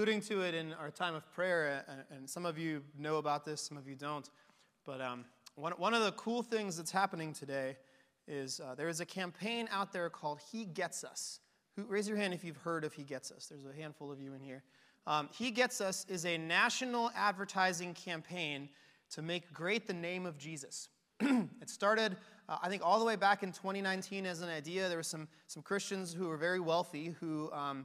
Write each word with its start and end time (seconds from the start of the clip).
alluding 0.00 0.22
to 0.22 0.40
it 0.40 0.54
in 0.54 0.72
our 0.80 0.90
time 0.90 1.14
of 1.14 1.30
prayer, 1.30 1.84
and 2.10 2.26
some 2.26 2.46
of 2.46 2.56
you 2.56 2.82
know 2.98 3.18
about 3.18 3.44
this, 3.44 3.60
some 3.60 3.76
of 3.76 3.86
you 3.86 3.94
don't. 3.94 4.30
But 4.86 5.02
um, 5.02 5.26
one, 5.56 5.72
one 5.72 5.92
of 5.92 6.02
the 6.02 6.12
cool 6.12 6.42
things 6.42 6.78
that's 6.78 6.90
happening 6.90 7.34
today 7.34 7.76
is 8.26 8.60
uh, 8.60 8.74
there 8.74 8.88
is 8.88 9.00
a 9.00 9.04
campaign 9.04 9.68
out 9.70 9.92
there 9.92 10.08
called 10.08 10.40
He 10.50 10.64
Gets 10.64 11.04
Us. 11.04 11.40
Who, 11.76 11.84
raise 11.84 12.08
your 12.08 12.16
hand 12.16 12.32
if 12.32 12.42
you've 12.42 12.56
heard 12.56 12.82
of 12.82 12.94
He 12.94 13.02
Gets 13.02 13.30
Us. 13.30 13.44
There's 13.44 13.66
a 13.66 13.78
handful 13.78 14.10
of 14.10 14.22
you 14.22 14.32
in 14.32 14.40
here. 14.40 14.62
Um, 15.06 15.28
he 15.34 15.50
Gets 15.50 15.82
Us 15.82 16.06
is 16.08 16.24
a 16.24 16.38
national 16.38 17.10
advertising 17.14 17.92
campaign 17.92 18.70
to 19.10 19.20
make 19.20 19.52
great 19.52 19.86
the 19.86 19.92
name 19.92 20.24
of 20.24 20.38
Jesus. 20.38 20.88
it 21.20 21.68
started, 21.68 22.16
uh, 22.48 22.56
I 22.62 22.70
think, 22.70 22.80
all 22.82 22.98
the 22.98 23.04
way 23.04 23.16
back 23.16 23.42
in 23.42 23.52
2019 23.52 24.24
as 24.24 24.40
an 24.40 24.48
idea. 24.48 24.88
There 24.88 24.96
were 24.96 25.02
some, 25.02 25.28
some 25.46 25.62
Christians 25.62 26.14
who 26.14 26.26
were 26.26 26.38
very 26.38 26.58
wealthy 26.58 27.14
who 27.20 27.52
um, 27.52 27.84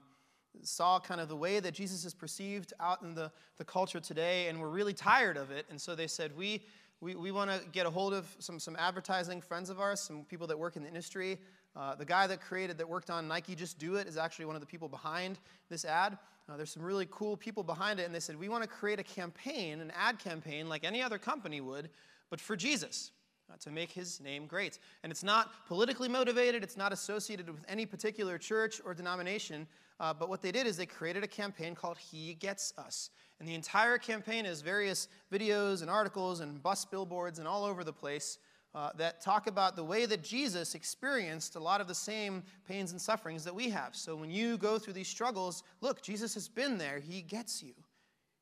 saw 0.64 1.00
kind 1.00 1.22
of 1.22 1.30
the 1.30 1.36
way 1.36 1.60
that 1.60 1.74
Jesus 1.74 2.06
is 2.06 2.14
perceived 2.14 2.74
out 2.80 3.02
in 3.02 3.16
the, 3.16 3.32
the 3.58 3.66
culture 3.66 4.00
today 4.00 4.48
and 4.48 4.60
were 4.60 4.70
really 4.70 4.94
tired 4.94 5.38
of 5.38 5.52
it. 5.52 5.66
And 5.70 5.80
so 5.80 5.96
they 5.96 6.08
said, 6.08 6.36
We, 6.36 6.64
we, 7.02 7.16
we 7.16 7.32
want 7.32 7.52
to 7.52 7.62
get 7.72 7.86
a 7.86 7.90
hold 7.90 8.14
of 8.14 8.28
some, 8.40 8.60
some 8.60 8.76
advertising 8.78 9.42
friends 9.42 9.70
of 9.70 9.80
ours, 9.80 10.00
some 10.00 10.24
people 10.24 10.48
that 10.48 10.58
work 10.58 10.76
in 10.76 10.84
the 10.84 10.88
industry. 10.88 11.38
Uh, 11.76 11.94
the 11.94 12.06
guy 12.06 12.26
that 12.26 12.40
created, 12.40 12.78
that 12.78 12.88
worked 12.88 13.10
on 13.10 13.28
Nike 13.28 13.54
Just 13.54 13.78
Do 13.78 13.96
It, 13.96 14.08
is 14.08 14.18
actually 14.18 14.46
one 14.46 14.56
of 14.56 14.62
the 14.62 14.68
people 14.68 14.88
behind 14.88 15.38
this 15.70 15.84
ad. 15.84 16.18
Uh, 16.48 16.56
there's 16.56 16.72
some 16.72 16.84
really 16.84 17.08
cool 17.12 17.36
people 17.36 17.64
behind 17.64 18.00
it, 18.00 18.04
and 18.04 18.16
they 18.16 18.20
said, 18.20 18.40
We 18.40 18.50
want 18.50 18.64
to 18.64 18.70
create 18.70 19.00
a 19.00 19.04
campaign, 19.04 19.82
an 19.82 19.92
ad 19.96 20.20
campaign, 20.20 20.70
like 20.70 20.84
any 20.84 21.02
other 21.02 21.18
company 21.18 21.60
would, 21.60 21.90
but 22.30 22.40
for 22.40 22.56
Jesus. 22.56 23.12
Uh, 23.48 23.56
to 23.60 23.70
make 23.70 23.92
his 23.92 24.20
name 24.20 24.48
great. 24.48 24.80
And 25.04 25.12
it's 25.12 25.24
not 25.24 25.68
politically 25.68 26.10
motivated, 26.10 26.64
it's 26.64 26.78
not 26.78 26.92
associated 26.92 27.48
with 27.48 27.64
any 27.68 27.86
particular 27.86 28.40
church 28.40 28.82
or 28.84 28.96
denomination. 28.96 29.68
Uh, 30.00 30.16
but 30.16 30.30
what 30.30 30.42
they 30.42 30.52
did 30.52 30.66
is 30.66 30.78
they 30.78 30.88
created 30.88 31.24
a 31.24 31.28
campaign 31.28 31.76
called 31.76 32.00
He 32.00 32.34
Gets 32.34 32.74
Us. 32.78 33.12
And 33.40 33.48
the 33.48 33.54
entire 33.54 34.00
campaign 34.00 34.48
is 34.48 34.62
various 34.62 35.10
videos 35.32 35.82
and 35.82 35.92
articles 35.92 36.40
and 36.40 36.62
bus 36.64 36.86
billboards 36.86 37.38
and 37.38 37.48
all 37.48 37.64
over 37.64 37.84
the 37.84 37.94
place 37.94 38.40
uh, 38.74 38.90
that 38.98 39.22
talk 39.22 39.46
about 39.46 39.76
the 39.76 39.84
way 39.84 40.08
that 40.08 40.24
Jesus 40.24 40.74
experienced 40.74 41.56
a 41.56 41.60
lot 41.60 41.80
of 41.80 41.88
the 41.88 41.96
same 41.96 42.42
pains 42.68 42.92
and 42.92 43.00
sufferings 43.00 43.44
that 43.44 43.54
we 43.54 43.70
have. 43.70 43.96
So 43.96 44.16
when 44.16 44.32
you 44.32 44.58
go 44.58 44.80
through 44.80 44.94
these 44.94 45.08
struggles, 45.08 45.62
look, 45.82 46.02
Jesus 46.02 46.34
has 46.34 46.48
been 46.48 46.80
there. 46.80 47.00
He 47.00 47.22
gets 47.22 47.62
you, 47.62 47.74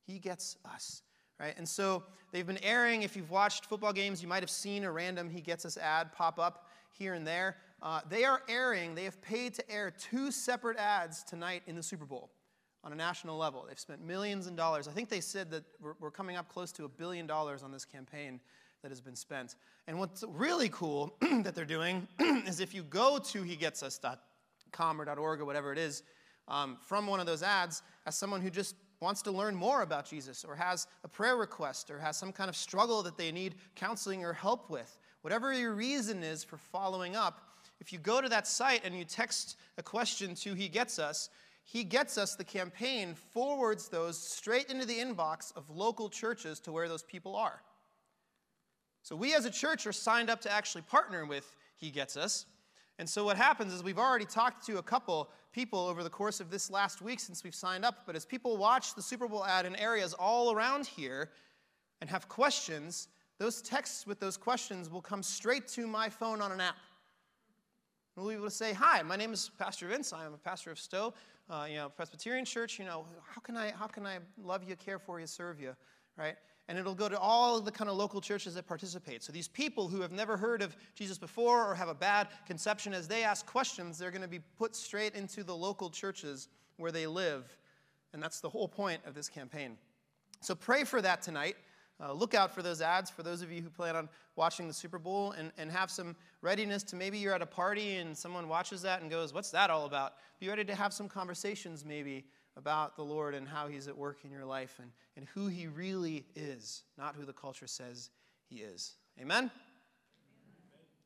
He 0.08 0.17
gets 0.17 0.56
us 0.66 1.02
right? 1.44 1.55
And 1.58 1.67
so 1.67 2.03
they've 2.31 2.47
been 2.47 2.63
airing. 2.63 3.02
If 3.02 3.17
you've 3.17 3.30
watched 3.30 3.66
football 3.66 3.91
games, 3.91 4.22
you 4.22 4.30
might 4.30 4.41
have 4.44 4.49
seen 4.49 4.86
a 4.86 4.91
random 4.91 5.30
He 5.30 5.41
Gets 5.41 5.66
Us 5.66 5.75
ad 5.77 6.13
pop 6.13 6.39
up 6.39 6.69
here 6.91 7.16
and 7.16 7.27
there. 7.27 7.58
Uh, 7.81 7.99
they 8.09 8.23
are 8.23 8.41
airing, 8.47 8.95
they 8.95 9.03
have 9.03 9.22
paid 9.22 9.53
to 9.55 9.69
air 9.69 9.91
two 9.91 10.31
separate 10.31 10.77
ads 10.77 11.21
tonight 11.21 11.61
in 11.67 11.75
the 11.75 11.83
Super 11.83 12.05
Bowl 12.05 12.30
on 12.81 12.94
a 12.94 12.95
national 12.95 13.38
level. 13.38 13.66
They've 13.67 13.77
spent 13.77 14.02
millions 14.02 14.47
of 14.47 14.55
dollars. 14.55 14.88
I 14.88 14.91
think 14.91 15.09
they 15.09 15.19
said 15.19 15.52
that 15.52 15.66
we're, 15.81 15.95
we're 15.99 16.11
coming 16.11 16.38
up 16.38 16.47
close 16.47 16.71
to 16.73 16.86
a 16.86 16.88
billion 16.88 17.27
dollars 17.27 17.61
on 17.61 17.73
this 17.73 17.83
campaign 17.83 18.39
that 18.83 18.89
has 18.89 19.02
been 19.02 19.17
spent. 19.17 19.55
And 19.88 19.99
what's 19.99 20.23
really 20.30 20.70
cool 20.70 21.14
that 21.21 21.55
they're 21.55 21.65
doing 21.65 22.08
is 22.20 22.61
if 22.61 22.73
you 22.73 22.83
go 22.83 23.17
to 23.17 23.43
hegetsus.com 23.43 25.02
or 25.02 25.20
.org 25.20 25.42
or 25.42 25.45
whatever 25.45 25.73
it 25.73 25.77
is, 25.77 26.03
um, 26.48 26.77
from 26.82 27.08
one 27.08 27.20
of 27.20 27.26
those 27.26 27.43
ads, 27.43 27.83
as 28.05 28.17
someone 28.17 28.42
who 28.42 28.49
just 28.49 28.76
wants 29.03 29.21
to 29.21 29.31
learn 29.31 29.53
more 29.53 29.83
about 29.83 30.09
Jesus 30.09 30.43
or 30.43 30.55
has 30.55 30.87
a 31.03 31.08
prayer 31.08 31.36
request 31.36 31.91
or 31.91 31.99
has 31.99 32.17
some 32.17 32.31
kind 32.31 32.49
of 32.49 32.55
struggle 32.55 33.03
that 33.03 33.17
they 33.17 33.31
need 33.31 33.55
counseling 33.75 34.25
or 34.25 34.33
help 34.33 34.69
with, 34.69 34.97
whatever 35.21 35.53
your 35.53 35.73
reason 35.73 36.23
is 36.23 36.43
for 36.43 36.58
following 36.58 37.15
up, 37.15 37.53
if 37.80 37.91
you 37.91 37.99
go 37.99 38.21
to 38.21 38.30
that 38.30 38.47
site 38.47 38.81
and 38.86 38.97
you 38.97 39.03
text 39.03 39.58
a 39.77 39.83
question 39.83 40.33
to 40.36 40.53
He 40.53 40.69
Gets 40.69 40.99
Us, 40.99 41.30
He 41.65 41.83
Gets 41.83 42.17
Us, 42.17 42.36
the 42.36 42.43
campaign, 42.43 43.14
forwards 43.14 43.89
those 43.89 44.17
straight 44.17 44.71
into 44.71 44.86
the 44.86 44.97
inbox 44.97 45.55
of 45.58 45.70
local 45.70 46.09
churches 46.09 46.59
to 46.61 46.71
where 46.71 46.87
those 46.87 47.03
people 47.03 47.35
are. 47.35 47.61
So 49.02 49.17
we 49.17 49.35
as 49.35 49.43
a 49.43 49.52
church 49.52 49.85
are 49.85 49.91
signed 49.91 50.30
up 50.30 50.39
to 50.41 50.52
actually 50.52 50.83
partner 50.83 51.25
with 51.25 51.55
He 51.75 51.91
Gets 51.91 52.15
Us. 52.15 52.45
And 52.99 53.09
so 53.09 53.23
what 53.23 53.37
happens 53.37 53.73
is 53.73 53.83
we've 53.83 53.98
already 53.98 54.26
talked 54.26 54.65
to 54.67 54.77
a 54.77 54.83
couple 54.83 55.30
people 55.52 55.80
over 55.80 56.04
the 56.04 56.09
course 56.09 56.39
of 56.39 56.49
this 56.49 56.70
last 56.70 57.02
week 57.02 57.20
since 57.20 57.43
we've 57.43 57.55
signed 57.55 57.83
up, 57.83 58.05
but 58.05 58.15
as 58.15 58.26
people 58.26 58.55
watch 58.58 58.93
the 58.93 59.02
Super 59.02 59.27
Bowl 59.27 59.45
ad 59.45 59.65
in 59.65 59.76
areas 59.76 60.14
all 60.14 60.54
around 60.54 60.86
here 60.86 61.32
and 62.02 62.09
have 62.09 62.27
questions, 62.30 63.08
those 63.39 63.61
texts 63.61 64.05
with 64.05 64.20
those 64.20 64.37
questions 64.37 64.89
will 64.89 65.02
come 65.02 65.23
straight 65.23 65.67
to 65.70 65.87
my 65.87 66.08
phone 66.08 66.42
on 66.42 66.52
an 66.52 66.61
app. 66.61 66.76
We'll 68.15 68.27
be 68.27 68.36
able 68.36 68.45
to 68.45 68.52
say, 68.52 68.73
"Hi, 68.73 69.02
my 69.02 69.15
name 69.15 69.33
is 69.33 69.49
Pastor 69.58 69.87
Vince. 69.87 70.14
I 70.14 70.26
am 70.26 70.33
a 70.36 70.37
pastor 70.37 70.70
of 70.70 70.80
Stowe, 70.80 71.15
uh, 71.49 71.65
you 71.67 71.77
know, 71.77 71.89
Presbyterian 71.89 72.45
Church. 72.45 72.77
You 72.77 72.86
know, 72.86 73.08
how 73.27 73.42
can 73.42 73.58
I 73.58 73.71
how 73.71 73.87
can 73.87 74.05
I 74.05 74.20
love 74.37 74.64
you, 74.64 74.76
care 74.76 74.99
for 74.99 75.20
you, 75.20 75.26
serve 75.26 75.59
you, 75.59 75.76
right?" 76.15 76.37
And 76.68 76.78
it'll 76.78 76.96
go 76.96 77.10
to 77.10 77.20
all 77.20 77.60
the 77.60 77.72
kind 77.72 77.90
of 77.90 77.98
local 77.98 78.22
churches 78.22 78.56
that 78.56 78.68
participate. 78.68 79.22
So 79.22 79.34
these 79.34 79.48
people 79.48 79.88
who 79.88 80.02
have 80.02 80.12
never 80.12 80.38
heard 80.38 80.62
of 80.62 80.76
Jesus 80.96 81.18
before 81.18 81.70
or 81.70 81.76
have 81.76 81.90
a 81.90 81.94
bad 81.94 82.30
conception, 82.46 82.94
as 82.94 83.08
they 83.08 83.24
ask 83.24 83.46
questions, 83.46 83.98
they're 83.98 84.12
going 84.12 84.22
to 84.22 84.28
be 84.28 84.40
put 84.58 84.76
straight 84.76 85.16
into 85.16 85.44
the 85.44 85.56
local 85.56 85.90
churches 85.90 86.48
where 86.78 86.92
they 86.92 87.06
live. 87.06 87.46
And 88.14 88.24
that's 88.24 88.40
the 88.40 88.50
whole 88.50 88.68
point 88.68 89.02
of 89.06 89.14
this 89.14 89.28
campaign. 89.28 89.78
So 90.40 90.56
pray 90.56 90.84
for 90.84 91.02
that 91.02 91.22
tonight. 91.22 91.58
Uh, 92.02 92.12
look 92.12 92.34
out 92.34 92.54
for 92.54 92.62
those 92.62 92.82
ads 92.82 93.10
for 93.10 93.24
those 93.24 93.42
of 93.42 93.52
you 93.52 93.62
who 93.62 93.70
plan 93.70 93.95
on 93.95 94.10
watching 94.36 94.68
the 94.68 94.74
Super 94.74 94.98
Bowl 94.98 95.32
and, 95.32 95.52
and 95.58 95.72
have 95.72 95.92
some 95.92 96.16
readiness 96.42 96.82
to 96.84 96.95
maybe 96.95 97.18
you're 97.18 97.34
at 97.34 97.42
a 97.42 97.45
party 97.45 97.98
and 97.98 98.18
someone 98.18 98.48
watches 98.48 98.82
that 98.82 99.02
and 99.02 99.12
goes, 99.12 99.34
What's 99.34 99.52
that 99.52 99.70
all 99.70 99.86
about? 99.86 100.14
Be 100.40 100.50
ready 100.50 100.64
to 100.66 100.76
have 100.76 100.92
some 100.92 101.08
conversations 101.08 101.86
maybe 101.86 102.26
about 102.58 102.95
the 102.95 103.03
Lord 103.03 103.36
and 103.36 103.47
how 103.47 103.67
He's 103.67 103.87
at 103.87 103.97
work 103.97 104.19
in 104.23 104.31
your 104.31 104.45
life 104.45 104.80
and, 104.81 104.91
and 105.17 105.27
who 105.33 105.47
He 105.47 105.67
really 105.67 106.25
is, 106.36 106.83
not 106.97 107.15
who 107.15 107.25
the 107.25 107.33
culture 107.33 107.67
says 107.67 108.09
He 108.49 108.58
is. 108.58 108.95
Amen? 109.19 109.37
Amen? 109.37 109.52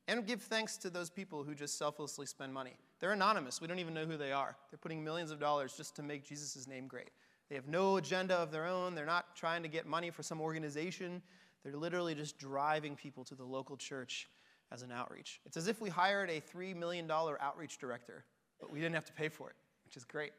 And 0.08 0.26
give 0.26 0.42
thanks 0.42 0.78
to 0.78 0.90
those 0.90 1.10
people 1.10 1.44
who 1.44 1.54
just 1.54 1.78
selflessly 1.78 2.26
spend 2.26 2.54
money. 2.54 2.78
They're 3.00 3.12
anonymous. 3.12 3.62
We 3.62 3.68
don't 3.68 3.80
even 3.80 3.94
know 3.94 4.06
who 4.06 4.18
they 4.18 4.32
are. 4.32 4.56
They're 4.72 4.80
putting 4.80 5.04
millions 5.04 5.32
of 5.32 5.40
dollars 5.40 5.76
just 5.76 5.96
to 5.98 6.04
make 6.04 6.24
Jesus' 6.26 6.68
name 6.68 6.88
great. 6.88 7.12
They 7.50 7.56
have 7.56 7.68
no 7.68 7.98
agenda 7.98 8.36
of 8.36 8.52
their 8.52 8.66
own. 8.66 8.96
They're 8.96 9.06
not 9.06 9.36
trying 9.36 9.64
to 9.64 9.70
get 9.70 9.86
money 9.86 10.10
for 10.10 10.24
some 10.24 10.42
organization. 10.42 11.22
They're 11.64 11.76
literally 11.76 12.16
just 12.16 12.38
driving 12.38 12.96
people 12.96 13.24
to 13.26 13.36
the 13.36 13.44
local 13.44 13.78
church 13.78 14.30
as 14.72 14.82
an 14.82 14.92
outreach. 14.92 15.40
It's 15.46 15.58
as 15.58 15.68
if 15.68 15.80
we 15.82 15.90
hired 15.90 16.30
a 16.30 16.42
$3 16.42 16.76
million 16.76 17.10
outreach 17.10 17.78
director, 17.78 18.26
but 18.60 18.72
we 18.72 18.80
didn't 18.80 18.96
have 18.96 19.06
to 19.06 19.14
pay 19.14 19.30
for 19.30 19.50
it, 19.50 19.56
which 19.86 19.96
is 19.96 20.04
great, 20.04 20.32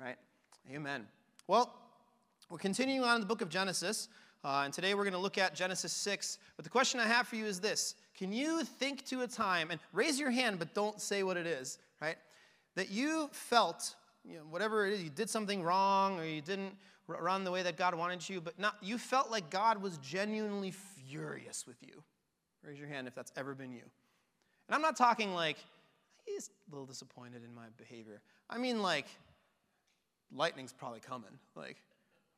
right? 0.00 0.16
Amen. 0.74 1.06
Well, 1.46 1.72
we're 2.50 2.58
continuing 2.58 3.04
on 3.04 3.14
in 3.16 3.20
the 3.20 3.26
book 3.26 3.40
of 3.40 3.48
Genesis, 3.48 4.08
uh, 4.44 4.62
and 4.64 4.74
today 4.74 4.94
we're 4.94 5.04
going 5.04 5.12
to 5.12 5.18
look 5.18 5.38
at 5.38 5.54
Genesis 5.54 5.92
6. 5.92 6.38
But 6.56 6.64
the 6.64 6.70
question 6.70 6.98
I 6.98 7.06
have 7.06 7.28
for 7.28 7.36
you 7.36 7.46
is 7.46 7.60
this 7.60 7.94
Can 8.16 8.32
you 8.32 8.64
think 8.64 9.04
to 9.06 9.22
a 9.22 9.28
time, 9.28 9.70
and 9.70 9.78
raise 9.92 10.18
your 10.18 10.32
hand, 10.32 10.58
but 10.58 10.74
don't 10.74 11.00
say 11.00 11.22
what 11.22 11.36
it 11.36 11.46
is, 11.46 11.78
right? 12.02 12.16
That 12.74 12.90
you 12.90 13.28
felt, 13.30 13.94
you 14.24 14.38
know, 14.38 14.42
whatever 14.50 14.88
it 14.88 14.94
is, 14.94 15.04
you 15.04 15.10
did 15.10 15.30
something 15.30 15.62
wrong 15.62 16.18
or 16.18 16.24
you 16.24 16.40
didn't 16.40 16.74
run 17.06 17.44
the 17.44 17.52
way 17.52 17.62
that 17.62 17.76
God 17.76 17.94
wanted 17.94 18.28
you, 18.28 18.40
but 18.40 18.58
not, 18.58 18.74
you 18.82 18.98
felt 18.98 19.30
like 19.30 19.50
God 19.50 19.80
was 19.80 19.98
genuinely 19.98 20.72
furious 20.72 21.64
with 21.64 21.80
you. 21.80 22.02
Raise 22.64 22.76
your 22.76 22.88
hand 22.88 23.06
if 23.06 23.14
that's 23.14 23.32
ever 23.36 23.54
been 23.54 23.70
you. 23.70 23.82
And 24.66 24.74
I'm 24.74 24.82
not 24.82 24.96
talking 24.96 25.32
like, 25.32 25.58
he's 26.24 26.50
a 26.68 26.74
little 26.74 26.86
disappointed 26.86 27.44
in 27.44 27.54
my 27.54 27.66
behavior. 27.76 28.20
I 28.50 28.58
mean, 28.58 28.82
like, 28.82 29.06
lightning's 30.34 30.72
probably 30.72 31.00
coming. 31.00 31.38
Like, 31.54 31.76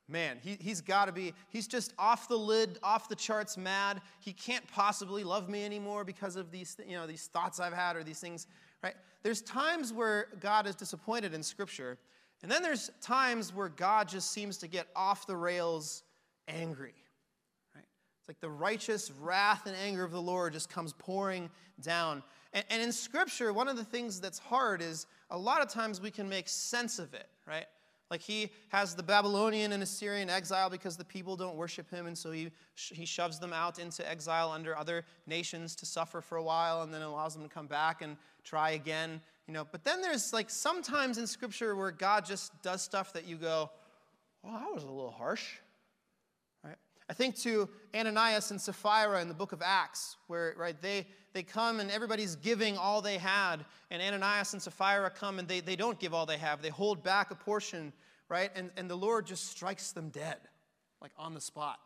man, 0.07 0.37
he, 0.41 0.57
he's 0.59 0.81
got 0.81 1.05
to 1.05 1.11
be, 1.11 1.33
he's 1.49 1.67
just 1.67 1.93
off 1.97 2.27
the 2.27 2.37
lid, 2.37 2.79
off 2.83 3.07
the 3.07 3.15
charts 3.15 3.57
mad. 3.57 4.01
He 4.19 4.33
can't 4.33 4.67
possibly 4.67 5.23
love 5.23 5.49
me 5.49 5.63
anymore 5.63 6.03
because 6.03 6.35
of 6.35 6.51
these, 6.51 6.75
you 6.87 6.95
know, 6.95 7.07
these 7.07 7.27
thoughts 7.27 7.59
I've 7.59 7.73
had 7.73 7.95
or 7.95 8.03
these 8.03 8.19
things, 8.19 8.47
right? 8.83 8.95
There's 9.23 9.41
times 9.41 9.93
where 9.93 10.27
God 10.39 10.65
is 10.67 10.75
disappointed 10.75 11.33
in 11.33 11.43
Scripture, 11.43 11.97
and 12.41 12.51
then 12.51 12.63
there's 12.63 12.89
times 13.01 13.53
where 13.53 13.69
God 13.69 14.07
just 14.07 14.31
seems 14.31 14.57
to 14.57 14.67
get 14.67 14.87
off 14.95 15.27
the 15.27 15.35
rails 15.35 16.03
angry. 16.47 16.95
Right? 17.75 17.85
It's 18.19 18.29
like 18.29 18.39
the 18.39 18.49
righteous 18.49 19.11
wrath 19.11 19.65
and 19.65 19.75
anger 19.75 20.03
of 20.03 20.11
the 20.11 20.21
Lord 20.21 20.53
just 20.53 20.69
comes 20.69 20.93
pouring 20.93 21.49
down. 21.81 22.23
And, 22.53 22.63
and 22.69 22.81
in 22.81 22.91
Scripture, 22.91 23.51
one 23.51 23.67
of 23.67 23.75
the 23.75 23.83
things 23.83 24.21
that's 24.21 24.39
hard 24.39 24.81
is 24.81 25.05
a 25.29 25.37
lot 25.37 25.61
of 25.61 25.69
times 25.69 25.99
we 25.99 26.11
can 26.11 26.29
make 26.29 26.47
sense 26.47 26.97
of 26.97 27.13
it, 27.13 27.27
right? 27.45 27.65
Like 28.09 28.21
he 28.21 28.49
has 28.69 28.95
the 28.95 29.03
Babylonian 29.03 29.71
and 29.71 29.83
Assyrian 29.83 30.29
exile 30.29 30.69
because 30.69 30.97
the 30.97 31.05
people 31.05 31.35
don't 31.35 31.55
worship 31.55 31.89
him, 31.91 32.07
and 32.07 32.17
so 32.17 32.31
he, 32.31 32.51
he 32.75 33.05
shoves 33.05 33.39
them 33.39 33.53
out 33.53 33.77
into 33.77 34.09
exile 34.09 34.51
under 34.51 34.75
other 34.75 35.05
nations 35.27 35.75
to 35.75 35.85
suffer 35.85 36.19
for 36.21 36.37
a 36.37 36.43
while 36.43 36.81
and 36.81 36.93
then 36.93 37.01
allows 37.03 37.35
them 37.35 37.43
to 37.43 37.49
come 37.49 37.67
back 37.67 38.01
and 38.01 38.17
try 38.43 38.71
again. 38.71 39.21
You 39.47 39.53
know, 39.53 39.67
but 39.71 39.83
then 39.83 40.01
there's 40.01 40.33
like 40.33 40.49
sometimes 40.49 41.17
in 41.17 41.27
scripture 41.27 41.75
where 41.75 41.91
God 41.91 42.25
just 42.25 42.51
does 42.63 42.81
stuff 42.81 43.13
that 43.13 43.25
you 43.25 43.35
go, 43.35 43.69
well, 44.43 44.53
that 44.53 44.73
was 44.73 44.83
a 44.83 44.87
little 44.87 45.11
harsh. 45.11 45.57
I 47.09 47.13
think 47.13 47.35
to 47.37 47.67
Ananias 47.95 48.51
and 48.51 48.61
Sapphira 48.61 49.21
in 49.21 49.27
the 49.27 49.33
book 49.33 49.51
of 49.51 49.61
Acts, 49.63 50.17
where 50.27 50.53
right 50.57 50.79
they 50.79 51.07
they 51.33 51.43
come 51.43 51.79
and 51.79 51.91
everybody's 51.91 52.35
giving 52.35 52.77
all 52.77 53.01
they 53.01 53.17
had, 53.17 53.65
and 53.91 54.01
Ananias 54.01 54.53
and 54.53 54.61
Sapphira 54.61 55.09
come 55.09 55.39
and 55.39 55.47
they, 55.47 55.59
they 55.59 55.75
don't 55.75 55.99
give 55.99 56.13
all 56.13 56.25
they 56.25 56.37
have. 56.37 56.61
They 56.61 56.69
hold 56.69 57.03
back 57.03 57.31
a 57.31 57.35
portion, 57.35 57.93
right? 58.29 58.51
And, 58.55 58.71
and 58.77 58.89
the 58.89 58.95
Lord 58.95 59.25
just 59.25 59.47
strikes 59.47 59.91
them 59.91 60.09
dead, 60.09 60.37
like 61.01 61.11
on 61.17 61.33
the 61.33 61.41
spot. 61.41 61.79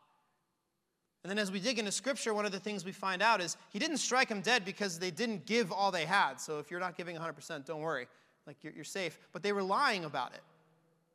And 1.23 1.31
then 1.31 1.39
as 1.39 1.51
we 1.51 1.59
dig 1.59 1.79
into 1.79 1.91
scripture, 1.91 2.33
one 2.33 2.45
of 2.45 2.51
the 2.51 2.59
things 2.59 2.83
we 2.83 2.91
find 2.91 3.21
out 3.21 3.41
is 3.41 3.55
he 3.69 3.79
didn't 3.79 3.97
strike 3.97 4.29
them 4.29 4.41
dead 4.41 4.65
because 4.65 4.99
they 4.99 5.11
didn't 5.11 5.45
give 5.45 5.71
all 5.71 5.91
they 5.91 6.05
had. 6.05 6.35
So 6.35 6.59
if 6.59 6.69
you're 6.69 6.81
not 6.81 6.97
giving 6.97 7.15
100%, 7.15 7.65
don't 7.65 7.81
worry. 7.81 8.07
Like 8.45 8.57
you're, 8.61 8.73
you're 8.73 8.83
safe. 8.83 9.17
But 9.31 9.41
they 9.41 9.53
were 9.53 9.63
lying 9.63 10.03
about 10.03 10.33
it. 10.33 10.41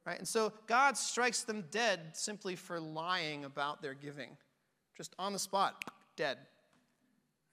Right? 0.08 0.18
And 0.18 0.26
so 0.26 0.54
God 0.66 0.96
strikes 0.96 1.42
them 1.42 1.66
dead 1.70 2.00
simply 2.14 2.56
for 2.56 2.80
lying 2.80 3.44
about 3.44 3.82
their 3.82 3.92
giving. 3.92 4.38
Just 4.96 5.14
on 5.18 5.34
the 5.34 5.38
spot, 5.38 5.84
dead. 6.16 6.38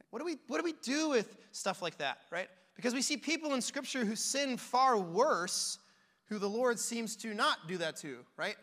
What 0.09 0.19
do 0.19 0.25
we, 0.25 0.37
what 0.47 0.59
do, 0.59 0.63
we 0.63 0.71
do 0.81 1.09
with 1.09 1.35
stuff 1.51 1.81
like 1.81 1.97
that, 1.97 2.19
right? 2.31 2.47
Because 2.77 2.93
we 2.93 3.01
see 3.01 3.17
people 3.17 3.55
in 3.55 3.61
Scripture 3.61 4.05
who 4.05 4.15
sin 4.15 4.55
far 4.55 4.97
worse, 4.97 5.79
who 6.27 6.39
the 6.39 6.47
Lord 6.47 6.79
seems 6.79 7.17
to 7.17 7.33
not 7.33 7.67
do 7.67 7.77
that 7.79 7.97
to, 7.97 8.19
right? 8.37 8.55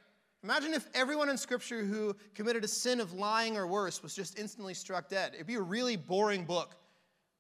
Imagine 0.43 0.73
if 0.73 0.89
everyone 0.95 1.29
in 1.29 1.37
Scripture 1.37 1.85
who 1.85 2.17
committed 2.35 2.65
a 2.65 2.69
sin 2.69 2.99
of 2.99 3.13
lying 3.13 3.59
or 3.59 3.67
worse 3.67 4.03
was 4.03 4.15
just 4.15 4.39
instantly 4.39 4.73
struck 4.73 5.11
dead. 5.11 5.33
It'd 5.35 5.47
be 5.47 5.57
a 5.57 5.61
really 5.61 5.97
boring 5.97 6.47
book. 6.47 6.77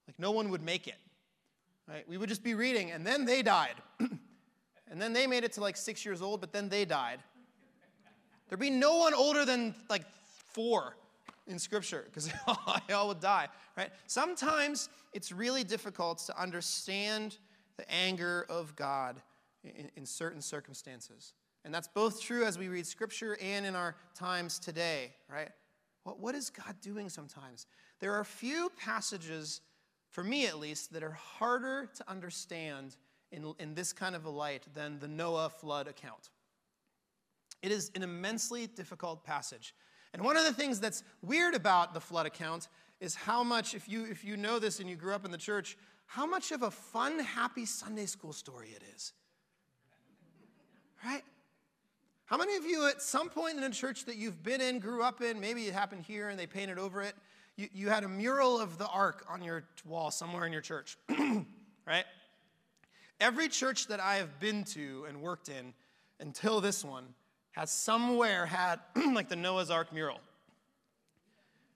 Like, 0.06 0.18
no 0.18 0.32
one 0.32 0.50
would 0.50 0.62
make 0.62 0.86
it. 0.86 0.98
Right? 1.88 2.06
We 2.06 2.18
would 2.18 2.28
just 2.28 2.44
be 2.44 2.52
reading, 2.52 2.90
and 2.90 3.06
then 3.06 3.24
they 3.24 3.40
died. 3.40 3.76
and 4.92 5.00
then 5.00 5.14
they 5.14 5.26
made 5.26 5.42
it 5.42 5.52
to 5.52 5.62
like 5.62 5.76
six 5.76 6.04
years 6.04 6.20
old, 6.20 6.42
but 6.42 6.52
then 6.52 6.68
they 6.68 6.84
died. 6.84 7.18
There'd 8.48 8.60
be 8.60 8.68
no 8.68 8.98
one 8.98 9.14
older 9.14 9.46
than 9.46 9.74
like 9.88 10.04
four 10.52 10.98
in 11.46 11.58
Scripture 11.58 12.04
because 12.04 12.26
they 12.88 12.92
all 12.92 13.08
would 13.08 13.20
die, 13.20 13.48
right? 13.74 13.88
Sometimes 14.06 14.90
it's 15.14 15.32
really 15.32 15.64
difficult 15.64 16.18
to 16.26 16.38
understand 16.38 17.38
the 17.78 17.90
anger 17.90 18.44
of 18.50 18.76
God 18.76 19.16
in, 19.64 19.90
in, 19.96 20.04
certain 20.04 20.42
circumstances. 20.42 21.32
And 21.64 21.72
that's 21.72 21.88
both 21.88 22.20
true 22.20 22.44
as 22.44 22.58
we 22.58 22.68
read 22.68 22.86
Scripture 22.86 23.38
and 23.40 23.64
in 23.64 23.74
our 23.74 23.96
times 24.14 24.58
today, 24.58 25.14
right? 25.26 25.48
What, 26.04 26.20
what 26.20 26.34
is 26.34 26.50
God 26.50 26.76
doing 26.82 27.08
sometimes? 27.08 27.66
There 27.98 28.12
are 28.12 28.20
a 28.20 28.26
few 28.26 28.70
passages, 28.76 29.62
for 30.10 30.22
me 30.22 30.46
at 30.46 30.58
least, 30.58 30.92
that 30.92 31.02
are 31.02 31.12
harder 31.12 31.88
to 31.94 32.10
understand 32.10 32.96
in, 33.32 33.54
in 33.58 33.74
this 33.74 33.92
kind 33.92 34.14
of 34.14 34.24
a 34.24 34.30
light 34.30 34.62
than 34.74 34.98
the 34.98 35.08
Noah 35.08 35.50
flood 35.50 35.88
account. 35.88 36.30
It 37.62 37.72
is 37.72 37.90
an 37.94 38.02
immensely 38.02 38.66
difficult 38.66 39.24
passage. 39.24 39.74
And 40.12 40.22
one 40.22 40.36
of 40.36 40.44
the 40.44 40.52
things 40.52 40.80
that's 40.80 41.02
weird 41.22 41.54
about 41.54 41.94
the 41.94 42.00
flood 42.00 42.26
account 42.26 42.68
is 43.00 43.14
how 43.14 43.42
much, 43.42 43.74
if 43.74 43.88
you, 43.88 44.04
if 44.04 44.24
you 44.24 44.36
know 44.36 44.58
this 44.58 44.78
and 44.78 44.88
you 44.88 44.96
grew 44.96 45.14
up 45.14 45.24
in 45.24 45.30
the 45.30 45.38
church, 45.38 45.76
how 46.06 46.26
much 46.26 46.52
of 46.52 46.62
a 46.62 46.70
fun, 46.70 47.18
happy 47.18 47.64
Sunday 47.64 48.06
school 48.06 48.32
story 48.32 48.68
it 48.76 48.82
is. 48.94 49.12
Right? 51.04 51.22
How 52.26 52.36
many 52.36 52.56
of 52.56 52.64
you, 52.64 52.86
at 52.86 53.02
some 53.02 53.28
point 53.28 53.58
in 53.58 53.64
a 53.64 53.70
church 53.70 54.04
that 54.04 54.16
you've 54.16 54.42
been 54.42 54.60
in, 54.60 54.78
grew 54.78 55.02
up 55.02 55.20
in, 55.20 55.40
maybe 55.40 55.66
it 55.66 55.74
happened 55.74 56.02
here 56.02 56.28
and 56.28 56.38
they 56.38 56.46
painted 56.46 56.78
over 56.78 57.02
it, 57.02 57.14
you, 57.56 57.68
you 57.72 57.88
had 57.88 58.04
a 58.04 58.08
mural 58.08 58.60
of 58.60 58.78
the 58.78 58.86
ark 58.86 59.24
on 59.28 59.42
your 59.42 59.64
wall 59.84 60.10
somewhere 60.10 60.46
in 60.46 60.52
your 60.52 60.62
church, 60.62 60.96
right? 61.86 62.04
Every 63.20 63.48
church 63.48 63.86
that 63.88 64.00
I 64.00 64.16
have 64.16 64.40
been 64.40 64.64
to 64.64 65.06
and 65.08 65.22
worked 65.22 65.48
in 65.48 65.74
until 66.20 66.60
this 66.60 66.84
one 66.84 67.04
has 67.52 67.70
somewhere 67.70 68.46
had 68.46 68.80
like 69.12 69.28
the 69.28 69.36
Noah's 69.36 69.70
Ark 69.70 69.92
mural 69.92 70.20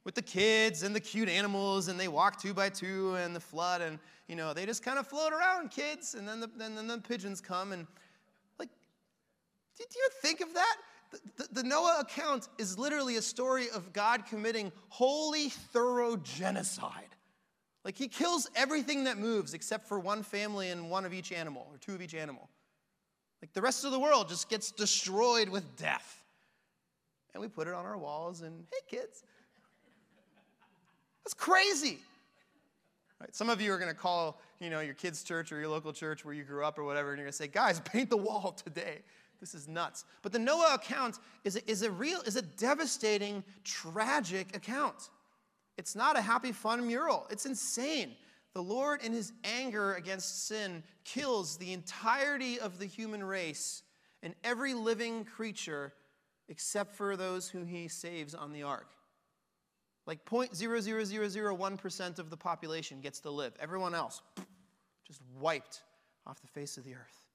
with 0.07 0.15
the 0.15 0.23
kids 0.23 0.85
and 0.85 0.95
the 0.95 1.01
cute 1.01 1.29
animals, 1.29 1.89
and 1.89 1.99
they 1.99 2.07
walk 2.07 2.41
two 2.41 2.55
by 2.55 2.69
two 2.69 3.17
and 3.17 3.35
the 3.35 3.41
flood, 3.41 3.81
and 3.81 3.99
you 4.29 4.37
know 4.37 4.55
they 4.55 4.65
just 4.65 4.85
kind 4.85 5.01
of 5.01 5.07
float 5.07 5.33
around, 5.33 5.73
kids, 5.73 6.15
and 6.15 6.27
then 6.27 6.39
the, 6.39 6.49
then, 6.57 6.77
then 6.77 6.87
the 6.87 6.99
pigeons 6.99 7.41
come 7.41 7.73
and 7.73 7.89
like, 8.59 8.69
did 9.77 9.89
you 9.95 10.09
think 10.23 10.41
of 10.41 10.55
that? 10.55 10.77
The, 11.11 11.19
the, 11.37 11.55
the 11.55 11.63
Noah 11.65 11.99
account 12.01 12.49
is 12.57 12.79
literally 12.79 13.17
a 13.17 13.23
story 13.23 13.69
of 13.71 13.93
God 13.93 14.27
committing 14.27 14.71
holy, 14.91 15.49
thorough 15.49 16.17
genocide. 16.17 17.16
Like 17.87 17.97
he 17.97 18.09
kills 18.09 18.51
everything 18.57 19.05
that 19.05 19.17
moves 19.17 19.55
except 19.55 19.87
for 19.87 20.01
one 20.01 20.25
family 20.25 20.71
and 20.71 20.91
one 20.91 21.05
of 21.05 21.15
each 21.15 21.31
animal, 21.31 21.69
or 21.71 21.79
two 21.79 21.95
of 21.95 22.03
each 22.03 22.17
animal. 22.17 22.51
Like 23.41 23.53
the 23.53 23.63
rest 23.63 23.85
of 23.85 23.93
the 23.93 24.01
world 24.01 24.29
just 24.29 24.49
gets 24.51 24.73
destroyed 24.73 25.49
with 25.49 25.77
death. 25.77 26.25
And 27.33 27.41
we 27.41 27.47
put 27.47 27.69
it 27.69 27.75
on 27.75 27.87
our 27.87 27.97
walls 27.97 28.41
and, 28.41 28.65
hey, 28.73 28.99
kids. 28.99 29.23
That's 31.25 31.35
crazy. 31.35 32.01
Right? 33.21 33.33
Some 33.33 33.49
of 33.49 33.61
you 33.61 33.73
are 33.73 33.79
going 33.79 33.93
to 33.93 33.97
call, 33.97 34.41
you 34.59 34.69
know, 34.69 34.81
your 34.81 34.95
kids' 34.95 35.23
church 35.23 35.53
or 35.53 35.61
your 35.61 35.69
local 35.69 35.93
church 35.93 36.25
where 36.25 36.35
you 36.35 36.43
grew 36.43 36.65
up 36.65 36.81
or 36.81 36.85
whatever, 36.85 37.11
and 37.11 37.19
you're 37.19 37.27
going 37.27 37.33
to 37.33 37.37
say, 37.37 37.47
guys, 37.47 37.79
paint 37.85 38.11
the 38.11 38.17
wall 38.17 38.51
today. 38.65 38.99
This 39.39 39.55
is 39.55 39.69
nuts. 39.69 40.07
But 40.23 40.33
the 40.33 40.41
Noah 40.41 40.75
account 40.75 41.21
is 41.45 41.55
a, 41.55 41.71
is 41.71 41.83
a 41.83 41.91
real, 41.93 42.21
is 42.23 42.35
a 42.35 42.43
devastating, 42.43 43.45
tragic 43.63 44.57
account. 44.57 45.11
It's 45.77 45.95
not 45.95 46.17
a 46.17 46.21
happy, 46.21 46.53
fun 46.53 46.87
mural. 46.87 47.27
It's 47.31 47.47
insane. 47.47 48.17
The 48.55 48.63
Lord, 48.63 49.03
in 49.03 49.13
his 49.13 49.33
anger 49.45 49.95
against 49.95 50.47
sin, 50.47 50.83
kills 51.05 51.59
the 51.59 51.73
entirety 51.73 52.59
of 52.59 52.79
the 52.79 52.87
human 52.87 53.23
race 53.23 53.83
and 54.23 54.35
every 54.43 54.73
living 54.73 55.25
creature 55.25 55.93
except 56.49 56.95
for 56.95 57.17
those 57.17 57.49
who 57.49 57.65
he 57.65 57.89
saves 57.89 58.35
on 58.35 58.53
the 58.53 58.63
ark. 58.63 58.89
Like 60.07 60.25
0.00001% 60.25 62.19
of 62.19 62.31
the 62.31 62.37
population 62.37 63.01
gets 63.01 63.21
to 63.21 63.31
live. 63.31 63.53
Everyone 63.61 63.95
else, 63.95 64.23
just 65.07 65.21
wiped 65.39 65.83
off 66.27 66.41
the 66.41 66.49
face 66.49 66.79
of 66.79 66.85
the 66.85 66.95
earth. 66.95 67.26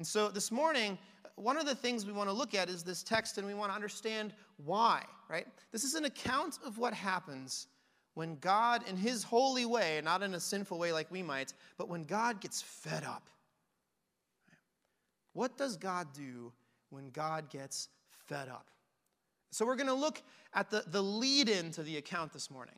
And 0.00 0.06
so 0.06 0.30
this 0.30 0.50
morning, 0.50 0.96
one 1.34 1.58
of 1.58 1.66
the 1.66 1.74
things 1.74 2.06
we 2.06 2.12
want 2.14 2.30
to 2.30 2.32
look 2.32 2.54
at 2.54 2.70
is 2.70 2.82
this 2.82 3.02
text 3.02 3.36
and 3.36 3.46
we 3.46 3.52
want 3.52 3.70
to 3.70 3.74
understand 3.74 4.32
why, 4.64 5.04
right? 5.28 5.46
This 5.72 5.84
is 5.84 5.92
an 5.92 6.06
account 6.06 6.58
of 6.64 6.78
what 6.78 6.94
happens 6.94 7.66
when 8.14 8.38
God, 8.38 8.82
in 8.88 8.96
his 8.96 9.22
holy 9.22 9.66
way, 9.66 10.00
not 10.02 10.22
in 10.22 10.32
a 10.32 10.40
sinful 10.40 10.78
way 10.78 10.90
like 10.90 11.10
we 11.10 11.22
might, 11.22 11.52
but 11.76 11.90
when 11.90 12.04
God 12.04 12.40
gets 12.40 12.62
fed 12.62 13.04
up. 13.04 13.28
What 15.34 15.58
does 15.58 15.76
God 15.76 16.06
do 16.14 16.50
when 16.88 17.10
God 17.10 17.50
gets 17.50 17.90
fed 18.26 18.48
up? 18.48 18.70
So 19.50 19.66
we're 19.66 19.76
going 19.76 19.86
to 19.86 19.92
look 19.92 20.22
at 20.54 20.70
the, 20.70 20.82
the 20.86 21.02
lead 21.02 21.50
in 21.50 21.72
to 21.72 21.82
the 21.82 21.98
account 21.98 22.32
this 22.32 22.50
morning. 22.50 22.76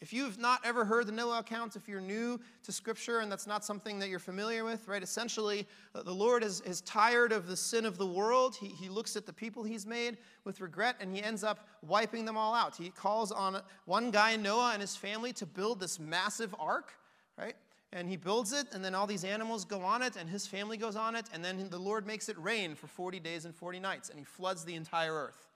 If 0.00 0.12
you've 0.12 0.38
not 0.38 0.60
ever 0.64 0.84
heard 0.84 1.06
the 1.06 1.12
Noah 1.12 1.38
account, 1.38 1.74
if 1.74 1.88
you're 1.88 2.00
new 2.00 2.38
to 2.62 2.72
Scripture 2.72 3.20
and 3.20 3.32
that's 3.32 3.46
not 3.46 3.64
something 3.64 3.98
that 3.98 4.10
you're 4.10 4.18
familiar 4.18 4.62
with, 4.62 4.86
right, 4.86 5.02
essentially, 5.02 5.66
uh, 5.94 6.02
the 6.02 6.12
Lord 6.12 6.44
is, 6.44 6.60
is 6.60 6.82
tired 6.82 7.32
of 7.32 7.46
the 7.46 7.56
sin 7.56 7.86
of 7.86 7.96
the 7.96 8.06
world. 8.06 8.54
He, 8.54 8.68
he 8.68 8.90
looks 8.90 9.16
at 9.16 9.24
the 9.24 9.32
people 9.32 9.64
he's 9.64 9.86
made 9.86 10.18
with 10.44 10.60
regret 10.60 10.96
and 11.00 11.14
he 11.14 11.22
ends 11.22 11.42
up 11.42 11.66
wiping 11.82 12.26
them 12.26 12.36
all 12.36 12.54
out. 12.54 12.76
He 12.76 12.90
calls 12.90 13.32
on 13.32 13.62
one 13.86 14.10
guy, 14.10 14.36
Noah, 14.36 14.72
and 14.74 14.82
his 14.82 14.94
family 14.94 15.32
to 15.32 15.46
build 15.46 15.80
this 15.80 15.98
massive 15.98 16.54
ark, 16.60 16.92
right? 17.38 17.56
And 17.90 18.06
he 18.06 18.16
builds 18.16 18.52
it, 18.52 18.66
and 18.72 18.84
then 18.84 18.94
all 18.94 19.06
these 19.06 19.24
animals 19.24 19.64
go 19.64 19.80
on 19.80 20.02
it, 20.02 20.16
and 20.16 20.28
his 20.28 20.46
family 20.46 20.76
goes 20.76 20.94
on 20.94 21.16
it, 21.16 21.24
and 21.32 21.42
then 21.42 21.70
the 21.70 21.78
Lord 21.78 22.06
makes 22.06 22.28
it 22.28 22.38
rain 22.38 22.74
for 22.74 22.86
40 22.86 23.18
days 23.20 23.46
and 23.46 23.54
40 23.54 23.80
nights, 23.80 24.10
and 24.10 24.18
he 24.18 24.26
floods 24.26 24.62
the 24.66 24.74
entire 24.74 25.14
earth. 25.14 25.48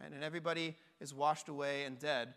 Right? 0.00 0.12
And 0.12 0.22
everybody 0.22 0.76
is 1.00 1.12
washed 1.12 1.48
away 1.48 1.82
and 1.82 1.98
dead. 1.98 2.34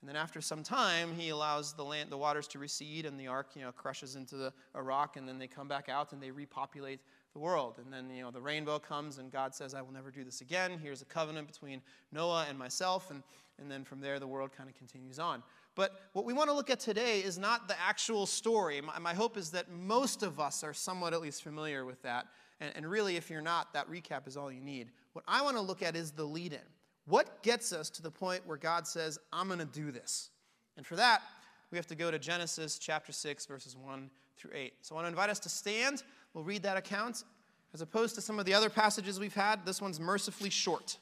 And 0.00 0.08
then 0.08 0.16
after 0.16 0.40
some 0.40 0.62
time, 0.62 1.14
he 1.16 1.30
allows 1.30 1.72
the, 1.72 1.84
land, 1.84 2.10
the 2.10 2.18
waters 2.18 2.46
to 2.48 2.58
recede, 2.58 3.06
and 3.06 3.18
the 3.18 3.26
ark, 3.26 3.48
you 3.54 3.62
know, 3.62 3.72
crushes 3.72 4.14
into 4.14 4.36
the, 4.36 4.52
a 4.74 4.82
rock, 4.82 5.16
and 5.16 5.26
then 5.26 5.38
they 5.38 5.46
come 5.46 5.68
back 5.68 5.88
out 5.88 6.12
and 6.12 6.22
they 6.22 6.30
repopulate 6.30 7.00
the 7.32 7.38
world. 7.38 7.80
And 7.82 7.92
then, 7.92 8.10
you 8.14 8.22
know, 8.22 8.30
the 8.30 8.40
rainbow 8.40 8.78
comes, 8.78 9.18
and 9.18 9.32
God 9.32 9.54
says, 9.54 9.74
I 9.74 9.82
will 9.82 9.92
never 9.92 10.10
do 10.10 10.22
this 10.22 10.42
again. 10.42 10.78
Here's 10.82 11.02
a 11.02 11.06
covenant 11.06 11.46
between 11.46 11.80
Noah 12.12 12.46
and 12.48 12.58
myself. 12.58 13.10
And, 13.10 13.22
and 13.58 13.70
then 13.70 13.84
from 13.84 14.00
there, 14.00 14.18
the 14.18 14.26
world 14.26 14.50
kind 14.56 14.68
of 14.68 14.76
continues 14.76 15.18
on. 15.18 15.42
But 15.74 16.00
what 16.12 16.24
we 16.24 16.32
want 16.32 16.48
to 16.48 16.54
look 16.54 16.70
at 16.70 16.80
today 16.80 17.20
is 17.20 17.38
not 17.38 17.68
the 17.68 17.78
actual 17.80 18.26
story. 18.26 18.80
My, 18.80 18.98
my 18.98 19.14
hope 19.14 19.36
is 19.36 19.50
that 19.50 19.70
most 19.70 20.22
of 20.22 20.40
us 20.40 20.64
are 20.64 20.72
somewhat 20.72 21.12
at 21.12 21.20
least 21.20 21.42
familiar 21.42 21.84
with 21.84 22.00
that. 22.02 22.26
And, 22.60 22.72
and 22.76 22.90
really, 22.90 23.16
if 23.16 23.28
you're 23.28 23.42
not, 23.42 23.72
that 23.74 23.90
recap 23.90 24.26
is 24.26 24.36
all 24.36 24.50
you 24.50 24.60
need. 24.60 24.90
What 25.12 25.24
I 25.28 25.42
want 25.42 25.56
to 25.56 25.62
look 25.62 25.82
at 25.82 25.96
is 25.96 26.12
the 26.12 26.24
lead 26.24 26.54
in. 26.54 26.60
What 27.06 27.42
gets 27.42 27.72
us 27.72 27.88
to 27.90 28.02
the 28.02 28.10
point 28.10 28.46
where 28.46 28.56
God 28.56 28.86
says, 28.86 29.18
I'm 29.32 29.46
going 29.46 29.60
to 29.60 29.64
do 29.64 29.92
this? 29.92 30.30
And 30.76 30.84
for 30.84 30.96
that, 30.96 31.22
we 31.70 31.78
have 31.78 31.86
to 31.88 31.94
go 31.94 32.10
to 32.10 32.18
Genesis 32.18 32.78
chapter 32.78 33.12
6, 33.12 33.46
verses 33.46 33.76
1 33.76 34.10
through 34.36 34.50
8. 34.54 34.74
So 34.82 34.94
I 34.94 34.96
want 34.96 35.04
to 35.06 35.10
invite 35.10 35.30
us 35.30 35.38
to 35.40 35.48
stand. 35.48 36.02
We'll 36.34 36.44
read 36.44 36.62
that 36.64 36.76
account. 36.76 37.24
As 37.72 37.80
opposed 37.80 38.14
to 38.16 38.20
some 38.20 38.38
of 38.38 38.44
the 38.44 38.54
other 38.54 38.70
passages 38.70 39.20
we've 39.20 39.34
had, 39.34 39.64
this 39.64 39.80
one's 39.80 40.00
mercifully 40.00 40.50
short. 40.50 40.98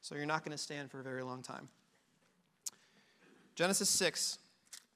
So 0.00 0.14
you're 0.14 0.26
not 0.26 0.44
going 0.44 0.56
to 0.56 0.62
stand 0.62 0.90
for 0.90 1.00
a 1.00 1.02
very 1.02 1.22
long 1.22 1.42
time. 1.42 1.68
Genesis 3.54 3.88
6, 3.90 4.38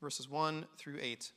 verses 0.00 0.28
1 0.28 0.66
through 0.76 0.98
8. 1.00 1.32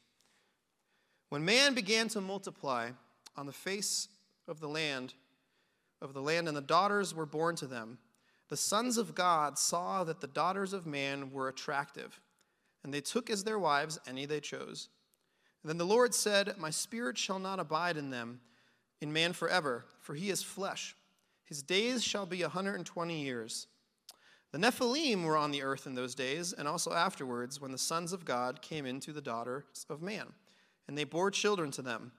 When 1.29 1.45
man 1.45 1.73
began 1.73 2.09
to 2.09 2.21
multiply 2.21 2.89
on 3.35 3.45
the 3.45 3.53
face 3.53 4.09
of 4.47 4.59
the 4.59 4.67
land, 4.67 5.13
of 6.01 6.13
the 6.13 6.21
land, 6.21 6.47
and 6.47 6.55
the 6.55 6.61
daughters 6.61 7.15
were 7.15 7.25
born 7.25 7.55
to 7.55 7.65
them, 7.65 7.97
the 8.53 8.57
sons 8.57 8.99
of 8.99 9.15
God 9.15 9.57
saw 9.57 10.03
that 10.03 10.21
the 10.21 10.27
daughters 10.27 10.73
of 10.73 10.85
man 10.85 11.31
were 11.31 11.47
attractive, 11.47 12.21
and 12.83 12.93
they 12.93 13.01
took 13.01 13.31
as 13.31 13.43
their 13.43 13.57
wives 13.57 13.99
any 14.05 14.27
they 14.27 14.39
chose. 14.39 14.89
And 15.63 15.71
then 15.71 15.79
the 15.79 15.87
Lord 15.87 16.13
said, 16.13 16.53
My 16.59 16.69
spirit 16.69 17.17
shall 17.17 17.39
not 17.39 17.59
abide 17.59 17.97
in 17.97 18.11
them, 18.11 18.41
in 19.01 19.11
man 19.11 19.33
forever, 19.33 19.85
for 19.99 20.13
he 20.13 20.29
is 20.29 20.43
flesh. 20.43 20.95
His 21.43 21.63
days 21.63 22.03
shall 22.03 22.27
be 22.27 22.43
a 22.43 22.45
120 22.45 23.23
years. 23.23 23.65
The 24.51 24.59
Nephilim 24.59 25.23
were 25.23 25.35
on 25.35 25.49
the 25.49 25.63
earth 25.63 25.87
in 25.87 25.95
those 25.95 26.13
days, 26.13 26.53
and 26.53 26.67
also 26.67 26.93
afterwards, 26.93 27.59
when 27.59 27.71
the 27.71 27.77
sons 27.79 28.13
of 28.13 28.23
God 28.23 28.61
came 28.61 28.85
into 28.85 29.11
the 29.11 29.19
daughters 29.19 29.87
of 29.89 30.03
man, 30.03 30.27
and 30.87 30.95
they 30.95 31.05
bore 31.05 31.31
children 31.31 31.71
to 31.71 31.81
them. 31.81 32.11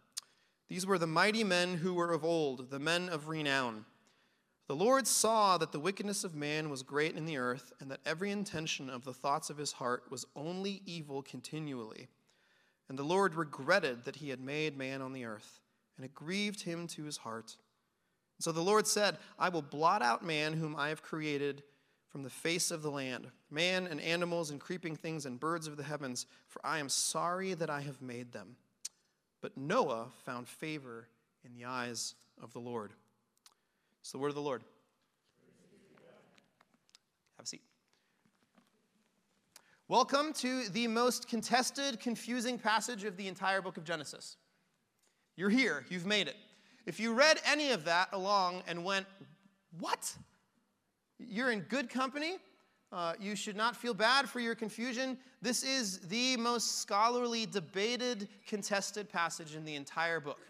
These 0.67 0.85
were 0.85 0.99
the 0.99 1.07
mighty 1.07 1.45
men 1.45 1.76
who 1.76 1.95
were 1.95 2.11
of 2.11 2.25
old, 2.25 2.73
the 2.73 2.81
men 2.81 3.09
of 3.09 3.29
renown. 3.29 3.85
The 4.66 4.76
Lord 4.76 5.06
saw 5.06 5.59
that 5.59 5.73
the 5.73 5.80
wickedness 5.80 6.25
of 6.25 6.35
man 6.35 6.71
was 6.71 6.83
great 6.83 7.16
in 7.16 7.26
the 7.26 7.37
earth, 7.37 7.73
and 7.80 7.90
that 7.90 8.00
every 8.06 8.30
intention 8.30 8.88
of 8.88 9.04
the 9.04 9.12
thoughts 9.12 9.50
of 9.50 9.59
his 9.59 9.73
heart 9.73 10.04
was 10.11 10.25
only 10.35 10.80
evil 10.87 11.23
continually. 11.23 12.09
And 12.88 12.99
the 12.99 13.02
Lord 13.02 13.35
regretted 13.35 14.04
that 14.04 14.16
he 14.16 14.30
had 14.30 14.40
made 14.40 14.76
man 14.76 15.02
on 15.02 15.12
the 15.12 15.26
earth, 15.26 15.61
and 15.97 16.04
it 16.04 16.14
grieved 16.14 16.62
him 16.62 16.87
to 16.88 17.04
his 17.04 17.18
heart. 17.18 17.56
So 18.40 18.52
the 18.52 18.62
Lord 18.62 18.87
said, 18.87 19.18
I 19.38 19.50
will 19.50 19.62
blot 19.62 20.02
out 20.02 20.25
man 20.25 20.54
whom 20.54 20.76
I 20.76 20.88
have 20.88 21.02
created 21.02 21.62
from 22.09 22.23
the 22.23 22.30
face 22.30 22.71
of 22.71 22.83
the 22.83 22.90
land, 22.90 23.26
man 23.50 23.87
and 23.87 24.00
animals 24.00 24.50
and 24.50 24.61
creeping 24.61 24.97
things 24.97 25.26
and 25.26 25.38
birds 25.40 25.66
of 25.66 25.76
the 25.76 25.83
heavens, 25.83 26.26
for 26.47 26.64
I 26.64 26.78
am 26.78 26.88
sorry 26.88 27.54
that 27.54 27.71
I 27.71 27.80
have 27.83 28.00
made 28.00 28.33
them. 28.33 28.56
But 29.42 29.59
Noah 29.59 30.06
found 30.25 30.49
favor 30.49 31.09
in 31.44 31.54
the 31.54 31.66
eyes 31.66 32.14
of 32.42 32.52
the 32.52 32.61
Lord. 32.61 32.92
It's 34.05 34.13
the 34.13 34.19
word 34.19 34.29
of 34.29 34.35
the 34.35 34.43
Lord. 34.43 34.63
Have 37.39 37.45
a 37.45 37.47
seat. 37.47 37.63
Welcome 39.89 40.35
to 40.35 40.69
the 40.69 40.87
most 40.89 41.27
contested, 41.27 41.99
confusing 42.01 42.59
passage 42.59 43.05
of 43.05 43.17
the 43.17 43.27
entire 43.29 43.63
book 43.63 43.79
of 43.79 43.85
Genesis. 43.85 44.37
You're 45.37 45.49
here, 45.49 45.87
you've 45.89 46.05
made 46.05 46.29
it. 46.29 46.37
If 46.85 47.01
you 47.01 47.15
read 47.15 47.41
any 47.47 47.71
of 47.71 47.87
that 47.87 48.11
along 48.13 48.63
and 48.69 48.85
went, 48.85 49.07
What? 49.81 50.15
You're 51.19 51.51
in 51.51 51.61
good 51.61 51.89
company. 51.89 52.37
Uh, 52.93 53.15
you 53.19 53.35
should 53.35 53.57
not 53.57 53.75
feel 53.75 53.95
bad 53.95 54.29
for 54.29 54.39
your 54.39 54.55
confusion. 54.55 55.17
This 55.41 55.63
is 55.63 56.01
the 56.01 56.37
most 56.37 56.83
scholarly, 56.83 57.47
debated, 57.47 58.29
contested 58.47 59.09
passage 59.09 59.55
in 59.55 59.65
the 59.65 59.77
entire 59.77 60.21
book 60.21 60.41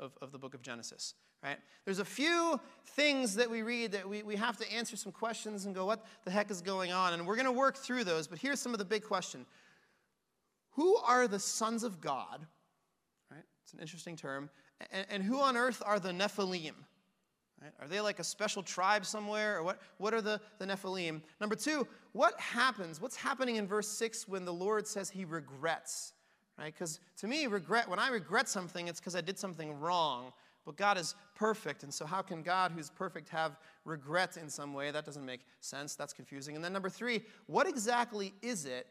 of, 0.00 0.18
of 0.20 0.32
the 0.32 0.38
book 0.38 0.54
of 0.54 0.62
Genesis 0.62 1.14
right? 1.44 1.58
There's 1.84 1.98
a 1.98 2.04
few 2.04 2.58
things 2.86 3.36
that 3.36 3.50
we 3.50 3.62
read 3.62 3.92
that 3.92 4.08
we, 4.08 4.22
we 4.22 4.36
have 4.36 4.56
to 4.56 4.72
answer 4.72 4.96
some 4.96 5.12
questions 5.12 5.66
and 5.66 5.74
go, 5.74 5.84
what 5.84 6.04
the 6.24 6.30
heck 6.30 6.50
is 6.50 6.62
going 6.62 6.90
on? 6.90 7.12
And 7.12 7.26
we're 7.26 7.36
going 7.36 7.46
to 7.46 7.52
work 7.52 7.76
through 7.76 8.04
those, 8.04 8.26
but 8.26 8.38
here's 8.38 8.58
some 8.58 8.72
of 8.72 8.78
the 8.78 8.84
big 8.84 9.04
question 9.04 9.44
Who 10.72 10.96
are 10.96 11.28
the 11.28 11.38
sons 11.38 11.84
of 11.84 12.00
God? 12.00 12.46
Right? 13.30 13.44
It's 13.62 13.74
an 13.74 13.80
interesting 13.80 14.16
term. 14.16 14.48
And, 14.90 15.06
and 15.10 15.22
who 15.22 15.40
on 15.40 15.56
earth 15.56 15.82
are 15.84 16.00
the 16.00 16.10
Nephilim? 16.10 16.72
Right? 17.62 17.72
Are 17.80 17.86
they 17.86 18.00
like 18.00 18.18
a 18.18 18.24
special 18.24 18.62
tribe 18.62 19.04
somewhere? 19.04 19.58
Or 19.58 19.62
what, 19.62 19.80
what 19.98 20.14
are 20.14 20.22
the, 20.22 20.40
the 20.58 20.66
Nephilim? 20.66 21.20
Number 21.40 21.54
two, 21.54 21.86
what 22.12 22.38
happens? 22.40 23.00
What's 23.00 23.16
happening 23.16 23.56
in 23.56 23.66
verse 23.66 23.88
6 23.88 24.26
when 24.28 24.44
the 24.44 24.52
Lord 24.52 24.86
says 24.86 25.10
he 25.10 25.24
regrets? 25.24 26.14
Right? 26.58 26.72
Because 26.72 27.00
to 27.18 27.26
me, 27.26 27.46
regret, 27.46 27.88
when 27.88 27.98
I 27.98 28.08
regret 28.08 28.48
something, 28.48 28.88
it's 28.88 29.00
because 29.00 29.16
I 29.16 29.20
did 29.20 29.38
something 29.38 29.78
wrong. 29.78 30.32
But 30.64 30.76
God 30.76 30.96
is 30.96 31.14
perfect, 31.34 31.82
and 31.82 31.92
so 31.92 32.06
how 32.06 32.22
can 32.22 32.42
God, 32.42 32.72
who's 32.72 32.88
perfect, 32.88 33.28
have 33.28 33.58
regret 33.84 34.38
in 34.38 34.48
some 34.48 34.72
way? 34.72 34.90
That 34.90 35.04
doesn't 35.04 35.24
make 35.24 35.40
sense. 35.60 35.94
That's 35.94 36.14
confusing. 36.14 36.54
And 36.54 36.64
then, 36.64 36.72
number 36.72 36.88
three, 36.88 37.22
what 37.46 37.68
exactly 37.68 38.32
is 38.40 38.64
it, 38.64 38.86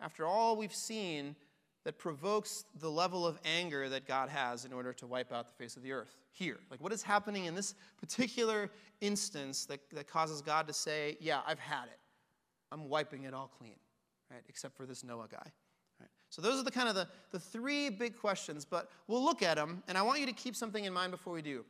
after 0.00 0.26
all 0.26 0.56
we've 0.56 0.74
seen, 0.74 1.36
that 1.84 1.98
provokes 1.98 2.64
the 2.80 2.90
level 2.90 3.26
of 3.26 3.38
anger 3.44 3.88
that 3.88 4.06
God 4.06 4.28
has 4.28 4.64
in 4.64 4.72
order 4.72 4.92
to 4.94 5.06
wipe 5.06 5.32
out 5.32 5.48
the 5.48 5.54
face 5.54 5.76
of 5.76 5.82
the 5.82 5.92
earth 5.92 6.16
here? 6.32 6.58
Like, 6.70 6.80
what 6.80 6.92
is 6.92 7.02
happening 7.02 7.44
in 7.44 7.54
this 7.54 7.74
particular 7.98 8.70
instance 9.00 9.64
that, 9.66 9.80
that 9.92 10.08
causes 10.08 10.42
God 10.42 10.66
to 10.68 10.72
say, 10.72 11.16
Yeah, 11.20 11.40
I've 11.46 11.58
had 11.58 11.84
it. 11.84 11.98
I'm 12.72 12.88
wiping 12.88 13.24
it 13.24 13.34
all 13.34 13.48
clean, 13.58 13.76
right? 14.30 14.42
Except 14.48 14.76
for 14.76 14.86
this 14.86 15.04
Noah 15.04 15.28
guy. 15.30 15.52
So 16.32 16.40
those 16.40 16.58
are 16.58 16.62
the 16.62 16.70
kind 16.70 16.88
of 16.88 16.94
the, 16.94 17.06
the 17.30 17.38
three 17.38 17.90
big 17.90 18.16
questions, 18.16 18.64
but 18.64 18.90
we'll 19.06 19.22
look 19.22 19.42
at 19.42 19.58
them, 19.58 19.82
and 19.86 19.98
I 19.98 20.02
want 20.02 20.18
you 20.18 20.24
to 20.24 20.32
keep 20.32 20.56
something 20.56 20.86
in 20.86 20.92
mind 20.92 21.10
before 21.10 21.34
we 21.34 21.42
do. 21.42 21.62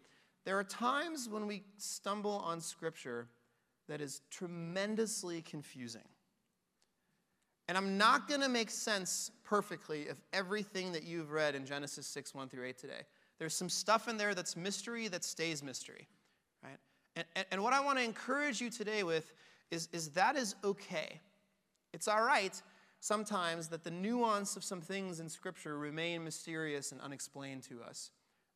There 0.44 0.56
are 0.56 0.62
times 0.62 1.28
when 1.28 1.48
we 1.48 1.64
stumble 1.78 2.40
on 2.44 2.60
scripture 2.60 3.26
that 3.88 4.00
is 4.00 4.20
tremendously 4.30 5.42
confusing. 5.42 6.06
And 7.66 7.76
I'm 7.76 7.98
not 7.98 8.28
going 8.28 8.40
to 8.40 8.48
make 8.48 8.70
sense 8.70 9.32
perfectly 9.42 10.06
of 10.06 10.20
everything 10.32 10.92
that 10.92 11.02
you've 11.02 11.32
read 11.32 11.56
in 11.56 11.66
Genesis 11.66 12.06
6, 12.06 12.32
1 12.32 12.48
through 12.48 12.64
8 12.64 12.78
today. 12.78 13.00
There's 13.40 13.54
some 13.54 13.68
stuff 13.68 14.06
in 14.06 14.16
there 14.16 14.32
that's 14.32 14.56
mystery 14.56 15.08
that 15.08 15.24
stays 15.24 15.60
mystery, 15.60 16.06
right? 16.62 16.78
And, 17.16 17.26
and, 17.34 17.46
and 17.50 17.62
what 17.64 17.72
I 17.72 17.80
want 17.80 17.98
to 17.98 18.04
encourage 18.04 18.60
you 18.60 18.70
today 18.70 19.02
with 19.02 19.32
is, 19.72 19.88
is 19.92 20.10
that 20.10 20.36
is 20.36 20.54
okay. 20.62 21.18
It's 21.92 22.06
all 22.06 22.22
right 22.22 22.62
sometimes 23.02 23.66
that 23.66 23.82
the 23.82 23.90
nuance 23.90 24.56
of 24.56 24.62
some 24.62 24.80
things 24.80 25.18
in 25.18 25.28
Scripture 25.28 25.76
remain 25.76 26.22
mysterious 26.22 26.92
and 26.92 27.00
unexplained 27.00 27.64
to 27.64 27.82
us, 27.82 28.12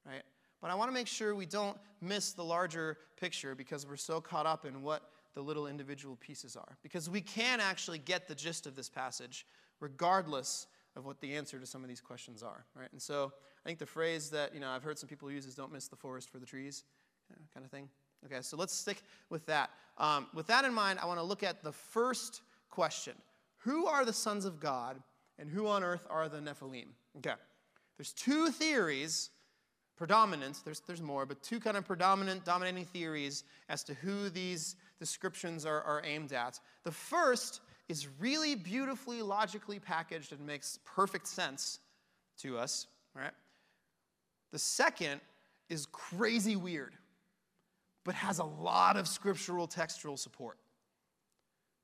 right? 0.07 0.23
But 0.63 0.71
I 0.71 0.77
want 0.77 0.89
to 0.89 0.95
make 0.95 1.09
sure 1.09 1.35
we 1.35 1.47
don't 1.47 1.77
miss 2.01 2.31
the 2.31 2.45
larger 2.45 2.97
picture 3.21 3.57
because 3.57 3.85
we're 3.85 3.97
so 3.97 4.21
caught 4.21 4.47
up 4.47 4.65
in 4.65 4.83
what 4.83 5.11
the 5.35 5.41
little 5.43 5.67
individual 5.67 6.15
pieces 6.15 6.55
are. 6.55 6.79
Because 6.85 7.11
we 7.11 7.21
can 7.21 7.59
actually 7.59 7.99
get 7.99 8.29
the 8.29 8.37
gist 8.37 8.69
of 8.69 8.77
this 8.77 8.89
passage 8.89 9.49
regardless 9.81 10.69
of 10.95 11.05
what 11.05 11.21
the 11.21 11.35
answer 11.35 11.59
to 11.59 11.67
some 11.67 11.83
of 11.83 11.89
these 11.89 12.01
questions 12.01 12.45
are, 12.45 12.65
right? 12.77 12.89
And 12.93 13.03
so 13.03 13.33
I 13.65 13.69
think 13.69 13.81
the 13.81 13.85
phrase 13.85 14.31
that, 14.31 14.55
you 14.55 14.61
know, 14.61 14.71
I've 14.71 14.85
heard 14.85 14.97
some 14.97 15.09
people 15.09 15.29
use 15.29 15.45
is 15.47 15.57
don't 15.57 15.73
miss 15.73 15.89
the 15.89 15.97
forest 15.97 16.31
for 16.31 16.39
the 16.39 16.47
trees, 16.47 16.85
you 17.29 17.35
know, 17.35 17.43
kind 17.53 17.67
of 17.67 17.73
thing. 17.73 17.89
Okay, 18.25 18.43
so 18.43 18.57
let's 18.57 18.73
stick 18.73 19.03
with 19.29 19.45
that. 19.47 19.71
Um, 19.99 20.29
with 20.35 20.47
that 20.47 20.65
in 20.65 20.73
mind, 20.73 21.01
I 21.03 21.07
want 21.07 21.19
to 21.19 21.25
look 21.25 21.43
at 21.43 21.65
the 21.65 21.73
first 21.73 22.43
question 22.71 23.15
who 23.67 23.87
are 23.87 24.05
the 24.05 24.13
sons 24.13 24.45
of 24.45 24.61
God 24.61 25.03
and 25.41 25.51
who 25.51 25.67
on 25.67 25.83
earth 25.83 26.07
are 26.09 26.29
the 26.29 26.39
Nephilim? 26.39 26.87
Okay. 27.19 27.35
There's 27.99 28.13
two 28.13 28.51
theories, 28.51 29.31
predominant, 29.97 30.61
there's, 30.65 30.81
there's 30.87 31.03
more, 31.03 31.27
but 31.27 31.43
two 31.43 31.59
kind 31.59 31.77
of 31.77 31.85
predominant, 31.85 32.45
dominating 32.45 32.85
theories 32.85 33.43
as 33.69 33.83
to 33.85 33.95
who 33.95 34.29
these 34.29 34.77
descriptions 35.01 35.67
are, 35.67 35.83
are 35.83 36.01
aimed 36.05 36.33
at. 36.33 36.61
The 36.85 36.93
first 36.93 37.61
is 37.89 38.07
really 38.21 38.55
beautifully, 38.55 39.21
logically 39.21 39.81
packaged 39.81 40.33
and 40.33 40.47
makes 40.47 40.79
perfect 40.85 41.27
sense 41.27 41.81
to 42.39 42.57
us, 42.59 42.87
right? 43.15 43.33
The 44.53 44.61
second 44.61 45.21
is 45.69 45.87
crazy 45.87 46.55
weird, 46.55 46.95
but 48.05 48.15
has 48.15 48.39
a 48.39 48.45
lot 48.45 48.97
of 48.97 49.09
scriptural 49.09 49.67
textual 49.67 50.17
support. 50.17 50.57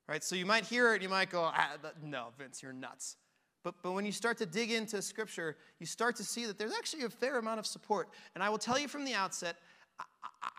Right? 0.07 0.23
So 0.23 0.35
you 0.35 0.45
might 0.45 0.65
hear 0.65 0.93
it, 0.93 1.01
you 1.01 1.09
might 1.09 1.29
go, 1.29 1.43
ah, 1.43 1.77
no, 2.03 2.27
Vince, 2.37 2.61
you're 2.61 2.73
nuts. 2.73 3.15
But, 3.63 3.75
but 3.81 3.93
when 3.93 4.05
you 4.05 4.11
start 4.11 4.37
to 4.39 4.45
dig 4.45 4.71
into 4.71 5.01
Scripture, 5.01 5.55
you 5.79 5.85
start 5.85 6.17
to 6.17 6.23
see 6.23 6.45
that 6.45 6.59
there's 6.59 6.73
actually 6.73 7.03
a 7.03 7.09
fair 7.09 7.39
amount 7.39 7.59
of 7.59 7.65
support. 7.65 8.09
And 8.35 8.43
I 8.43 8.49
will 8.49 8.57
tell 8.57 8.77
you 8.77 8.89
from 8.89 9.05
the 9.05 9.13
outset, 9.13 9.55
I, 9.99 10.05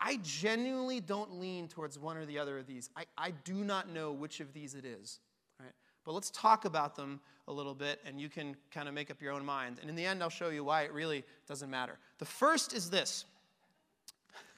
I 0.01 0.19
genuinely 0.23 0.99
don't 0.99 1.39
lean 1.39 1.67
towards 1.67 1.99
one 1.99 2.17
or 2.17 2.25
the 2.25 2.39
other 2.39 2.57
of 2.57 2.65
these. 2.65 2.89
I, 2.95 3.05
I 3.17 3.31
do 3.43 3.53
not 3.53 3.89
know 3.89 4.11
which 4.11 4.39
of 4.39 4.53
these 4.53 4.73
it 4.73 4.85
is. 4.85 5.19
Right? 5.59 5.73
But 6.03 6.13
let's 6.13 6.31
talk 6.31 6.65
about 6.65 6.95
them 6.95 7.19
a 7.47 7.53
little 7.53 7.75
bit, 7.75 8.01
and 8.05 8.19
you 8.19 8.27
can 8.27 8.55
kind 8.71 8.87
of 8.87 8.95
make 8.95 9.11
up 9.11 9.21
your 9.21 9.33
own 9.33 9.45
mind. 9.45 9.77
And 9.79 9.89
in 9.89 9.95
the 9.95 10.05
end, 10.05 10.23
I'll 10.23 10.29
show 10.29 10.49
you 10.49 10.63
why 10.63 10.81
it 10.81 10.91
really 10.91 11.23
doesn't 11.47 11.69
matter. 11.69 11.99
The 12.17 12.25
first 12.25 12.73
is 12.73 12.89
this. 12.89 13.25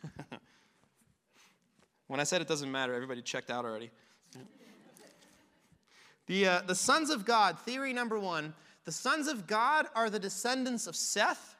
when 2.08 2.22
I 2.22 2.24
said 2.24 2.41
it 2.41 2.48
doesn't 2.48 2.72
matter, 2.72 2.94
everybody 2.94 3.22
checked 3.22 3.51
out 3.51 3.65
already. 3.65 3.91
The, 6.27 6.48
uh, 6.48 6.62
the 6.67 6.75
sons 6.75 7.10
of 7.10 7.25
God, 7.25 7.57
theory 7.60 7.93
number 7.93 8.19
one 8.19 8.53
the 8.86 8.91
sons 8.93 9.27
of 9.27 9.48
God 9.48 9.88
are 9.96 10.10
the 10.10 10.19
descendants 10.19 10.88
of 10.88 10.96
Seth, 10.96 11.57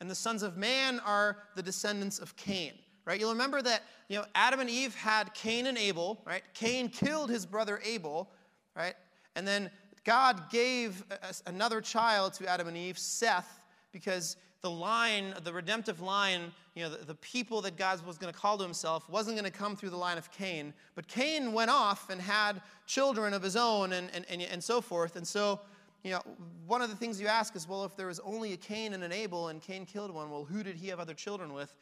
and 0.00 0.10
the 0.10 0.14
sons 0.14 0.42
of 0.42 0.56
man 0.56 0.98
are 1.00 1.36
the 1.54 1.62
descendants 1.62 2.18
of 2.18 2.34
Cain. 2.36 2.72
Right? 3.04 3.20
You'll 3.20 3.32
remember 3.32 3.60
that 3.60 3.82
you 4.08 4.16
know 4.16 4.24
Adam 4.34 4.60
and 4.60 4.70
Eve 4.70 4.94
had 4.94 5.34
Cain 5.34 5.66
and 5.66 5.76
Abel, 5.76 6.22
right? 6.24 6.42
Cain 6.54 6.88
killed 6.88 7.28
his 7.28 7.44
brother 7.44 7.80
Abel, 7.84 8.30
right? 8.74 8.94
And 9.36 9.46
then 9.46 9.70
God 10.04 10.50
gave 10.50 11.04
a, 11.10 11.34
another 11.46 11.80
child 11.80 12.32
to 12.34 12.48
Adam 12.48 12.68
and 12.68 12.76
Eve, 12.76 12.98
Seth, 12.98 13.64
because 13.92 14.36
the 14.62 14.70
line, 14.70 15.34
the 15.42 15.52
redemptive 15.52 16.00
line, 16.00 16.52
you 16.74 16.82
know, 16.82 16.90
the, 16.90 17.04
the 17.04 17.14
people 17.16 17.62
that 17.62 17.76
God 17.76 18.04
was 18.06 18.18
going 18.18 18.32
to 18.32 18.38
call 18.38 18.58
to 18.58 18.64
himself 18.64 19.08
wasn't 19.08 19.36
going 19.36 19.50
to 19.50 19.56
come 19.56 19.74
through 19.74 19.90
the 19.90 19.96
line 19.96 20.18
of 20.18 20.30
Cain. 20.30 20.74
But 20.94 21.08
Cain 21.08 21.52
went 21.52 21.70
off 21.70 22.10
and 22.10 22.20
had 22.20 22.60
children 22.86 23.32
of 23.32 23.42
his 23.42 23.56
own 23.56 23.92
and, 23.92 24.10
and, 24.14 24.26
and, 24.28 24.42
and 24.42 24.62
so 24.62 24.80
forth. 24.80 25.16
And 25.16 25.26
so, 25.26 25.60
you 26.04 26.10
know, 26.10 26.20
one 26.66 26.82
of 26.82 26.90
the 26.90 26.96
things 26.96 27.20
you 27.20 27.26
ask 27.26 27.56
is, 27.56 27.66
well, 27.66 27.84
if 27.84 27.96
there 27.96 28.06
was 28.06 28.20
only 28.20 28.52
a 28.52 28.56
Cain 28.56 28.92
and 28.92 29.02
an 29.02 29.12
Abel 29.12 29.48
and 29.48 29.62
Cain 29.62 29.86
killed 29.86 30.10
one, 30.10 30.30
well, 30.30 30.44
who 30.44 30.62
did 30.62 30.76
he 30.76 30.88
have 30.88 31.00
other 31.00 31.14
children 31.14 31.52
with? 31.54 31.74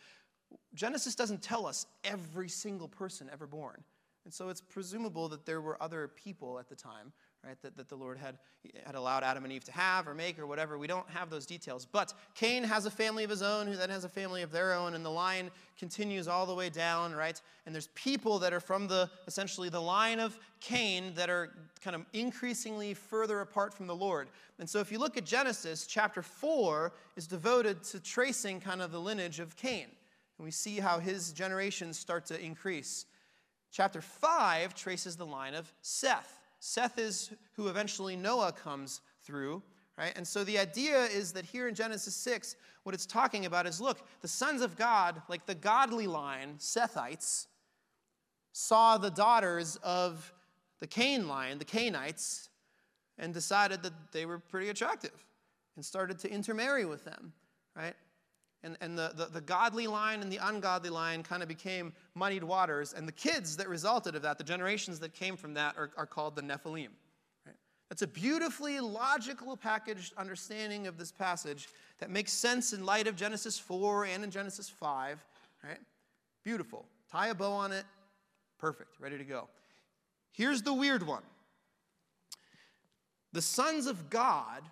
Genesis 0.74 1.14
doesn't 1.14 1.42
tell 1.42 1.66
us 1.66 1.86
every 2.04 2.48
single 2.48 2.88
person 2.88 3.28
ever 3.32 3.46
born. 3.46 3.82
And 4.24 4.32
so 4.32 4.50
it's 4.50 4.60
presumable 4.60 5.28
that 5.30 5.46
there 5.46 5.60
were 5.60 5.82
other 5.82 6.08
people 6.08 6.58
at 6.58 6.68
the 6.68 6.76
time 6.76 7.12
right, 7.48 7.62
that, 7.62 7.76
that 7.78 7.88
the 7.88 7.96
Lord 7.96 8.18
had, 8.18 8.36
had 8.84 8.94
allowed 8.94 9.24
Adam 9.24 9.42
and 9.44 9.52
Eve 9.52 9.64
to 9.64 9.72
have 9.72 10.06
or 10.06 10.12
make 10.12 10.38
or 10.38 10.46
whatever. 10.46 10.76
We 10.76 10.86
don't 10.86 11.08
have 11.08 11.30
those 11.30 11.46
details. 11.46 11.86
But 11.90 12.12
Cain 12.34 12.62
has 12.62 12.84
a 12.84 12.90
family 12.90 13.24
of 13.24 13.30
his 13.30 13.40
own, 13.40 13.66
who 13.66 13.74
then 13.74 13.88
has 13.88 14.04
a 14.04 14.08
family 14.08 14.42
of 14.42 14.52
their 14.52 14.74
own, 14.74 14.94
and 14.94 15.04
the 15.04 15.10
line 15.10 15.50
continues 15.78 16.28
all 16.28 16.44
the 16.44 16.54
way 16.54 16.68
down, 16.68 17.14
right? 17.14 17.40
And 17.64 17.74
there's 17.74 17.88
people 17.94 18.38
that 18.40 18.52
are 18.52 18.60
from 18.60 18.86
the 18.86 19.08
essentially 19.26 19.70
the 19.70 19.80
line 19.80 20.20
of 20.20 20.38
Cain 20.60 21.14
that 21.14 21.30
are 21.30 21.54
kind 21.80 21.96
of 21.96 22.04
increasingly 22.12 22.92
further 22.92 23.40
apart 23.40 23.72
from 23.72 23.86
the 23.86 23.96
Lord. 23.96 24.28
And 24.58 24.68
so 24.68 24.80
if 24.80 24.92
you 24.92 24.98
look 24.98 25.16
at 25.16 25.24
Genesis, 25.24 25.86
chapter 25.86 26.20
4 26.20 26.92
is 27.16 27.26
devoted 27.26 27.82
to 27.84 28.00
tracing 28.00 28.60
kind 28.60 28.82
of 28.82 28.92
the 28.92 29.00
lineage 29.00 29.40
of 29.40 29.56
Cain. 29.56 29.86
And 30.38 30.44
we 30.44 30.50
see 30.50 30.80
how 30.80 30.98
his 30.98 31.32
generations 31.32 31.98
start 31.98 32.26
to 32.26 32.38
increase. 32.38 33.06
Chapter 33.72 34.02
5 34.02 34.74
traces 34.74 35.16
the 35.16 35.26
line 35.26 35.54
of 35.54 35.72
Seth. 35.80 36.37
Seth 36.60 36.98
is 36.98 37.30
who 37.54 37.68
eventually 37.68 38.16
Noah 38.16 38.52
comes 38.52 39.00
through, 39.22 39.62
right? 39.96 40.12
And 40.16 40.26
so 40.26 40.44
the 40.44 40.58
idea 40.58 41.04
is 41.04 41.32
that 41.32 41.44
here 41.44 41.68
in 41.68 41.74
Genesis 41.74 42.14
6, 42.16 42.56
what 42.82 42.94
it's 42.94 43.06
talking 43.06 43.46
about 43.46 43.66
is 43.66 43.80
look, 43.80 43.98
the 44.20 44.28
sons 44.28 44.62
of 44.62 44.76
God, 44.76 45.22
like 45.28 45.46
the 45.46 45.54
godly 45.54 46.06
line, 46.06 46.54
Sethites, 46.58 47.46
saw 48.52 48.98
the 48.98 49.10
daughters 49.10 49.76
of 49.82 50.32
the 50.80 50.86
Cain 50.86 51.28
line, 51.28 51.58
the 51.58 51.64
Cainites, 51.64 52.48
and 53.18 53.34
decided 53.34 53.82
that 53.82 53.92
they 54.12 54.26
were 54.26 54.38
pretty 54.38 54.68
attractive 54.68 55.24
and 55.76 55.84
started 55.84 56.18
to 56.20 56.30
intermarry 56.30 56.84
with 56.84 57.04
them, 57.04 57.32
right? 57.76 57.94
And, 58.64 58.76
and 58.80 58.98
the, 58.98 59.12
the, 59.14 59.26
the, 59.26 59.40
godly 59.40 59.86
line 59.86 60.20
and 60.20 60.32
the 60.32 60.40
ungodly 60.42 60.90
line 60.90 61.22
kind 61.22 61.42
of 61.42 61.48
became 61.48 61.92
muddied 62.16 62.42
waters. 62.42 62.92
And 62.92 63.06
the 63.06 63.12
kids 63.12 63.56
that 63.56 63.68
resulted 63.68 64.16
of 64.16 64.22
that, 64.22 64.36
the 64.36 64.44
generations 64.44 64.98
that 64.98 65.14
came 65.14 65.36
from 65.36 65.54
that, 65.54 65.76
are, 65.76 65.90
are 65.96 66.06
called 66.06 66.34
the 66.34 66.42
Nephilim. 66.42 66.88
Right? 67.46 67.54
That's 67.88 68.02
a 68.02 68.06
beautifully 68.08 68.80
logical 68.80 69.56
packaged 69.56 70.12
understanding 70.16 70.88
of 70.88 70.98
this 70.98 71.12
passage 71.12 71.68
that 72.00 72.10
makes 72.10 72.32
sense 72.32 72.72
in 72.72 72.84
light 72.84 73.06
of 73.06 73.14
Genesis 73.14 73.60
4 73.60 74.06
and 74.06 74.24
in 74.24 74.30
Genesis 74.30 74.68
5. 74.68 75.24
Right? 75.62 75.78
Beautiful. 76.42 76.84
Tie 77.12 77.28
a 77.28 77.34
bow 77.34 77.52
on 77.52 77.70
it. 77.70 77.84
Perfect. 78.58 78.96
Ready 78.98 79.18
to 79.18 79.24
go. 79.24 79.48
Here's 80.32 80.62
the 80.62 80.74
weird 80.74 81.06
one 81.06 81.22
the 83.32 83.42
sons 83.42 83.86
of 83.86 84.10
God 84.10 84.62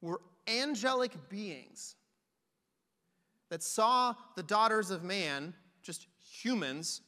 were 0.00 0.20
angelic 0.48 1.12
beings 1.28 1.96
that 3.54 3.62
saw 3.62 4.16
the 4.34 4.42
daughters 4.42 4.90
of 4.90 5.04
man, 5.04 5.54
just 5.80 6.08
humans, 6.18 7.02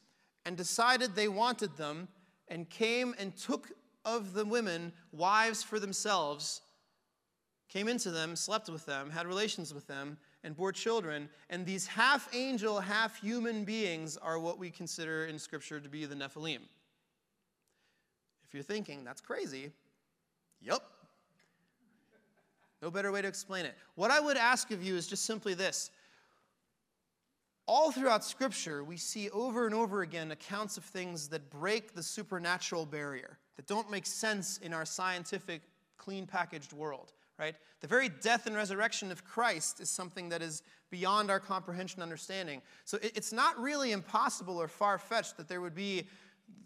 and 0.44 0.56
decided 0.56 1.12
they 1.12 1.26
wanted 1.26 1.76
them 1.76 2.06
and 2.46 2.70
came 2.70 3.16
and 3.18 3.36
took 3.36 3.72
of 4.04 4.32
the 4.32 4.44
women 4.44 4.92
wives 5.10 5.64
for 5.64 5.80
themselves, 5.80 6.60
came 7.68 7.88
into 7.88 8.12
them, 8.12 8.36
slept 8.36 8.68
with 8.68 8.86
them, 8.86 9.10
had 9.10 9.26
relations 9.26 9.74
with 9.74 9.88
them, 9.88 10.16
and 10.44 10.56
bore 10.56 10.70
children. 10.70 11.28
And 11.50 11.66
these 11.66 11.84
half 11.84 12.32
angel, 12.32 12.78
half 12.78 13.20
human 13.20 13.64
beings 13.64 14.16
are 14.16 14.38
what 14.38 14.56
we 14.56 14.70
consider 14.70 15.24
in 15.24 15.40
Scripture 15.40 15.80
to 15.80 15.88
be 15.88 16.04
the 16.04 16.14
Nephilim. 16.14 16.60
If 18.44 18.54
you're 18.54 18.62
thinking, 18.62 19.02
that's 19.02 19.20
crazy, 19.20 19.72
yep. 20.60 20.80
No 22.80 22.88
better 22.88 23.10
way 23.10 23.20
to 23.20 23.26
explain 23.26 23.64
it. 23.64 23.74
What 23.96 24.12
I 24.12 24.20
would 24.20 24.36
ask 24.36 24.70
of 24.70 24.80
you 24.80 24.94
is 24.94 25.08
just 25.08 25.24
simply 25.24 25.52
this 25.54 25.90
all 27.66 27.90
throughout 27.90 28.24
Scripture, 28.24 28.84
we 28.84 28.96
see 28.96 29.28
over 29.30 29.66
and 29.66 29.74
over 29.74 30.02
again 30.02 30.30
accounts 30.30 30.76
of 30.76 30.84
things 30.84 31.28
that 31.28 31.50
break 31.50 31.94
the 31.94 32.02
supernatural 32.02 32.86
barrier, 32.86 33.38
that 33.56 33.66
don't 33.66 33.90
make 33.90 34.06
sense 34.06 34.58
in 34.58 34.72
our 34.72 34.84
scientific, 34.84 35.62
clean 35.96 36.26
packaged 36.26 36.72
world, 36.72 37.12
right? 37.38 37.56
The 37.80 37.86
very 37.86 38.08
death 38.08 38.46
and 38.46 38.54
resurrection 38.54 39.10
of 39.10 39.24
Christ 39.24 39.80
is 39.80 39.90
something 39.90 40.28
that 40.28 40.42
is 40.42 40.62
beyond 40.90 41.30
our 41.30 41.40
comprehension 41.40 42.02
understanding. 42.02 42.62
So 42.84 42.98
it's 43.02 43.32
not 43.32 43.60
really 43.60 43.92
impossible 43.92 44.60
or 44.60 44.68
far 44.68 44.98
fetched 44.98 45.36
that 45.36 45.48
there 45.48 45.60
would 45.60 45.74
be 45.74 46.06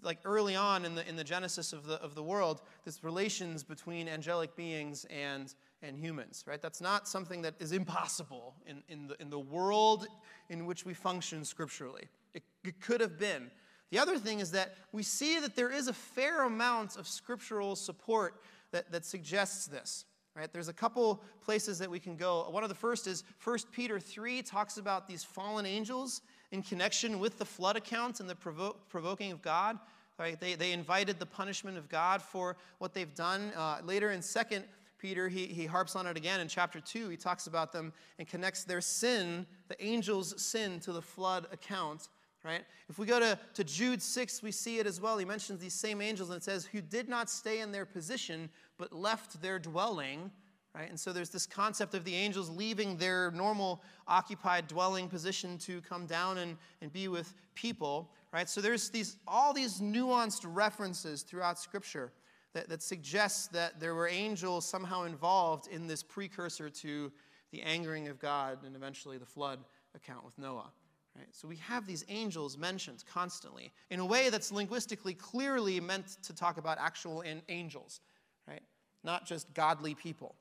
like 0.03 0.19
early 0.27 0.55
on 0.57 0.85
in 0.85 0.95
the, 0.95 1.09
in 1.09 1.17
the 1.17 1.25
genesis 1.25 1.73
of 1.73 1.87
the, 1.87 1.95
of 2.03 2.15
the 2.15 2.23
world, 2.23 2.61
this 2.85 3.03
relations 3.03 3.65
between 3.65 4.09
angelic 4.09 4.55
beings 4.55 5.07
and, 5.07 5.55
and 5.83 5.99
humans, 5.99 6.45
right? 6.47 6.61
That's 6.61 6.81
not 6.81 7.09
something 7.09 7.43
that 7.43 7.55
is 7.59 7.73
impossible 7.73 8.55
in, 8.67 8.83
in, 8.89 9.09
the, 9.09 9.21
in 9.21 9.31
the 9.31 9.39
world 9.39 10.07
in 10.49 10.67
which 10.67 10.85
we 10.85 10.95
function 10.95 11.45
scripturally. 11.45 12.09
It, 12.35 12.43
it 12.65 12.81
could 12.81 13.01
have 13.01 13.19
been. 13.19 13.51
The 13.91 13.99
other 13.99 14.19
thing 14.19 14.41
is 14.41 14.53
that 14.53 14.75
we 14.93 15.03
see 15.03 15.41
that 15.41 15.57
there 15.57 15.73
is 15.73 15.89
a 15.89 15.93
fair 15.93 16.45
amount 16.45 16.97
of 16.97 17.09
scriptural 17.09 17.75
support 17.77 18.41
that, 18.71 18.93
that 18.93 19.05
suggests 19.05 19.67
this. 19.67 20.05
Right? 20.37 20.53
There's 20.53 20.69
a 20.69 20.73
couple 20.73 21.23
places 21.43 21.79
that 21.81 21.91
we 21.91 21.99
can 21.99 22.17
go. 22.17 22.49
One 22.51 22.63
of 22.63 22.69
the 22.69 22.75
first 22.75 23.09
is 23.09 23.25
1 23.43 23.59
Peter 23.73 23.99
3 23.99 24.43
talks 24.43 24.77
about 24.77 25.09
these 25.09 25.25
fallen 25.25 25.67
angels 25.67 26.23
in 26.53 26.63
connection 26.63 27.19
with 27.19 27.39
the 27.39 27.45
flood 27.45 27.77
accounts 27.77 28.21
and 28.21 28.31
the 28.31 28.37
provo- 28.37 28.77
provoking 28.89 29.33
of 29.33 29.43
God. 29.43 29.79
Right? 30.19 30.39
They, 30.39 30.55
they 30.55 30.73
invited 30.73 31.19
the 31.19 31.27
punishment 31.27 31.79
of 31.79 31.89
God 31.89 32.23
for 32.23 32.57
what 32.79 32.95
they've 32.95 33.15
done. 33.15 33.53
Uh, 33.57 33.79
later 33.83 34.13
in 34.13 34.21
2 34.21 34.61
Peter, 35.01 35.29
he, 35.29 35.47
he 35.47 35.67
harps 35.67 35.97
on 35.97 36.07
it 36.07 36.17
again 36.17 36.41
in 36.41 36.49
chapter 36.49 36.81
2. 36.81 37.09
He 37.09 37.17
talks 37.17 37.47
about 37.47 37.73
them 37.73 37.93
and 38.19 38.29
connects 38.29 38.65
their 38.65 38.81
sin, 38.81 39.47
the 39.69 39.83
angels' 39.85 40.41
sin, 40.41 40.81
to 40.81 40.93
the 40.93 41.03
flood 41.03 41.47
account. 41.53 42.09
Right? 42.45 42.65
If 42.89 42.99
we 42.99 43.07
go 43.07 43.21
to, 43.21 43.39
to 43.55 43.65
Jude 43.65 44.01
6, 44.01 44.43
we 44.43 44.51
see 44.51 44.79
it 44.79 44.87
as 44.87 45.01
well. 45.01 45.19
He 45.19 45.27
mentions 45.27 45.61
these 45.61 45.75
same 45.75 46.01
angels 46.01 46.31
and 46.31 46.39
it 46.39 46.45
says, 46.45 46.65
who 46.65 46.81
did 46.81 47.09
not 47.09 47.29
stay 47.29 47.61
in 47.61 47.71
their 47.71 47.85
position, 47.85 48.49
but 48.79 48.93
left 48.93 49.43
their 49.43 49.59
dwelling 49.59 50.31
right? 50.75 50.89
And 50.89 50.99
so 50.99 51.13
there's 51.13 51.31
this 51.31 51.47
concept 51.47 51.95
of 51.95 52.05
the 52.05 52.15
angels 52.15 52.49
leaving 52.49 52.97
their 52.97 53.31
normal 53.33 53.83
occupied 54.07 54.69
dwelling 54.69 55.09
position 55.09 55.59
to 55.59 55.81
come 55.83 56.07
down 56.07 56.39
and, 56.39 56.57
and 56.81 56.93
be 56.93 57.09
with 57.09 57.35
people, 57.55 58.11
right? 58.33 58.49
So 58.49 58.61
there's 58.61 58.89
these 58.89 59.17
all 59.27 59.53
these 59.53 59.81
nuanced 59.81 60.43
references 60.45 61.23
throughout 61.23 61.59
Scripture 61.59 62.13
that, 62.55 62.69
that 62.69 62.83
suggests 62.83 63.47
that 63.49 63.81
there 63.81 63.95
were 63.95 64.09
angels 64.09 64.67
somehow 64.67 65.05
involved 65.05 65.69
in 65.69 65.87
this 65.87 66.03
precursor 66.03 66.69
to 66.69 67.13
the 67.53 67.63
angering 67.63 68.09
of 68.09 68.19
God 68.19 68.59
and 68.65 68.75
eventually 68.77 69.19
the 69.19 69.27
flood 69.27 69.61
account 69.95 70.25
with 70.25 70.39
Noah. 70.39 70.71
Right? 71.17 71.29
So 71.33 71.49
we 71.49 71.57
have 71.57 71.87
these 71.87 72.05
angels 72.09 72.57
mentioned 72.57 73.05
constantly 73.13 73.73
in 73.91 74.01
a 74.01 74.07
way 74.07 74.31
that's 74.31 74.53
linguistically 74.53 75.15
clearly 75.15 75.81
meant 75.81 76.23
to 76.23 76.33
talk 76.33 76.57
about 76.57 76.79
actual 76.79 77.25
angels, 77.49 78.01
right? 78.47 78.63
Not 79.03 79.27
just 79.27 79.53
godly 79.55 79.95
people. 79.95 80.37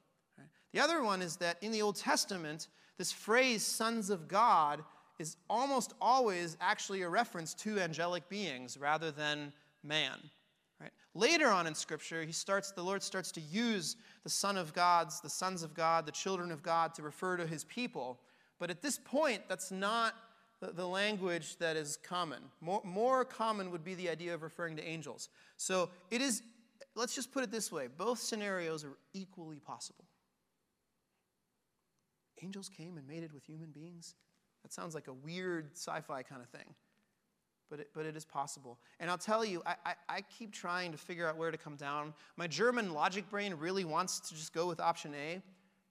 The 0.71 0.79
other 0.79 1.03
one 1.03 1.21
is 1.21 1.37
that 1.37 1.57
in 1.61 1.71
the 1.71 1.81
Old 1.81 1.95
Testament, 1.95 2.67
this 2.97 3.11
phrase, 3.11 3.65
sons 3.65 4.09
of 4.09 4.27
God, 4.27 4.83
is 5.17 5.37
almost 5.49 5.93
always 5.99 6.57
actually 6.61 7.01
a 7.01 7.09
reference 7.09 7.53
to 7.55 7.79
angelic 7.79 8.29
beings 8.29 8.77
rather 8.77 9.11
than 9.11 9.51
man. 9.83 10.17
Later 11.19 11.49
on 11.49 11.67
in 11.67 11.75
Scripture, 11.75 12.23
he 12.23 12.31
starts, 12.31 12.71
the 12.71 12.83
Lord 12.83 13.03
starts 13.03 13.31
to 13.33 13.41
use 13.41 13.97
the 14.23 14.29
Son 14.29 14.57
of 14.57 14.73
God's, 14.73 15.19
the 15.19 15.29
sons 15.29 15.63
of 15.63 15.73
God, 15.73 16.05
the 16.05 16.11
children 16.11 16.51
of 16.51 16.63
God 16.63 16.93
to 16.95 17.01
refer 17.01 17.35
to 17.37 17.45
his 17.45 17.63
people. 17.65 18.19
But 18.57 18.69
at 18.69 18.81
this 18.81 18.97
point, 18.97 19.41
that's 19.49 19.71
not 19.71 20.13
the, 20.61 20.67
the 20.67 20.87
language 20.87 21.57
that 21.57 21.75
is 21.75 21.97
common. 21.97 22.39
More, 22.61 22.81
more 22.83 23.25
common 23.25 23.71
would 23.71 23.83
be 23.83 23.95
the 23.95 24.09
idea 24.09 24.33
of 24.33 24.43
referring 24.43 24.77
to 24.77 24.83
angels. 24.83 25.29
So 25.57 25.89
it 26.09 26.21
is, 26.21 26.41
let's 26.95 27.15
just 27.15 27.31
put 27.33 27.43
it 27.43 27.51
this 27.51 27.71
way 27.71 27.87
both 27.87 28.19
scenarios 28.19 28.83
are 28.83 28.97
equally 29.13 29.59
possible 29.59 30.05
angels 32.43 32.69
came 32.69 32.97
and 32.97 33.07
mated 33.07 33.33
with 33.33 33.43
human 33.43 33.71
beings? 33.71 34.15
That 34.63 34.73
sounds 34.73 34.95
like 34.95 35.07
a 35.07 35.13
weird 35.13 35.71
sci 35.73 35.99
fi 36.01 36.23
kind 36.23 36.41
of 36.41 36.49
thing. 36.49 36.75
But 37.69 37.81
it, 37.81 37.89
but 37.93 38.05
it 38.05 38.15
is 38.15 38.25
possible. 38.25 38.79
And 38.99 39.11
I'll 39.11 39.17
tell 39.17 39.45
you, 39.45 39.61
I, 39.65 39.75
I, 39.85 39.93
I, 40.09 40.21
keep 40.21 40.51
trying 40.51 40.91
to 40.91 40.97
figure 40.97 41.27
out 41.27 41.37
where 41.37 41.51
to 41.51 41.57
come 41.57 41.75
down. 41.75 42.15
My 42.35 42.47
German 42.47 42.93
logic 42.93 43.29
brain 43.29 43.53
really 43.53 43.85
wants 43.85 44.19
to 44.21 44.33
just 44.33 44.53
go 44.53 44.67
with 44.67 44.79
option 44.79 45.13
A, 45.13 45.39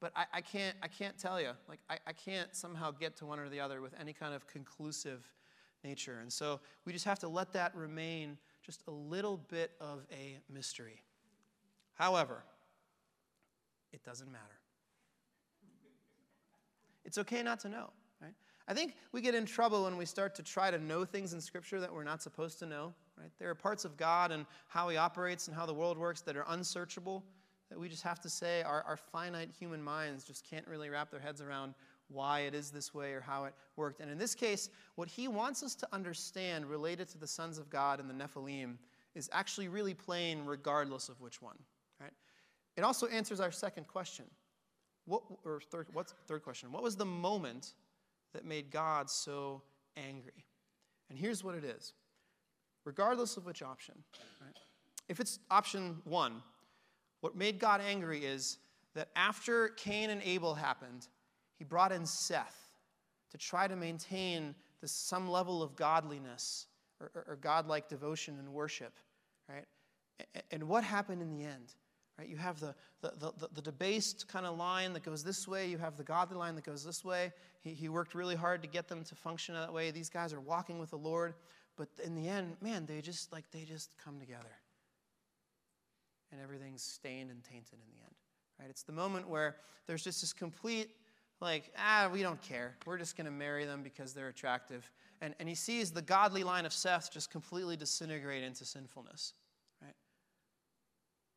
but 0.01 0.11
I, 0.17 0.25
I, 0.33 0.41
can't, 0.41 0.77
I 0.83 0.89
can't 0.89 1.17
tell 1.17 1.41
you. 1.41 1.51
Like, 1.69 1.79
I, 1.89 1.99
I 2.05 2.13
can't 2.13 2.53
somehow 2.55 2.91
get 2.91 3.17
to 3.19 3.27
one 3.27 3.39
or 3.39 3.49
the 3.49 3.61
other 3.61 3.81
with 3.81 3.95
any 4.01 4.13
kind 4.13 4.35
of 4.35 4.47
conclusive 4.49 5.33
nature. 5.85 6.19
And 6.21 6.33
so 6.33 6.61
we 6.85 6.93
just 6.93 7.05
have 7.05 7.21
to 7.21 7.29
let 7.29 7.53
that 7.53 7.75
remain 7.77 8.39
just 8.63 8.83
a 8.89 8.91
little 8.91 9.37
bit 9.37 9.71
of 9.81 10.05
a 10.13 10.39
mystery. 10.53 11.03
However, 11.95 12.43
it 13.93 14.03
doesn't 14.05 14.31
matter. 14.31 14.45
It's 17.05 17.19
okay 17.19 17.43
not 17.43 17.61
to 17.61 17.69
know? 17.69 17.91
I 18.69 18.75
think 18.75 18.97
we 19.13 19.23
get 19.23 19.35
in 19.35 19.47
trouble 19.47 19.85
when 19.85 19.97
we 19.97 20.05
start 20.05 20.35
to 20.35 20.43
try 20.43 20.71
to 20.71 20.79
know 20.79 21.07
things 21.07 21.33
in 21.33 21.41
Scripture 21.41 21.81
that 21.81 21.93
we're 21.93 22.05
not 22.05 22.21
supposed 22.23 22.59
to 22.59 22.67
know, 22.67 22.93
right? 23.19 23.31
There 23.39 23.49
are 23.49 23.55
parts 23.55 23.87
of 23.87 23.97
God 23.97 24.31
and 24.31 24.45
how 24.69 24.91
He 24.91 24.99
operates 24.99 25.49
and 25.49 25.57
how 25.57 25.65
the 25.65 25.73
world 25.73 25.97
works 25.97 26.21
that 26.21 26.37
are 26.37 26.45
unsearchable, 26.49 27.25
that 27.71 27.81
we 27.81 27.89
just 27.89 28.03
have 28.03 28.21
to 28.21 28.29
say 28.29 28.63
our, 28.63 28.83
our 28.83 28.99
finite 28.99 29.49
human 29.59 29.83
minds 29.83 30.23
just 30.23 30.45
can't 30.45 30.67
really 30.69 30.91
wrap 30.91 31.11
their 31.11 31.19
heads 31.19 31.41
around 31.41 31.75
why 32.09 32.41
it 32.41 32.55
is 32.55 32.71
this 32.71 32.93
way 32.93 33.13
or 33.13 33.23
how 33.23 33.45
it 33.45 33.55
worked. 33.77 34.01
And 34.01 34.11
in 34.11 34.19
this 34.19 34.35
case, 34.35 34.69
what 34.97 35.09
he 35.09 35.29
wants 35.29 35.63
us 35.63 35.75
to 35.77 35.89
understand 35.93 36.67
related 36.67 37.09
to 37.11 37.19
the 37.19 37.27
sons 37.27 37.57
of 37.57 37.71
God 37.71 38.01
and 38.01 38.09
the 38.09 38.15
Nephilim 38.15 38.77
is 39.15 39.31
actually 39.33 39.69
really 39.69 39.95
plain 39.95 40.45
regardless 40.45 41.09
of 41.09 41.21
which 41.23 41.41
one. 41.41 41.57
Right? 42.01 42.13
It 42.77 42.85
also 42.85 43.07
answers 43.07 43.41
our 43.41 43.51
second 43.51 43.89
question. 43.89 44.27
What, 45.07 45.23
or 45.45 45.61
third, 45.71 45.87
what's 45.93 46.15
third 46.27 46.43
question? 46.43 46.71
What 46.71 46.83
was 46.83 46.97
the 46.97 47.07
moment 47.07 47.73
that 48.33 48.45
made 48.45 48.71
God 48.71 49.11
so 49.11 49.63
angry? 49.97 50.45
And 51.11 51.19
here's 51.19 51.43
what 51.43 51.55
it 51.55 51.65
is. 51.65 51.95
Regardless 52.85 53.37
of 53.37 53.45
which 53.45 53.63
option, 53.63 53.95
right? 54.41 54.57
if 55.09 55.21
it's 55.21 55.39
option 55.51 55.99
one, 56.05 56.43
what 57.21 57.37
made 57.37 57.59
God 57.59 57.81
angry 57.81 58.25
is 58.25 58.59
that 58.95 59.09
after 59.17 59.69
Cain 59.71 60.11
and 60.11 60.23
Abel 60.23 60.55
happened, 60.55 61.09
he 61.59 61.65
brought 61.65 61.93
in 61.93 62.07
Seth 62.07 62.69
to 63.31 63.39
try 63.39 63.67
to 63.67 63.77
maintain 63.77 64.55
this, 64.81 64.93
some 64.93 65.29
level 65.29 65.63
of 65.63 65.77
godliness 65.77 66.67
or, 67.01 67.11
or, 67.15 67.25
or 67.29 67.37
godlike 67.37 67.89
devotion 67.89 68.39
and 68.39 68.49
worship, 68.49 68.95
right? 69.49 69.65
And 70.51 70.65
what 70.65 70.85
happened 70.85 71.23
in 71.23 71.31
the 71.31 71.45
end? 71.45 71.75
Right? 72.19 72.29
You 72.29 72.37
have 72.37 72.59
the, 72.59 72.75
the, 73.01 73.13
the, 73.39 73.49
the 73.55 73.63
debased 73.63 74.27
kind 74.29 74.45
of 74.45 74.57
line 74.57 74.93
that 74.95 75.05
goes 75.05 75.23
this 75.23 75.47
way. 75.47 75.69
You 75.69 75.79
have 75.79 75.97
the 75.97 76.03
godly 76.03 76.37
line 76.37 76.57
that 76.57 76.65
goes 76.65 76.85
this 76.85 77.05
way. 77.05 77.33
He, 77.61 77.75
he 77.75 77.89
worked 77.89 78.15
really 78.15 78.35
hard 78.35 78.61
to 78.63 78.69
get 78.69 78.89
them 78.89 79.05
to 79.05 79.15
function 79.15 79.55
that 79.55 79.73
way. 79.73 79.91
These 79.93 80.11
guys 80.11 80.33
are 80.33 80.41
walking 80.41 80.79
with 80.81 80.91
the 80.91 80.97
Lord. 80.97 81.35
But 81.77 81.89
in 82.03 82.17
the 82.17 82.29
end, 82.29 82.57
man, 82.61 82.87
they 82.87 83.01
just 83.01 83.33
like 83.33 83.51
they 83.53 83.63
just 83.63 83.91
come 84.03 84.19
together. 84.19 84.57
And 86.33 86.41
everything's 86.41 86.83
stained 86.83 87.31
and 87.31 87.43
tainted 87.45 87.75
in 87.75 87.95
the 87.95 88.03
end. 88.03 88.15
Right? 88.59 88.69
It's 88.69 88.83
the 88.83 88.93
moment 88.93 89.29
where 89.29 89.57
there's 89.87 90.03
just 90.03 90.21
this 90.21 90.33
complete 90.33 90.91
like, 91.41 91.71
ah, 91.79 92.11
we 92.13 92.23
don't 92.23 92.41
care. 92.43 92.75
We're 92.85 92.99
just 92.99 93.17
going 93.17 93.27
to 93.27 93.31
marry 93.31 93.65
them 93.65 93.83
because 93.83 94.13
they're 94.13 94.29
attractive. 94.29 94.91
And, 95.21 95.35
and 95.39 95.49
he 95.49 95.55
sees 95.55 95.93
the 95.93 96.03
godly 96.03 96.43
line 96.43 96.67
of 96.67 96.73
Seth 96.73 97.13
just 97.13 97.31
completely 97.31 97.77
disintegrate 97.77 98.43
into 98.43 98.65
sinfulness? 98.65 99.35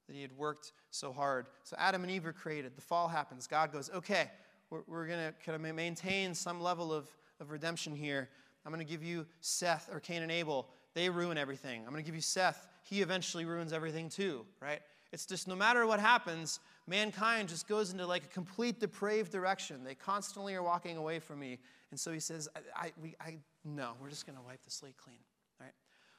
That 0.08 0.16
he 0.16 0.22
had 0.22 0.36
worked 0.38 0.74
so 0.90 1.14
hard. 1.14 1.46
So 1.64 1.76
Adam 1.80 2.04
and 2.04 2.12
Eve 2.12 2.26
are 2.26 2.34
created. 2.34 2.76
The 2.76 2.82
fall 2.82 3.08
happens. 3.08 3.48
God 3.48 3.72
goes, 3.72 3.90
okay, 3.92 4.30
we're, 4.70 4.82
we're 4.88 5.08
going 5.08 5.20
to 5.20 5.34
kind 5.46 5.56
of 5.56 5.76
maintain 5.76 6.34
some 6.34 6.60
level 6.60 6.94
of, 6.94 7.08
of 7.40 7.52
redemption 7.52 7.96
here. 7.96 8.30
I'm 8.66 8.72
going 8.74 8.86
to 8.86 8.92
give 8.92 9.04
you 9.04 9.26
Seth 9.40 9.90
or 9.92 10.00
Cain 10.00 10.22
and 10.22 10.32
Abel. 10.32 10.68
They 10.94 11.10
ruin 11.10 11.38
everything. 11.38 11.82
I'm 11.82 11.92
going 11.92 12.04
to 12.04 12.06
give 12.06 12.16
you 12.16 12.22
Seth. 12.22 12.68
He 12.84 13.02
eventually 13.02 13.46
ruins 13.46 13.74
everything 13.74 14.10
too, 14.10 14.46
right? 14.60 14.82
It's 15.14 15.26
just 15.26 15.48
no 15.48 15.56
matter 15.56 15.86
what 15.86 16.00
happens, 16.00 16.60
mankind 16.88 17.50
just 17.50 17.68
goes 17.68 17.92
into 17.92 18.06
like 18.06 18.24
a 18.24 18.28
complete 18.28 18.80
depraved 18.80 19.32
direction. 19.32 19.84
They 19.84 19.96
constantly 19.96 20.56
are 20.56 20.64
walking 20.64 20.98
away 20.98 21.20
from 21.20 21.40
me. 21.40 21.60
And 21.92 22.00
so 22.00 22.12
he 22.12 22.20
says, 22.20 22.48
I, 22.56 22.88
I, 22.88 22.92
we, 23.02 23.16
I 23.20 23.38
no, 23.64 23.92
we're 24.02 24.10
just 24.10 24.26
going 24.26 24.38
to 24.38 24.44
wipe 24.44 24.64
the 24.64 24.72
slate 24.72 24.98
clean. 24.98 25.18
Right? 25.60 25.74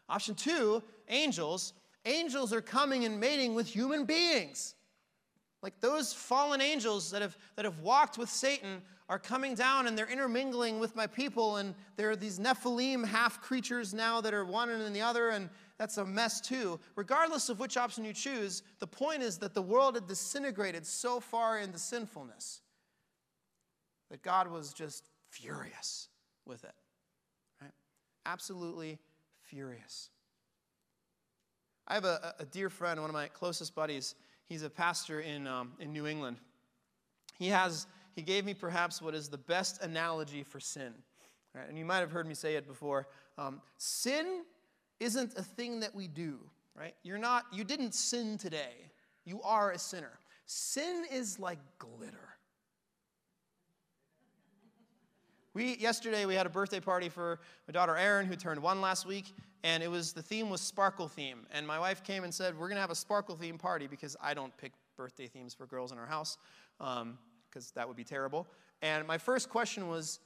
Option 0.09 0.35
two, 0.35 0.83
angels. 1.09 1.73
Angels 2.05 2.53
are 2.53 2.61
coming 2.61 3.05
and 3.05 3.21
mating 3.21 3.55
with 3.55 3.67
human 3.67 4.05
beings. 4.05 4.75
Like 5.63 5.81
those 5.81 6.13
fallen 6.13 6.61
angels 6.61 7.11
that 7.13 7.23
have, 7.23 7.37
that 7.57 7.65
have 7.65 7.79
walked 7.81 8.19
with 8.19 8.29
Satan 8.29 8.83
are 9.09 9.19
coming 9.19 9.55
down 9.55 9.87
and 9.87 9.97
they're 9.97 10.11
intermingling 10.11 10.81
with 10.81 10.97
my 10.97 11.07
people, 11.07 11.57
and 11.59 11.75
there 11.97 12.11
are 12.11 12.17
these 12.17 12.39
Nephilim 12.39 13.05
half 13.05 13.41
creatures 13.41 13.93
now 13.95 14.21
that 14.21 14.35
are 14.35 14.45
one 14.45 14.71
and 14.71 14.97
the 14.97 15.03
other, 15.03 15.31
and 15.31 15.51
that's 15.79 15.99
a 15.99 16.05
mess 16.05 16.41
too. 16.41 16.81
Regardless 16.97 17.49
of 17.49 17.61
which 17.61 17.77
option 17.77 18.05
you 18.05 18.13
choose, 18.13 18.63
the 18.79 18.87
point 18.87 19.23
is 19.23 19.39
that 19.39 19.55
the 19.55 19.63
world 19.63 19.95
had 19.95 20.09
disintegrated 20.09 20.87
so 20.87 21.21
far 21.21 21.59
into 21.59 21.79
sinfulness 21.79 22.63
that 24.11 24.23
God 24.23 24.49
was 24.49 24.73
just 24.73 25.09
furious 25.29 26.09
with 26.47 26.65
it. 26.65 26.75
Right? 27.61 27.73
Absolutely 28.27 28.99
furious. 29.41 30.11
I 31.87 31.95
have 31.95 32.05
a, 32.05 32.35
a, 32.39 32.45
dear 32.45 32.71
friend, 32.71 33.01
one 33.01 33.11
of 33.11 33.15
my 33.15 33.29
closest 33.29 33.75
buddies. 33.75 34.15
He's 34.47 34.63
a 34.63 34.71
pastor 34.71 35.21
in, 35.21 35.47
um, 35.47 35.73
in 35.81 35.93
New 35.93 36.07
England. 36.07 36.37
He 37.39 37.49
has 37.49 37.87
he 38.15 38.23
gave 38.23 38.45
me 38.45 38.55
perhaps 38.55 39.01
what 39.01 39.15
is 39.15 39.29
the 39.29 39.39
best 39.39 39.83
analogy 39.83 40.43
for 40.43 40.61
sin. 40.61 40.93
Right? 41.55 41.69
And 41.69 41.79
you 41.79 41.85
might 41.85 41.99
have 41.99 42.11
heard 42.11 42.27
me 42.27 42.35
say 42.35 42.57
it 42.57 42.67
before. 42.67 43.09
Um, 43.39 43.61
sin 43.79 44.45
isn't 45.01 45.37
a 45.37 45.43
thing 45.43 45.81
that 45.81 45.95
we 45.95 46.09
do, 46.09 46.39
right? 46.75 46.95
You're 47.03 47.19
not, 47.19 47.45
you 47.53 47.65
didn't 47.65 47.95
sin 47.95 48.39
today. 48.39 48.91
You 49.25 49.41
are 49.43 49.73
a 49.73 49.79
sinner. 49.79 50.19
Sin 50.47 51.05
is 51.11 51.39
like 51.39 51.59
glitter. 51.79 52.32
We 55.55 55.77
yesterday 55.77 56.25
we 56.25 56.35
had 56.35 56.47
a 56.47 56.51
birthday 56.51 56.81
party 56.81 57.09
for 57.09 57.39
my 57.69 57.73
daughter 57.73 57.97
Erin, 57.97 58.27
who 58.27 58.37
turned 58.37 58.63
one 58.63 58.81
last 58.81 59.07
week, 59.07 59.35
and 59.63 59.83
it 59.83 59.91
was 59.91 60.13
the 60.13 60.23
theme 60.23 60.49
was 60.49 60.63
sparkle 60.63 61.09
theme. 61.09 61.47
And 61.53 61.67
my 61.67 61.79
wife 61.79 62.03
came 62.03 62.25
and 62.25 62.33
said, 62.33 62.59
"We're 62.59 62.69
gonna 62.69 62.81
have 62.81 62.91
a 62.91 62.95
sparkle 62.95 63.37
theme 63.37 63.59
party 63.59 63.87
because 63.87 64.17
I 64.21 64.33
don't 64.33 64.57
pick 64.57 64.73
birthday 64.97 65.27
themes 65.27 65.53
for 65.53 65.67
girls 65.67 65.93
in 65.93 65.99
our 65.99 66.07
house, 66.07 66.39
because 66.79 67.03
um, 67.03 67.19
that 67.75 67.87
would 67.87 67.97
be 67.97 68.05
terrible." 68.05 68.47
And 68.81 69.07
my 69.07 69.19
first 69.19 69.51
question 69.51 69.89
was, 69.89 70.21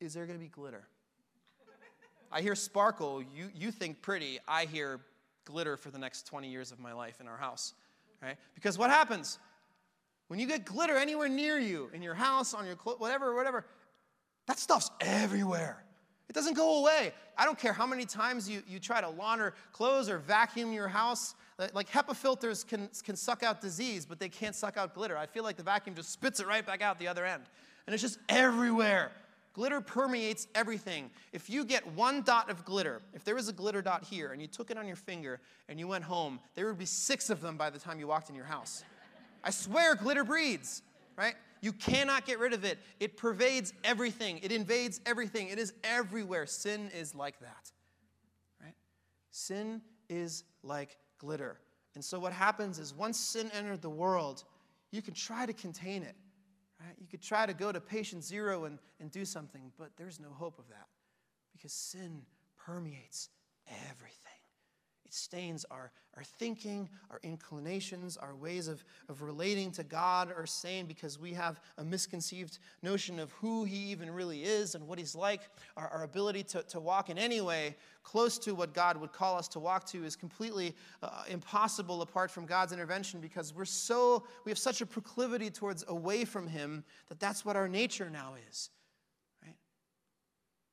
"Is 0.00 0.12
there 0.12 0.26
gonna 0.26 0.38
be 0.40 0.48
glitter?" 0.48 0.88
I 2.32 2.40
hear 2.40 2.54
sparkle, 2.54 3.22
you, 3.22 3.50
you 3.54 3.70
think 3.70 4.00
pretty. 4.00 4.38
I 4.48 4.64
hear 4.64 5.00
glitter 5.44 5.76
for 5.76 5.90
the 5.90 5.98
next 5.98 6.26
20 6.26 6.48
years 6.48 6.72
of 6.72 6.80
my 6.80 6.94
life 6.94 7.20
in 7.20 7.28
our 7.28 7.36
house, 7.36 7.74
right? 8.22 8.36
Because 8.54 8.78
what 8.78 8.88
happens? 8.88 9.38
When 10.32 10.38
you 10.38 10.46
get 10.46 10.64
glitter 10.64 10.96
anywhere 10.96 11.28
near 11.28 11.58
you, 11.58 11.90
in 11.92 12.00
your 12.00 12.14
house, 12.14 12.54
on 12.54 12.64
your 12.64 12.74
clothes, 12.74 12.98
whatever, 13.00 13.34
whatever, 13.34 13.66
that 14.46 14.58
stuff's 14.58 14.90
everywhere. 14.98 15.84
It 16.26 16.32
doesn't 16.32 16.54
go 16.54 16.78
away. 16.78 17.12
I 17.36 17.44
don't 17.44 17.58
care 17.58 17.74
how 17.74 17.86
many 17.86 18.06
times 18.06 18.48
you, 18.48 18.62
you 18.66 18.78
try 18.78 19.02
to 19.02 19.10
launder 19.10 19.52
clothes 19.72 20.08
or 20.08 20.16
vacuum 20.16 20.72
your 20.72 20.88
house. 20.88 21.34
Like 21.74 21.86
HEPA 21.90 22.16
filters 22.16 22.64
can, 22.64 22.88
can 23.04 23.14
suck 23.14 23.42
out 23.42 23.60
disease, 23.60 24.06
but 24.06 24.18
they 24.18 24.30
can't 24.30 24.54
suck 24.54 24.78
out 24.78 24.94
glitter. 24.94 25.18
I 25.18 25.26
feel 25.26 25.44
like 25.44 25.58
the 25.58 25.62
vacuum 25.62 25.94
just 25.94 26.08
spits 26.08 26.40
it 26.40 26.46
right 26.46 26.64
back 26.64 26.80
out 26.80 26.98
the 26.98 27.08
other 27.08 27.26
end. 27.26 27.42
And 27.86 27.92
it's 27.92 28.02
just 28.02 28.18
everywhere. 28.30 29.12
Glitter 29.52 29.82
permeates 29.82 30.48
everything. 30.54 31.10
If 31.34 31.50
you 31.50 31.62
get 31.62 31.86
one 31.88 32.22
dot 32.22 32.48
of 32.48 32.64
glitter, 32.64 33.02
if 33.12 33.22
there 33.22 33.34
was 33.34 33.50
a 33.50 33.52
glitter 33.52 33.82
dot 33.82 34.02
here 34.02 34.32
and 34.32 34.40
you 34.40 34.48
took 34.48 34.70
it 34.70 34.78
on 34.78 34.86
your 34.86 34.96
finger 34.96 35.40
and 35.68 35.78
you 35.78 35.88
went 35.88 36.04
home, 36.04 36.40
there 36.54 36.68
would 36.68 36.78
be 36.78 36.86
six 36.86 37.28
of 37.28 37.42
them 37.42 37.58
by 37.58 37.68
the 37.68 37.78
time 37.78 38.00
you 38.00 38.06
walked 38.06 38.30
in 38.30 38.34
your 38.34 38.46
house. 38.46 38.82
I 39.44 39.50
swear, 39.50 39.94
glitter 39.94 40.24
breeds, 40.24 40.82
right? 41.16 41.34
You 41.60 41.72
cannot 41.72 42.26
get 42.26 42.38
rid 42.38 42.52
of 42.52 42.64
it. 42.64 42.78
It 43.00 43.16
pervades 43.16 43.72
everything, 43.84 44.40
it 44.42 44.52
invades 44.52 45.00
everything. 45.06 45.48
It 45.48 45.58
is 45.58 45.72
everywhere. 45.84 46.46
Sin 46.46 46.90
is 46.94 47.14
like 47.14 47.38
that, 47.40 47.70
right? 48.60 48.74
Sin 49.30 49.80
is 50.08 50.44
like 50.62 50.96
glitter. 51.18 51.58
And 51.94 52.04
so 52.04 52.18
what 52.18 52.32
happens 52.32 52.78
is 52.78 52.94
once 52.94 53.18
sin 53.18 53.50
entered 53.54 53.82
the 53.82 53.90
world, 53.90 54.44
you 54.90 55.02
can 55.02 55.14
try 55.14 55.46
to 55.46 55.52
contain 55.52 56.02
it. 56.02 56.16
Right? 56.80 56.94
You 56.98 57.06
could 57.06 57.22
try 57.22 57.46
to 57.46 57.54
go 57.54 57.70
to 57.70 57.80
patient 57.80 58.24
zero 58.24 58.64
and, 58.64 58.78
and 58.98 59.10
do 59.10 59.24
something, 59.24 59.72
but 59.78 59.90
there's 59.96 60.18
no 60.18 60.30
hope 60.30 60.58
of 60.58 60.68
that 60.68 60.86
because 61.52 61.72
sin 61.72 62.22
permeates 62.56 63.28
everything. 63.90 64.21
It 65.12 65.16
stains 65.16 65.66
our, 65.70 65.92
our 66.16 66.24
thinking, 66.24 66.88
our 67.10 67.20
inclinations, 67.22 68.16
our 68.16 68.34
ways 68.34 68.66
of, 68.66 68.82
of 69.10 69.20
relating 69.20 69.70
to 69.72 69.82
God 69.82 70.32
are 70.34 70.46
stained 70.46 70.88
because 70.88 71.18
we 71.18 71.34
have 71.34 71.60
a 71.76 71.84
misconceived 71.84 72.58
notion 72.82 73.18
of 73.18 73.30
who 73.32 73.64
He 73.64 73.76
even 73.90 74.10
really 74.10 74.42
is 74.42 74.74
and 74.74 74.88
what 74.88 74.98
He's 74.98 75.14
like. 75.14 75.42
Our, 75.76 75.86
our 75.88 76.04
ability 76.04 76.44
to, 76.44 76.62
to 76.62 76.80
walk 76.80 77.10
in 77.10 77.18
any 77.18 77.42
way 77.42 77.76
close 78.02 78.38
to 78.38 78.54
what 78.54 78.72
God 78.72 78.96
would 78.96 79.12
call 79.12 79.36
us 79.36 79.48
to 79.48 79.58
walk 79.60 79.84
to 79.88 80.02
is 80.02 80.16
completely 80.16 80.74
uh, 81.02 81.24
impossible 81.28 82.00
apart 82.00 82.30
from 82.30 82.46
God's 82.46 82.72
intervention 82.72 83.20
because 83.20 83.52
we're 83.52 83.66
so, 83.66 84.24
we 84.46 84.50
have 84.50 84.58
such 84.58 84.80
a 84.80 84.86
proclivity 84.86 85.50
towards 85.50 85.84
away 85.88 86.24
from 86.24 86.48
Him 86.48 86.84
that 87.10 87.20
that's 87.20 87.44
what 87.44 87.54
our 87.54 87.68
nature 87.68 88.08
now 88.08 88.32
is. 88.48 88.70
Right? 89.44 89.56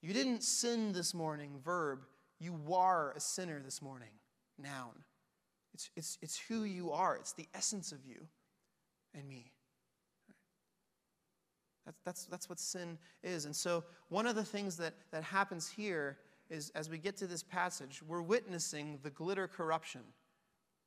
You 0.02 0.14
didn't 0.14 0.44
sin 0.44 0.94
this 0.94 1.14
morning, 1.14 1.60
verb. 1.62 2.06
You 2.40 2.58
are 2.72 3.12
a 3.18 3.20
sinner 3.20 3.60
this 3.60 3.82
morning 3.82 4.08
noun. 4.60 5.04
It's, 5.74 5.90
it's, 5.96 6.18
it's 6.22 6.40
who 6.40 6.64
you 6.64 6.92
are, 6.92 7.16
it's 7.16 7.34
the 7.34 7.48
essence 7.54 7.92
of 7.92 8.00
you 8.06 8.28
and 9.14 9.28
me. 9.28 9.52
That's, 11.86 12.00
that's, 12.06 12.26
that's 12.26 12.50
what 12.50 12.60
sin 12.60 12.98
is. 13.24 13.46
And 13.46 13.56
so, 13.56 13.84
one 14.10 14.28
of 14.28 14.36
the 14.36 14.44
things 14.44 14.78
that, 14.78 14.94
that 15.12 15.24
happens 15.24 15.68
here 15.70 16.18
is 16.50 16.72
as 16.76 16.90
we 16.90 16.98
get 16.98 17.18
to 17.18 17.28
this 17.28 17.44
passage, 17.44 18.02
we're 18.08 18.22
witnessing 18.22 19.00
the 19.04 19.10
glitter 19.10 19.48
corruption. 19.48 20.02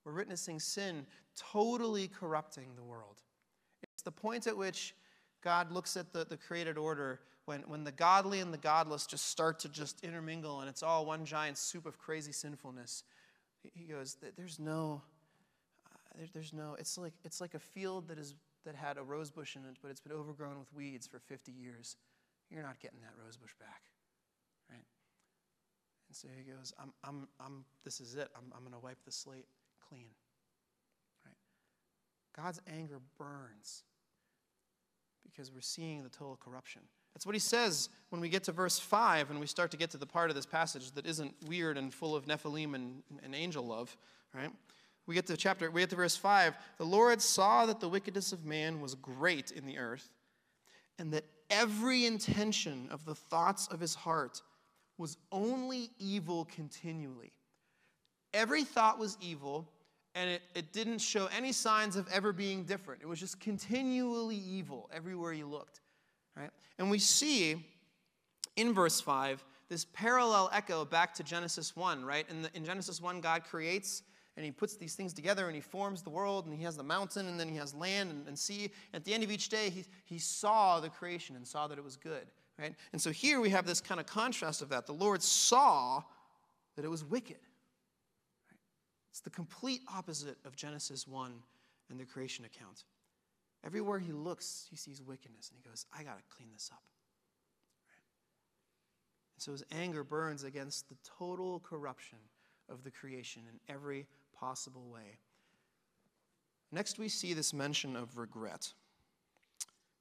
We're 0.05 0.15
witnessing 0.15 0.61
sin 0.61 1.07
totally 1.37 2.09
corrupting 2.09 2.75
the 2.77 2.83
world. 2.83 3.23
It's 3.83 4.03
the 4.03 4.13
point 4.13 4.47
at 4.47 4.57
which 4.57 4.95
God 5.43 5.73
looks 5.73 5.97
at 5.97 6.13
the, 6.13 6.25
the 6.25 6.37
created 6.37 6.77
order 6.77 7.21
when, 7.47 7.63
when 7.63 7.85
the 7.85 7.93
godly 7.93 8.41
and 8.41 8.53
the 8.53 8.59
godless 8.59 9.07
just 9.07 9.27
start 9.27 9.59
to 9.61 9.69
just 9.69 10.05
intermingle 10.05 10.61
and 10.61 10.69
it's 10.69 10.83
all 10.83 11.05
one 11.05 11.25
giant 11.25 11.59
soup 11.59 11.87
of 11.87 11.99
crazy 11.99 12.33
sinfulness 12.33 13.03
he 13.75 13.85
goes, 13.85 14.17
There's 14.37 14.59
no, 14.59 15.03
uh, 15.87 16.25
there's 16.33 16.53
no, 16.53 16.77
it's 16.79 16.99
like, 16.99 17.15
it's 17.25 17.41
like 17.41 17.55
a 17.55 17.59
field 17.59 18.09
that 18.09 18.19
is 18.19 18.35
that 18.65 18.75
had 18.75 18.97
a 18.97 19.03
rose 19.03 19.31
bush 19.31 19.57
in 19.57 19.63
it, 19.63 19.77
but 19.83 19.91
it's 19.91 20.01
been 20.01 20.13
overgrown 20.13 20.59
with 20.59 20.73
weeds 20.73 21.07
for 21.07 21.19
50 21.19 21.53
years. 21.53 21.97
You're 22.51 22.63
not 22.63 22.79
getting 22.81 23.01
that 23.01 23.13
rose 23.23 23.37
bush 23.37 23.55
back. 23.59 23.83
Right? 24.71 24.85
And 26.09 26.17
so 26.17 26.29
he 26.37 26.45
goes, 26.45 26.73
I'm, 26.81 26.93
I'm, 27.05 27.29
I'm, 27.45 27.65
this 27.85 28.01
is 28.01 28.15
it. 28.15 28.29
I'm, 28.37 28.53
I'm 28.55 28.61
going 28.61 28.73
to 28.73 28.79
wipe 28.79 29.03
the 29.05 29.13
slate 29.13 29.47
clean. 29.89 30.11
Right? 31.25 31.35
God's 32.37 32.61
anger 32.73 33.01
burns 33.19 33.85
because 35.25 35.51
we're 35.51 35.61
seeing 35.61 36.03
the 36.03 36.09
total 36.09 36.37
corruption. 36.37 36.83
That's 37.15 37.27
what 37.27 37.35
he 37.35 37.41
says 37.41 37.89
when 38.11 38.21
we 38.21 38.29
get 38.29 38.45
to 38.45 38.53
verse 38.53 38.79
5 38.79 39.31
and 39.31 39.41
we 39.41 39.47
start 39.47 39.71
to 39.71 39.77
get 39.77 39.91
to 39.91 39.99
the 39.99 40.07
part 40.07 40.31
of 40.31 40.37
this 40.37 40.47
passage 40.47 40.93
that 40.93 41.07
isn't 41.07 41.35
weird 41.47 41.79
and 41.79 41.93
full 41.93 42.15
of 42.15 42.27
Nephilim 42.27 42.75
and, 42.75 43.03
and 43.23 43.35
angel 43.35 43.67
love, 43.67 43.97
right? 44.35 44.51
We 45.07 45.15
get 45.15 45.27
to 45.27 45.37
chapter, 45.37 45.71
we 45.71 45.81
get 45.81 45.91
to 45.91 45.97
verse 45.97 46.17
5. 46.17 46.55
The 46.79 46.85
Lord 46.85 47.21
saw 47.21 47.67
that 47.67 47.81
the 47.81 47.89
wickedness 47.89 48.33
of 48.33 48.45
man 48.45 48.81
was 48.81 48.95
great 48.95 49.51
in 49.51 49.67
the 49.67 49.79
earth, 49.79 50.09
and 50.99 51.13
that 51.13 51.25
every 51.51 52.07
intention 52.07 52.89
of 52.91 53.05
the 53.05 53.15
thoughts 53.15 53.67
of 53.69 53.81
his 53.81 53.95
heart 53.95 54.41
was 54.99 55.17
only 55.33 55.91
evil 55.99 56.45
continually. 56.55 57.33
Every 58.33 58.63
thought 58.65 58.99
was 58.99 59.19
evil, 59.21 59.69
and 60.15 60.31
it, 60.31 60.43
it 60.55 60.73
didn't 60.73 60.99
show 60.99 61.29
any 61.37 61.53
signs 61.53 61.97
of 61.97 62.07
ever 62.13 62.33
being 62.33 62.65
different. 62.65 63.03
It 63.03 63.09
was 63.09 63.19
just 63.19 63.41
continually 63.41 64.37
evil 64.37 64.89
everywhere 64.95 65.33
you 65.33 65.47
looked. 65.47 65.81
Right? 66.37 66.51
And 66.79 66.91
we 66.91 66.99
see 66.99 67.65
in 68.57 68.73
verse 68.73 69.01
5 69.01 69.45
this 69.69 69.87
parallel 69.93 70.51
echo 70.53 70.85
back 70.85 71.15
to 71.15 71.23
Genesis 71.23 71.75
1, 71.75 72.05
right? 72.05 72.27
In, 72.29 72.43
the, 72.43 72.51
in 72.55 72.65
Genesis 72.65 73.01
1, 73.01 73.21
God 73.21 73.45
creates 73.45 74.03
and 74.37 74.45
he 74.45 74.51
puts 74.51 74.77
these 74.77 74.95
things 74.95 75.13
together 75.13 75.47
and 75.47 75.55
he 75.55 75.61
forms 75.61 76.03
the 76.03 76.11
world 76.11 76.47
and 76.47 76.55
he 76.55 76.63
has 76.65 76.77
the 76.77 76.83
mountain 76.83 77.27
and 77.29 77.39
then 77.39 77.49
he 77.49 77.57
has 77.57 77.75
land 77.75 78.11
and, 78.11 78.27
and 78.27 78.39
sea. 78.39 78.71
At 78.95 79.05
the 79.05 79.13
end 79.13 79.23
of 79.23 79.31
each 79.31 79.49
day, 79.49 79.71
he, 79.71 79.85
he 80.05 80.19
saw 80.19 80.81
the 80.81 80.89
creation 80.89 81.37
and 81.37 81.47
saw 81.47 81.67
that 81.69 81.79
it 81.79 81.85
was 81.85 81.97
good, 81.97 82.27
right? 82.59 82.75
And 82.93 83.01
so 83.01 83.11
here 83.11 83.41
we 83.41 83.51
have 83.51 83.67
this 83.67 83.81
kind 83.81 84.01
of 84.01 84.07
contrast 84.07 84.63
of 84.63 84.69
that. 84.71 84.87
The 84.87 84.93
Lord 84.93 85.23
saw 85.23 86.03
that 86.77 86.85
it 86.85 86.91
was 86.91 87.05
wicked. 87.05 87.37
Right? 88.51 88.59
It's 89.11 89.21
the 89.21 89.31
complete 89.31 89.83
opposite 89.95 90.39
of 90.45 90.57
Genesis 90.57 91.07
1 91.07 91.33
and 91.91 92.01
the 92.01 92.05
creation 92.05 92.45
account. 92.45 92.85
Everywhere 93.65 93.99
he 93.99 94.13
looks, 94.13 94.67
he 94.71 94.77
sees 94.77 95.01
wickedness 95.01 95.51
and 95.51 95.59
he 95.63 95.69
goes, 95.69 95.87
I 95.97 96.03
got 96.03 96.19
to 96.19 96.37
clean 96.37 96.49
this 96.53 96.71
up. 96.73 96.83
Right? 97.89 98.03
And 99.37 99.43
so 99.43 99.53
his 99.53 99.65
anger 99.71 100.03
burns 100.03 100.43
against 100.43 100.89
the 100.89 100.97
total 101.19 101.61
corruption 101.61 102.19
of 102.69 102.83
the 102.83 102.91
creation 102.91 103.43
in 103.51 103.73
every 103.73 104.07
possible 104.35 104.89
way. 104.93 105.19
Next, 106.73 106.99
we 106.99 107.09
see 107.09 107.35
this 107.35 107.53
mention 107.53 107.95
of 107.97 108.17
regret. 108.17 108.73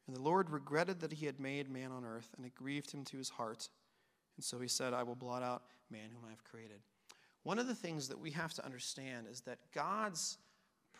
And 0.07 0.15
the 0.15 0.21
Lord 0.21 0.49
regretted 0.49 1.01
that 1.01 1.13
he 1.13 1.25
had 1.25 1.39
made 1.39 1.69
man 1.69 1.91
on 1.91 2.05
earth, 2.05 2.29
and 2.37 2.45
it 2.45 2.55
grieved 2.55 2.91
him 2.91 3.03
to 3.05 3.17
his 3.17 3.29
heart. 3.29 3.69
And 4.37 4.43
so 4.43 4.59
he 4.59 4.67
said, 4.67 4.93
I 4.93 5.03
will 5.03 5.15
blot 5.15 5.43
out 5.43 5.63
man 5.91 6.09
whom 6.11 6.23
I 6.25 6.31
have 6.31 6.43
created. 6.43 6.79
One 7.43 7.59
of 7.59 7.67
the 7.67 7.75
things 7.75 8.07
that 8.07 8.19
we 8.19 8.31
have 8.31 8.53
to 8.53 8.65
understand 8.65 9.27
is 9.29 9.41
that 9.41 9.59
God's 9.73 10.37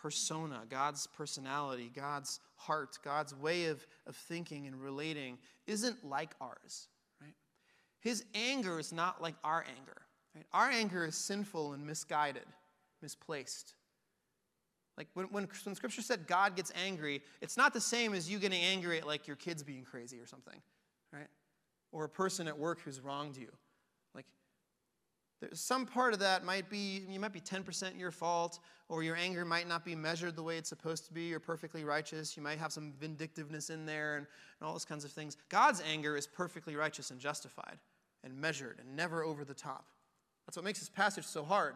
persona, 0.02 0.62
God's 0.70 1.08
personality, 1.08 1.92
God's 1.94 2.40
heart, 2.56 2.98
God's 3.04 3.36
way 3.36 3.66
of, 3.66 3.86
of 4.08 4.16
thinking 4.16 4.68
and 4.68 4.82
relating 4.82 5.38
isn't 5.68 6.06
like 6.06 6.32
ours. 6.42 6.88
Right? 7.22 7.36
His 8.00 8.24
anger 8.34 8.80
is 8.80 8.92
not 8.92 9.22
like 9.22 9.36
our 9.44 9.64
anger. 9.78 10.02
Right? 10.36 10.46
Our 10.54 10.70
anger 10.70 11.06
is 11.06 11.16
sinful 11.16 11.74
and 11.74 11.86
misguided, 11.86 12.46
misplaced. 13.02 13.76
Like 14.98 15.08
when, 15.14 15.28
when, 15.28 15.48
when 15.64 15.76
Scripture 15.76 16.02
said 16.02 16.28
God 16.28 16.56
gets 16.56 16.72
angry, 16.86 17.22
it's 17.42 17.58
not 17.58 17.74
the 17.74 17.82
same 17.82 18.14
as 18.14 18.30
you 18.30 18.40
getting 18.40 18.62
angry 18.62 18.98
at 18.98 19.08
like 19.08 19.28
your 19.28 19.36
kids 19.36 19.64
being 19.64 19.84
crazy 19.84 20.20
or 20.20 20.26
something, 20.26 20.62
right? 21.14 21.28
Or 21.92 22.06
a 22.06 22.10
person 22.10 22.48
at 22.48 22.58
work 22.58 22.82
who's 22.82 23.00
wronged 23.00 23.38
you. 23.38 23.50
Some 25.54 25.86
part 25.86 26.14
of 26.14 26.20
that 26.20 26.46
might 26.46 26.70
be 26.70 27.04
you 27.10 27.20
might 27.20 27.34
be 27.34 27.42
10% 27.42 27.98
your 28.00 28.12
fault, 28.12 28.60
or 28.90 29.04
your 29.04 29.16
anger 29.16 29.44
might 29.44 29.68
not 29.68 29.84
be 29.84 29.96
measured 29.96 30.36
the 30.36 30.44
way 30.44 30.58
it's 30.58 30.70
supposed 30.70 31.06
to 31.08 31.14
be. 31.14 31.24
You're 31.24 31.40
perfectly 31.40 31.84
righteous. 31.84 32.38
You 32.38 32.44
might 32.44 32.60
have 32.60 32.72
some 32.72 32.94
vindictiveness 33.00 33.70
in 33.70 33.86
there 33.86 34.18
and, 34.18 34.28
and 34.60 34.68
all 34.68 34.74
those 34.74 34.86
kinds 34.86 35.04
of 35.04 35.12
things. 35.12 35.38
God's 35.50 35.82
anger 35.90 36.16
is 36.16 36.28
perfectly 36.28 36.76
righteous 36.76 37.10
and 37.10 37.20
justified 37.20 37.80
and 38.24 38.38
measured 38.38 38.78
and 38.80 38.96
never 38.96 39.24
over 39.24 39.44
the 39.44 39.54
top. 39.54 39.86
That's 40.46 40.58
what 40.58 40.66
makes 40.66 40.80
this 40.80 40.90
passage 40.90 41.26
so 41.26 41.44
hard. 41.44 41.76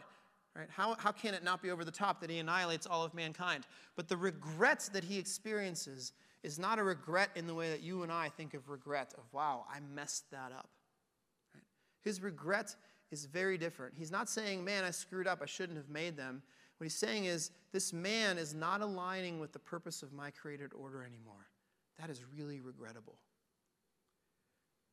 Right? 0.56 0.69
How, 0.69 0.95
how 0.97 1.12
can 1.12 1.34
it 1.34 1.43
not 1.43 1.62
be 1.62 1.71
over 1.71 1.84
the 1.84 1.91
top 1.91 2.21
that 2.21 2.30
he 2.30 2.39
annihilates 2.39 2.88
all 2.88 3.04
of 3.04 3.13
mankind? 3.13 3.65
But 3.95 4.08
the 4.08 4.15
regret 4.15 4.89
that 4.93 5.04
he 5.04 5.17
experiences 5.17 6.13
is 6.43 6.58
not 6.58 6.80
a 6.80 6.84
regret 6.84 7.30
in 7.36 7.45
the 7.47 7.54
way 7.54 7.71
that 7.71 7.82
you 7.82 8.04
and 8.04 8.12
I 8.12 8.30
think 8.30 8.54
of 8.54 8.69
regret, 8.69 9.13
of, 9.17 9.23
wow, 9.34 9.65
I 9.69 9.80
messed 9.93 10.30
that 10.32 10.51
up. 10.51 10.69
Right? 11.54 11.63
His 12.04 12.21
regret 12.21 12.75
is 13.12 13.26
very 13.26 13.58
different. 13.58 13.94
He's 13.98 14.12
not 14.12 14.30
saying, 14.30 14.63
man, 14.63 14.84
I 14.84 14.91
screwed 14.91 15.28
up, 15.28 15.39
I 15.41 15.46
shouldn't 15.46 15.78
have 15.78 15.89
made 15.89 16.18
them. 16.18 16.41
What 16.78 16.86
he's 16.86 16.96
saying 16.96 17.26
is, 17.26 17.52
this 17.72 17.94
man 17.94 18.38
is 18.38 18.54
not 18.54 18.82
aligning 18.82 19.39
with 19.39 19.54
the 19.54 19.60
purpose 19.60 20.04
of 20.04 20.12
my 20.12 20.32
created 20.32 20.72
order 20.74 21.04
anymore. 21.04 21.48
That 22.00 22.10
is 22.10 22.22
really 22.36 22.60
regrettable. 22.60 23.15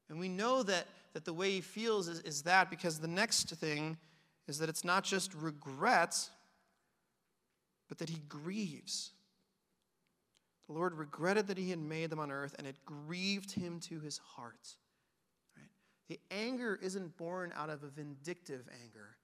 And 0.09 0.21
we 0.21 0.29
know 0.29 0.63
that, 0.63 0.87
that 1.15 1.25
the 1.25 1.33
way 1.33 1.51
he 1.51 1.61
feels 1.61 2.07
is, 2.07 2.21
is 2.21 2.43
that 2.43 2.71
because 2.71 3.01
the 3.01 3.09
next 3.09 3.49
thing 3.51 3.97
is 4.47 4.59
that 4.59 4.69
it's 4.69 4.85
not 4.85 5.05
just 5.05 5.35
regret, 5.35 6.29
but 7.89 7.99
that 7.99 8.11
he 8.11 8.21
grieves. 8.29 9.11
The 10.67 10.75
Lord 10.75 10.95
regretted 10.95 11.49
that 11.49 11.59
he 11.59 11.71
had 11.71 11.79
made 11.79 12.11
them 12.11 12.19
on 12.19 12.31
earth, 12.31 12.55
and 12.59 12.67
it 12.67 12.77
grieved 12.85 13.53
him 13.53 13.81
to 13.81 14.01
his 14.01 14.19
heart. 14.19 14.77
The 16.13 16.21
anger 16.31 16.79
isn't 16.83 17.17
born 17.17 17.55
out 17.57 17.71
of 17.71 17.83
a 17.85 17.89
vindictive 17.89 18.69
anger. 18.83 19.17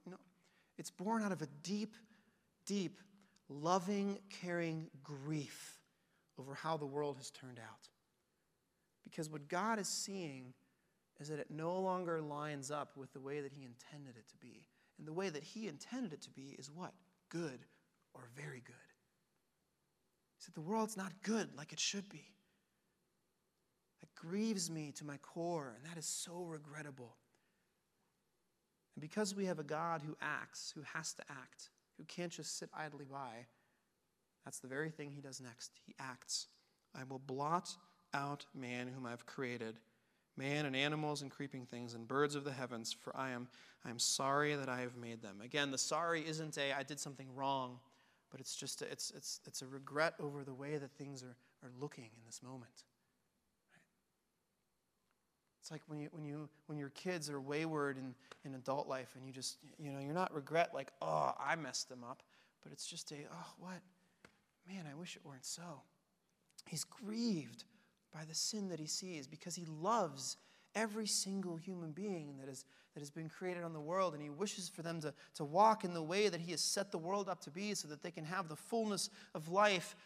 No, 0.10 0.16
it's 0.78 0.90
born 0.90 1.22
out 1.22 1.30
of 1.30 1.42
a 1.42 1.46
deep, 1.62 1.94
deep, 2.64 2.98
loving, 3.50 4.18
caring 4.30 4.88
grief 5.02 5.78
over 6.38 6.54
how 6.54 6.78
the 6.78 6.86
world 6.86 7.18
has 7.18 7.30
turned 7.30 7.58
out. 7.58 7.88
Because 9.04 9.28
what 9.28 9.46
God 9.46 9.78
is 9.78 9.88
seeing 9.88 10.54
is 11.20 11.28
that 11.28 11.38
it 11.38 11.50
no 11.50 11.78
longer 11.78 12.22
lines 12.22 12.70
up 12.70 12.96
with 12.96 13.12
the 13.12 13.20
way 13.20 13.42
that 13.42 13.52
He 13.52 13.64
intended 13.66 14.16
it 14.16 14.26
to 14.30 14.36
be. 14.38 14.64
And 14.98 15.06
the 15.06 15.12
way 15.12 15.28
that 15.28 15.42
He 15.42 15.68
intended 15.68 16.14
it 16.14 16.22
to 16.22 16.30
be 16.30 16.56
is 16.58 16.70
what? 16.70 16.94
Good 17.28 17.60
or 18.14 18.22
very 18.34 18.62
good. 18.64 18.74
He 20.38 20.44
said, 20.44 20.54
The 20.54 20.62
world's 20.62 20.96
not 20.96 21.12
good 21.22 21.50
like 21.58 21.74
it 21.74 21.80
should 21.80 22.08
be. 22.08 22.33
Grieves 24.26 24.70
me 24.70 24.92
to 24.92 25.04
my 25.04 25.16
core, 25.18 25.74
and 25.76 25.84
that 25.90 25.98
is 25.98 26.06
so 26.06 26.44
regrettable. 26.44 27.16
And 28.94 29.02
because 29.02 29.34
we 29.34 29.46
have 29.46 29.58
a 29.58 29.64
God 29.64 30.02
who 30.06 30.16
acts, 30.20 30.72
who 30.74 30.82
has 30.94 31.12
to 31.14 31.22
act, 31.28 31.70
who 31.98 32.04
can't 32.04 32.32
just 32.32 32.58
sit 32.58 32.70
idly 32.74 33.04
by, 33.04 33.46
that's 34.44 34.60
the 34.60 34.68
very 34.68 34.90
thing 34.90 35.10
he 35.10 35.20
does 35.20 35.40
next. 35.40 35.72
He 35.86 35.94
acts. 35.98 36.46
I 36.94 37.02
will 37.04 37.18
blot 37.18 37.70
out 38.12 38.46
man 38.54 38.88
whom 38.88 39.04
I 39.04 39.10
have 39.10 39.26
created, 39.26 39.80
man 40.36 40.66
and 40.66 40.76
animals 40.76 41.22
and 41.22 41.30
creeping 41.30 41.66
things 41.66 41.94
and 41.94 42.06
birds 42.06 42.34
of 42.34 42.44
the 42.44 42.52
heavens, 42.52 42.92
for 42.92 43.14
I 43.16 43.30
am, 43.30 43.48
I 43.84 43.90
am 43.90 43.98
sorry 43.98 44.54
that 44.54 44.68
I 44.68 44.80
have 44.80 44.96
made 44.96 45.22
them. 45.22 45.40
Again, 45.42 45.70
the 45.70 45.78
sorry 45.78 46.26
isn't 46.26 46.56
a 46.56 46.72
I 46.72 46.82
did 46.82 47.00
something 47.00 47.34
wrong, 47.34 47.80
but 48.30 48.40
it's 48.40 48.54
just 48.54 48.82
a, 48.82 48.90
it's, 48.90 49.12
it's, 49.16 49.40
it's 49.46 49.62
a 49.62 49.66
regret 49.66 50.14
over 50.20 50.44
the 50.44 50.54
way 50.54 50.78
that 50.78 50.92
things 50.92 51.22
are, 51.22 51.36
are 51.66 51.72
looking 51.80 52.10
in 52.16 52.24
this 52.26 52.42
moment. 52.42 52.84
It's 55.64 55.70
like 55.70 55.80
when, 55.86 55.98
you, 55.98 56.08
when, 56.12 56.26
you, 56.26 56.46
when 56.66 56.76
your 56.76 56.90
kids 56.90 57.30
are 57.30 57.40
wayward 57.40 57.96
in, 57.96 58.14
in 58.44 58.54
adult 58.54 58.86
life 58.86 59.08
and 59.16 59.24
you 59.24 59.32
just, 59.32 59.56
you 59.78 59.90
know, 59.90 59.98
you're 59.98 60.12
not 60.12 60.34
regret 60.34 60.74
like, 60.74 60.92
oh, 61.00 61.32
I 61.40 61.56
messed 61.56 61.88
them 61.88 62.04
up, 62.04 62.22
but 62.62 62.70
it's 62.70 62.86
just 62.86 63.10
a, 63.12 63.14
oh, 63.32 63.46
what? 63.58 63.80
Man, 64.68 64.84
I 64.86 64.94
wish 64.94 65.16
it 65.16 65.24
weren't 65.24 65.46
so. 65.46 65.80
He's 66.66 66.84
grieved 66.84 67.64
by 68.12 68.26
the 68.26 68.34
sin 68.34 68.68
that 68.68 68.78
he 68.78 68.86
sees 68.86 69.26
because 69.26 69.54
he 69.54 69.64
loves 69.64 70.36
every 70.74 71.06
single 71.06 71.56
human 71.56 71.92
being 71.92 72.36
that, 72.40 72.50
is, 72.50 72.66
that 72.92 73.00
has 73.00 73.10
been 73.10 73.30
created 73.30 73.64
on 73.64 73.72
the 73.72 73.80
world, 73.80 74.12
and 74.12 74.22
he 74.22 74.28
wishes 74.28 74.68
for 74.68 74.82
them 74.82 75.00
to, 75.00 75.14
to 75.36 75.46
walk 75.46 75.82
in 75.82 75.94
the 75.94 76.02
way 76.02 76.28
that 76.28 76.42
he 76.42 76.50
has 76.50 76.60
set 76.60 76.92
the 76.92 76.98
world 76.98 77.26
up 77.26 77.40
to 77.40 77.50
be 77.50 77.72
so 77.72 77.88
that 77.88 78.02
they 78.02 78.10
can 78.10 78.26
have 78.26 78.50
the 78.50 78.56
fullness 78.56 79.08
of 79.34 79.48
life, 79.48 79.96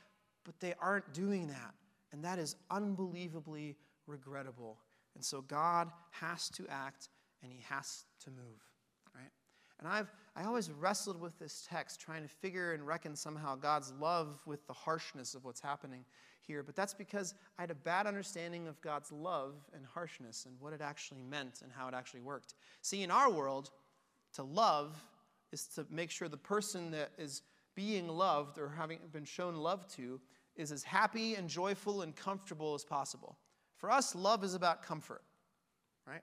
but 0.45 0.61
they 0.61 0.75
aren't 0.81 1.13
doing 1.13 1.49
that. 1.49 1.75
And 2.13 2.25
that 2.25 2.39
is 2.39 2.55
unbelievably 2.71 3.75
regrettable. 4.07 4.79
And 5.19 5.25
so 5.25 5.41
God 5.41 5.91
has 6.13 6.49
to 6.51 6.65
act 6.69 7.09
and 7.43 7.53
he 7.53 7.61
has 7.69 8.05
to 8.23 8.31
move, 8.31 8.63
right? 9.17 9.33
And 9.81 9.89
I've 9.89 10.13
I 10.37 10.45
always 10.45 10.71
wrestled 10.71 11.21
with 11.21 11.37
this 11.41 11.67
text, 11.69 12.01
trying 12.01 12.23
to 12.23 12.29
figure 12.29 12.73
and 12.73 12.87
reckon 12.87 13.17
somehow 13.17 13.57
God's 13.57 13.93
love 13.99 14.39
with 14.47 14.65
the 14.69 14.73
harshness 14.73 15.35
of 15.35 15.45
what's 15.45 15.61
happening 15.61 16.05
here, 16.43 16.63
but 16.63 16.77
that's 16.77 16.95
because 16.95 17.35
I 17.59 17.63
had 17.63 17.73
a 17.73 17.75
bad 17.75 18.07
understanding 18.07 18.69
of 18.69 18.81
God's 18.81 19.11
love 19.11 19.57
and 19.75 19.85
harshness 19.85 20.47
and 20.47 20.55
what 20.61 20.73
it 20.73 20.81
actually 20.81 21.23
meant 21.23 21.63
and 21.63 21.73
how 21.73 21.89
it 21.89 21.95
actually 21.95 22.21
worked. 22.21 22.55
See, 22.83 23.03
in 23.03 23.11
our 23.11 23.29
world, 23.29 23.73
to 24.35 24.45
love 24.45 24.97
is 25.51 25.67
to 25.75 25.85
make 25.91 26.13
sure 26.13 26.29
the 26.29 26.37
person 26.37 26.93
that 26.93 27.11
is 27.19 27.43
being 27.75 28.07
loved 28.07 28.59
or 28.59 28.69
having 28.69 29.01
been 29.13 29.25
shown 29.25 29.57
love 29.57 29.89
to 29.97 30.21
is 30.55 30.71
as 30.71 30.85
happy 30.85 31.35
and 31.35 31.49
joyful 31.49 32.03
and 32.03 32.15
comfortable 32.15 32.75
as 32.75 32.85
possible. 32.85 33.37
For 33.79 33.91
us, 33.91 34.15
love 34.15 34.45
is 34.45 34.55
about 34.55 34.83
comfort, 34.83 35.23
right? 36.07 36.23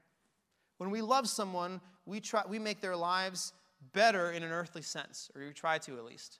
When 0.77 0.91
we 0.91 1.01
love 1.01 1.27
someone, 1.27 1.81
we, 2.05 2.19
try, 2.19 2.43
we 2.47 2.59
make 2.59 2.81
their 2.81 2.95
lives 2.95 3.53
better 3.93 4.31
in 4.31 4.43
an 4.43 4.51
earthly 4.51 4.81
sense, 4.81 5.31
or 5.35 5.41
you 5.41 5.53
try 5.53 5.77
to 5.79 5.97
at 5.97 6.03
least. 6.03 6.39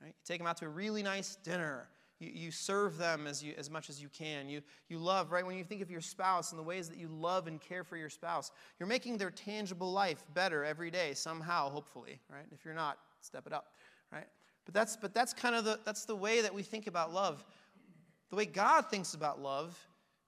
Right? 0.00 0.08
You 0.08 0.24
take 0.24 0.38
them 0.38 0.46
out 0.46 0.56
to 0.58 0.66
a 0.66 0.68
really 0.68 1.02
nice 1.02 1.36
dinner. 1.36 1.88
You, 2.20 2.30
you 2.32 2.50
serve 2.50 2.96
them 2.96 3.26
as, 3.26 3.42
you, 3.42 3.54
as 3.58 3.70
much 3.70 3.90
as 3.90 4.00
you 4.00 4.08
can. 4.08 4.48
You, 4.48 4.62
you 4.88 4.98
love, 4.98 5.30
right? 5.30 5.44
When 5.44 5.56
you 5.56 5.64
think 5.64 5.82
of 5.82 5.90
your 5.90 6.00
spouse 6.00 6.52
and 6.52 6.58
the 6.58 6.64
ways 6.64 6.88
that 6.88 6.98
you 6.98 7.08
love 7.08 7.46
and 7.46 7.60
care 7.60 7.84
for 7.84 7.96
your 7.96 8.10
spouse, 8.10 8.50
you're 8.78 8.88
making 8.88 9.18
their 9.18 9.30
tangible 9.30 9.92
life 9.92 10.24
better 10.32 10.64
every 10.64 10.90
day, 10.90 11.12
somehow, 11.14 11.68
hopefully, 11.68 12.18
right? 12.30 12.46
If 12.52 12.64
you're 12.64 12.74
not, 12.74 12.98
step 13.20 13.46
it 13.46 13.52
up, 13.52 13.72
right? 14.10 14.26
But 14.64 14.72
that's, 14.72 14.96
but 14.96 15.12
that's 15.12 15.34
kind 15.34 15.54
of 15.54 15.64
the, 15.64 15.80
that's 15.84 16.06
the 16.06 16.16
way 16.16 16.40
that 16.40 16.54
we 16.54 16.62
think 16.62 16.86
about 16.86 17.12
love. 17.12 17.44
The 18.30 18.36
way 18.36 18.46
God 18.46 18.88
thinks 18.90 19.12
about 19.12 19.40
love 19.40 19.78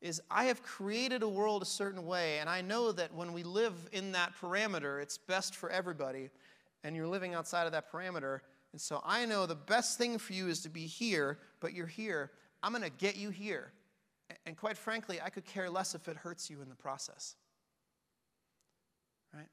is 0.07 0.23
I 0.31 0.45
have 0.45 0.62
created 0.62 1.25
a 1.25 1.29
world 1.29 1.62
a 1.62 1.66
certain 1.66 2.07
way, 2.07 2.38
and 2.38 2.49
I 2.49 2.61
know 2.61 2.92
that 2.92 3.12
when 3.12 3.33
we 3.33 3.42
live 3.42 3.75
in 3.92 4.12
that 4.12 4.33
parameter, 4.40 5.03
it's 5.03 5.19
best 5.19 5.57
for 5.57 5.69
everybody, 5.69 6.31
and 6.85 6.95
you're 6.95 7.09
living 7.09 7.35
outside 7.35 7.66
of 7.66 7.73
that 7.73 7.90
parameter. 7.90 8.38
And 8.71 8.81
so 8.81 9.03
I 9.05 9.27
know 9.27 9.47
the 9.47 9.57
best 9.57 9.99
thing 9.99 10.19
for 10.19 10.33
you 10.33 10.47
is 10.47 10.61
to 10.62 10.69
be 10.69 10.87
here, 10.87 11.38
but 11.59 11.75
you're 11.75 11.88
here. 11.88 12.31
I'm 12.62 12.71
going 12.71 12.85
to 12.85 12.90
get 12.90 13.16
you 13.16 13.31
here. 13.31 13.73
And 14.47 14.57
quite 14.57 14.77
frankly, 14.77 15.21
I 15.21 15.29
could 15.29 15.45
care 15.45 15.69
less 15.69 15.97
if 15.97 16.07
it 16.07 16.16
hurts 16.16 16.49
you 16.49 16.62
in 16.62 16.69
the 16.69 16.77
process. 16.77 17.35
Right? 19.35 19.49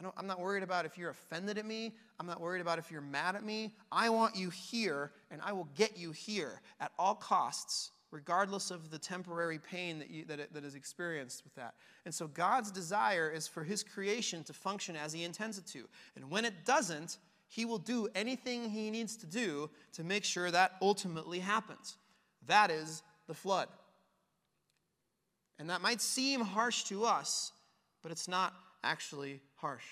I 0.00 0.20
am 0.20 0.26
not 0.26 0.40
worried 0.40 0.64
about 0.64 0.86
if 0.86 0.98
you're 0.98 1.10
offended 1.10 1.56
at 1.56 1.66
me. 1.66 1.92
I'm 2.18 2.26
not 2.26 2.40
worried 2.40 2.62
about 2.62 2.80
if 2.80 2.90
you're 2.90 3.00
mad 3.00 3.36
at 3.36 3.44
me. 3.44 3.74
I 3.92 4.08
want 4.08 4.34
you 4.34 4.50
here, 4.50 5.12
and 5.30 5.40
I 5.44 5.52
will 5.52 5.68
get 5.76 5.96
you 5.96 6.10
here 6.10 6.60
at 6.80 6.90
all 6.98 7.14
costs 7.14 7.92
regardless 8.10 8.70
of 8.70 8.90
the 8.90 8.98
temporary 8.98 9.58
pain 9.58 9.98
that, 9.98 10.10
you, 10.10 10.24
that, 10.24 10.40
it, 10.40 10.52
that 10.52 10.64
is 10.64 10.74
experienced 10.74 11.44
with 11.44 11.54
that. 11.54 11.74
And 12.04 12.14
so 12.14 12.26
God's 12.26 12.70
desire 12.70 13.30
is 13.30 13.46
for 13.46 13.62
his 13.62 13.82
creation 13.82 14.42
to 14.44 14.52
function 14.52 14.96
as 14.96 15.12
he 15.12 15.24
intends 15.24 15.58
it 15.58 15.66
to. 15.68 15.88
And 16.16 16.30
when 16.30 16.44
it 16.44 16.64
doesn't, 16.64 17.18
he 17.48 17.64
will 17.64 17.78
do 17.78 18.08
anything 18.14 18.70
he 18.70 18.90
needs 18.90 19.16
to 19.18 19.26
do 19.26 19.70
to 19.92 20.04
make 20.04 20.24
sure 20.24 20.50
that 20.50 20.72
ultimately 20.80 21.40
happens. 21.40 21.96
That 22.46 22.70
is 22.70 23.02
the 23.26 23.34
flood. 23.34 23.68
And 25.58 25.68
that 25.70 25.82
might 25.82 26.00
seem 26.00 26.40
harsh 26.40 26.84
to 26.84 27.04
us, 27.04 27.52
but 28.02 28.10
it's 28.12 28.28
not 28.28 28.54
actually 28.82 29.40
harsh. 29.56 29.84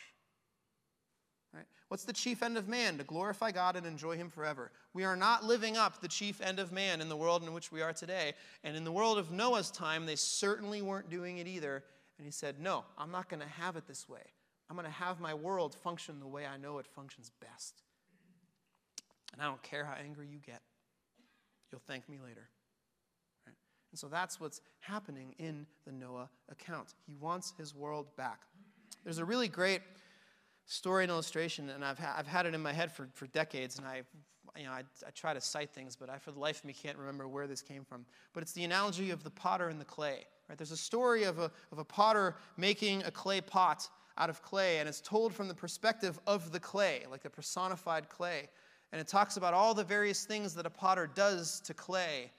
What's 1.89 2.05
the 2.05 2.13
chief 2.13 2.43
end 2.43 2.59
of 2.59 2.69
man? 2.69 2.99
To 2.99 3.05
glorify 3.05 3.51
God 3.51 3.75
and 3.75 3.87
enjoy 3.87 4.17
Him 4.17 4.29
forever. 4.29 4.71
We 4.93 5.05
are 5.05 5.17
not 5.17 5.45
living 5.45 5.77
up 5.77 6.01
the 6.01 6.09
chief 6.09 6.41
end 6.41 6.59
of 6.59 6.71
man 6.71 7.01
in 7.01 7.09
the 7.09 7.17
world 7.17 7.43
in 7.43 7.53
which 7.55 7.73
we 7.73 7.81
are 7.81 7.95
today. 7.95 8.35
And 8.63 8.77
in 8.77 8.85
the 8.85 8.93
world 8.93 9.19
of 9.19 9.31
Noah's 9.31 9.71
time, 9.71 10.05
they 10.05 10.17
certainly 10.17 10.83
weren't 10.83 11.09
doing 11.09 11.39
it 11.39 11.47
either. 11.47 11.83
And 12.19 12.27
he 12.27 12.31
said, 12.31 12.61
No, 12.61 12.85
I'm 12.99 13.11
not 13.11 13.29
going 13.29 13.41
to 13.41 13.49
have 13.49 13.77
it 13.77 13.87
this 13.87 14.09
way. 14.09 14.21
I'm 14.69 14.77
going 14.77 14.87
to 14.87 14.93
have 14.93 15.19
my 15.19 15.33
world 15.33 15.75
function 15.75 16.21
the 16.21 16.27
way 16.27 16.45
I 16.47 16.59
know 16.59 16.79
it 16.79 16.87
functions 16.87 17.31
best. 17.41 17.83
And 19.33 19.41
I 19.41 19.47
don't 19.47 19.63
care 19.63 19.85
how 19.85 19.95
angry 19.95 20.27
you 20.27 20.39
get, 20.39 20.61
you'll 21.71 21.83
thank 21.87 22.09
me 22.09 22.19
later. 22.23 22.49
And 23.47 23.99
so 23.99 24.09
that's 24.09 24.39
what's 24.39 24.61
happening 24.81 25.35
in 25.39 25.67
the 25.87 25.93
Noah 25.93 26.29
account. 26.51 26.95
He 27.07 27.15
wants 27.15 27.55
his 27.57 27.75
world 27.75 28.15
back. 28.17 28.43
There's 29.05 29.19
a 29.19 29.25
really 29.25 29.49
great 29.49 29.81
story 30.69 31.05
and 31.05 31.11
illustration, 31.11 31.71
and 31.71 31.85
I've, 31.85 31.99
ha- 31.99 32.15
I've 32.17 32.27
had 32.27 32.47
it 32.47 32.55
in 32.55 32.63
my 32.63 32.73
head 32.73 32.93
for, 32.93 33.09
for 33.15 33.27
decades, 33.29 33.79
and 33.79 33.87
I, 33.87 34.03
you 34.57 34.65
know, 34.65 34.71
I, 34.71 34.85
I 35.07 35.11
try 35.15 35.33
to 35.33 35.41
cite 35.41 35.71
things, 35.71 35.97
but 35.97 36.11
I, 36.11 36.19
for 36.19 36.31
the 36.31 36.39
life 36.39 36.59
of 36.59 36.67
me, 36.67 36.75
can't 36.75 36.99
remember 36.99 37.27
where 37.27 37.47
this 37.47 37.63
came 37.63 37.85
from. 37.85 38.05
But 38.35 38.43
it's 38.43 38.53
the 38.53 38.65
analogy 38.65 39.11
of 39.11 39.25
the 39.25 39.31
potter 39.31 39.69
and 39.69 39.81
the 39.81 39.87
clay. 39.87 40.27
Right? 40.49 40.59
There's 40.59 40.71
a 40.71 40.77
story 40.77 41.25
of 41.25 41.39
a, 41.39 41.51
of 41.73 41.79
a 41.79 41.85
potter 41.85 42.37
making 42.57 43.03
a 43.05 43.11
clay 43.11 43.41
pot 43.41 43.89
out 44.19 44.29
of 44.29 44.43
clay, 44.43 44.79
and 44.79 44.89
it's 44.89 45.01
told 45.01 45.33
from 45.33 45.49
the 45.49 45.55
perspective 45.55 46.21
of 46.27 46.53
the 46.53 46.61
clay, 46.61 47.05
like 47.11 47.23
the 47.23 47.31
personified 47.31 48.09
clay. 48.11 48.49
And 48.93 49.01
it 49.01 49.09
talks 49.09 49.39
about 49.39 49.55
all 49.55 49.73
the 49.75 49.85
various 49.85 50.25
things 50.25 50.55
that 50.55 50.67
a 50.67 50.71
potter 50.71 51.11
does 51.15 51.61
to 51.61 51.73
clay. 51.73 52.31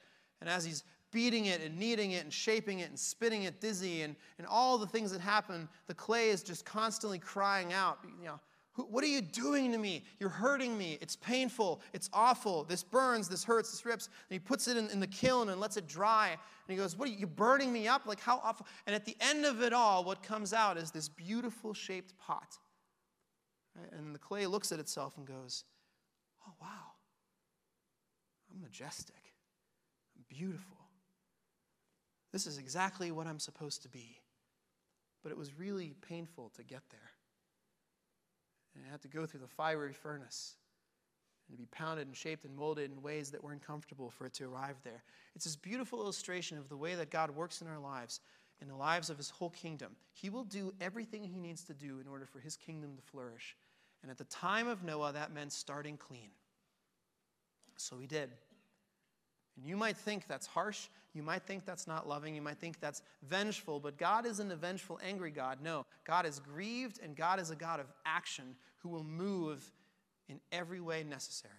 And 0.42 0.50
as 0.50 0.64
he's 0.64 0.84
beating 1.12 1.46
it 1.46 1.62
and 1.62 1.78
kneading 1.78 2.12
it 2.12 2.24
and 2.24 2.32
shaping 2.32 2.80
it 2.80 2.90
and 2.90 3.00
spinning 3.00 3.44
it 3.44 3.60
dizzy 3.60 4.04
and, 4.04 4.16
and 4.38 4.48
all 4.48 4.78
the 4.78 4.88
things 4.88 5.12
that 5.12 5.22
happen, 5.22 5.68
the 5.88 5.94
clay 5.94 6.30
is 6.30 6.44
just 6.44 6.66
constantly 6.66 7.20
crying 7.20 7.74
out, 7.74 8.00
you 8.20 8.26
know, 8.26 8.40
what 8.88 9.04
are 9.04 9.08
you 9.08 9.22
doing 9.22 9.72
to 9.72 9.78
me? 9.78 10.04
You're 10.20 10.30
hurting 10.30 10.78
me. 10.78 10.98
It's 11.02 11.16
painful. 11.16 11.82
It's 11.94 12.10
awful. 12.14 12.64
This 12.64 12.84
burns. 12.84 13.28
This 13.28 13.44
hurts. 13.44 13.72
This 13.72 13.86
rips. 13.86 14.06
And 14.06 14.14
he 14.30 14.40
puts 14.40 14.68
it 14.68 14.78
in, 14.78 14.90
in 14.90 15.00
the 15.00 15.08
kiln 15.08 15.50
and 15.50 15.60
lets 15.60 15.76
it 15.78 15.88
dry. 15.88 16.30
And 16.30 16.38
he 16.68 16.76
goes, 16.76 16.96
What 16.96 17.10
are 17.10 17.12
you, 17.12 17.28
burning 17.28 17.74
me 17.74 17.88
up? 17.88 18.06
Like, 18.06 18.20
how 18.20 18.40
awful. 18.44 18.68
And 18.88 18.96
at 18.96 19.06
the 19.06 19.18
end 19.20 19.46
of 19.46 19.62
it 19.62 19.74
all, 19.74 20.04
what 20.04 20.24
comes 20.24 20.54
out 20.54 20.78
is 20.78 20.92
this 20.92 21.10
beautiful 21.10 21.74
shaped 21.74 22.18
pot. 22.20 22.58
Right? 23.76 23.92
And 23.92 24.16
the 24.16 24.20
clay 24.20 24.46
looks 24.46 24.72
at 24.72 24.80
itself 24.80 25.18
and 25.18 25.28
goes, 25.28 25.66
Oh, 26.48 26.54
wow. 26.62 26.68
I'm 28.54 28.62
majestic. 28.62 29.34
I'm 30.16 30.24
beautiful. 30.30 30.79
This 32.32 32.46
is 32.46 32.58
exactly 32.58 33.12
what 33.12 33.28
I'm 33.28 33.40
supposed 33.40 33.82
to 33.84 33.90
be. 33.90 34.18
But 35.24 35.32
it 35.32 35.38
was 35.38 35.58
really 35.58 35.96
painful 36.08 36.52
to 36.56 36.64
get 36.64 36.84
there. 36.92 37.12
And 38.76 38.84
I 38.88 38.92
had 38.92 39.02
to 39.02 39.08
go 39.08 39.26
through 39.26 39.42
the 39.42 39.48
fiery 39.48 39.94
furnace 39.94 40.56
and 41.50 41.58
be 41.58 41.66
pounded 41.72 42.08
and 42.08 42.16
shaped 42.16 42.46
and 42.46 42.56
molded 42.56 42.92
in 42.92 43.02
ways 43.02 43.32
that 43.32 43.44
were 43.44 43.52
uncomfortable 43.52 44.10
for 44.10 44.26
it 44.26 44.34
to 44.34 44.46
arrive 44.46 44.78
there. 44.84 45.04
It's 45.36 45.46
this 45.46 45.56
beautiful 45.56 46.00
illustration 46.00 46.58
of 46.58 46.70
the 46.70 46.78
way 46.78 46.96
that 46.96 47.10
God 47.10 47.32
works 47.32 47.62
in 47.62 47.68
our 47.68 47.80
lives, 47.80 48.22
in 48.62 48.68
the 48.68 48.76
lives 48.76 49.10
of 49.10 49.18
his 49.18 49.32
whole 49.32 49.50
kingdom. 49.50 49.96
He 50.14 50.30
will 50.30 50.44
do 50.44 50.74
everything 50.80 51.24
he 51.24 51.40
needs 51.40 51.64
to 51.64 51.74
do 51.74 52.00
in 52.00 52.08
order 52.08 52.26
for 52.26 52.40
his 52.40 52.56
kingdom 52.56 52.96
to 52.96 53.02
flourish. 53.02 53.58
And 54.02 54.12
at 54.12 54.18
the 54.18 54.26
time 54.26 54.68
of 54.68 54.84
Noah, 54.84 55.14
that 55.14 55.34
meant 55.34 55.52
starting 55.52 55.98
clean. 55.98 56.30
So 57.78 57.98
he 57.98 58.08
did. 58.08 58.30
And 59.58 59.66
you 59.66 59.76
might 59.76 59.98
think 59.98 60.28
that's 60.28 60.48
harsh. 60.48 60.88
You 61.14 61.24
might 61.24 61.44
think 61.44 61.66
that's 61.66 61.88
not 61.88 62.08
loving. 62.08 62.36
You 62.36 62.42
might 62.42 62.60
think 62.60 62.80
that's 62.80 63.02
vengeful. 63.28 63.80
But 63.80 63.98
God 63.98 64.26
isn't 64.26 64.52
a 64.52 64.56
vengeful, 64.56 65.00
angry 65.04 65.32
God. 65.32 65.60
No, 65.62 65.86
God 66.06 66.26
is 66.26 66.40
grieved, 66.40 67.00
and 67.04 67.16
God 67.16 67.40
is 67.40 67.50
a 67.50 67.56
God 67.56 67.80
of 67.80 67.88
action 68.06 68.56
who 68.78 68.90
will 68.90 69.04
move 69.04 69.72
in 70.28 70.40
every 70.52 70.80
way 70.80 71.04
necessary 71.04 71.54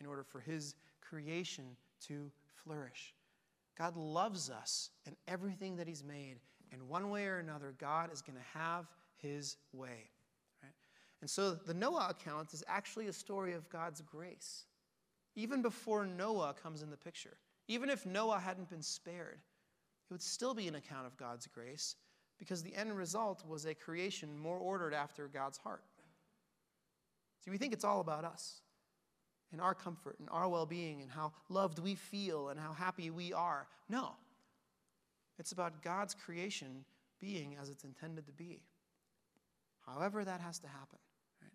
in 0.00 0.06
order 0.06 0.22
for 0.22 0.40
his 0.40 0.74
creation 1.00 1.64
to 2.06 2.30
flourish. 2.64 3.14
God 3.76 3.96
loves 3.96 4.50
us 4.50 4.90
and 5.06 5.16
everything 5.26 5.76
that 5.76 5.88
he's 5.88 6.04
made. 6.04 6.36
And 6.72 6.88
one 6.88 7.10
way 7.10 7.26
or 7.26 7.38
another, 7.38 7.74
God 7.78 8.12
is 8.12 8.22
going 8.22 8.38
to 8.38 8.58
have 8.58 8.86
his 9.16 9.56
way. 9.72 10.10
And 11.20 11.30
so 11.30 11.54
the 11.54 11.74
Noah 11.74 12.08
account 12.10 12.52
is 12.52 12.64
actually 12.66 13.06
a 13.06 13.12
story 13.12 13.52
of 13.52 13.68
God's 13.68 14.00
grace 14.00 14.64
even 15.34 15.62
before 15.62 16.04
Noah 16.04 16.54
comes 16.60 16.82
in 16.82 16.90
the 16.90 16.96
picture. 16.96 17.36
Even 17.68 17.90
if 17.90 18.06
Noah 18.06 18.38
hadn't 18.38 18.68
been 18.68 18.82
spared, 18.82 19.38
it 19.38 20.12
would 20.12 20.22
still 20.22 20.54
be 20.54 20.68
an 20.68 20.74
account 20.74 21.06
of 21.06 21.16
God's 21.16 21.46
grace 21.46 21.96
because 22.38 22.62
the 22.62 22.74
end 22.74 22.96
result 22.96 23.46
was 23.46 23.64
a 23.64 23.74
creation 23.74 24.36
more 24.36 24.58
ordered 24.58 24.94
after 24.94 25.28
God's 25.28 25.58
heart. 25.58 25.84
See, 27.44 27.50
we 27.50 27.58
think 27.58 27.72
it's 27.72 27.84
all 27.84 28.00
about 28.00 28.24
us 28.24 28.60
and 29.52 29.60
our 29.60 29.74
comfort 29.74 30.16
and 30.18 30.28
our 30.30 30.48
well 30.48 30.66
being 30.66 31.02
and 31.02 31.10
how 31.10 31.32
loved 31.48 31.78
we 31.78 31.94
feel 31.94 32.48
and 32.48 32.58
how 32.58 32.72
happy 32.72 33.10
we 33.10 33.32
are. 33.32 33.66
No, 33.88 34.12
it's 35.38 35.52
about 35.52 35.82
God's 35.82 36.14
creation 36.14 36.84
being 37.20 37.56
as 37.60 37.68
it's 37.68 37.84
intended 37.84 38.26
to 38.26 38.32
be. 38.32 38.62
However, 39.86 40.24
that 40.24 40.40
has 40.40 40.58
to 40.60 40.68
happen. 40.68 40.98
Right? 41.40 41.52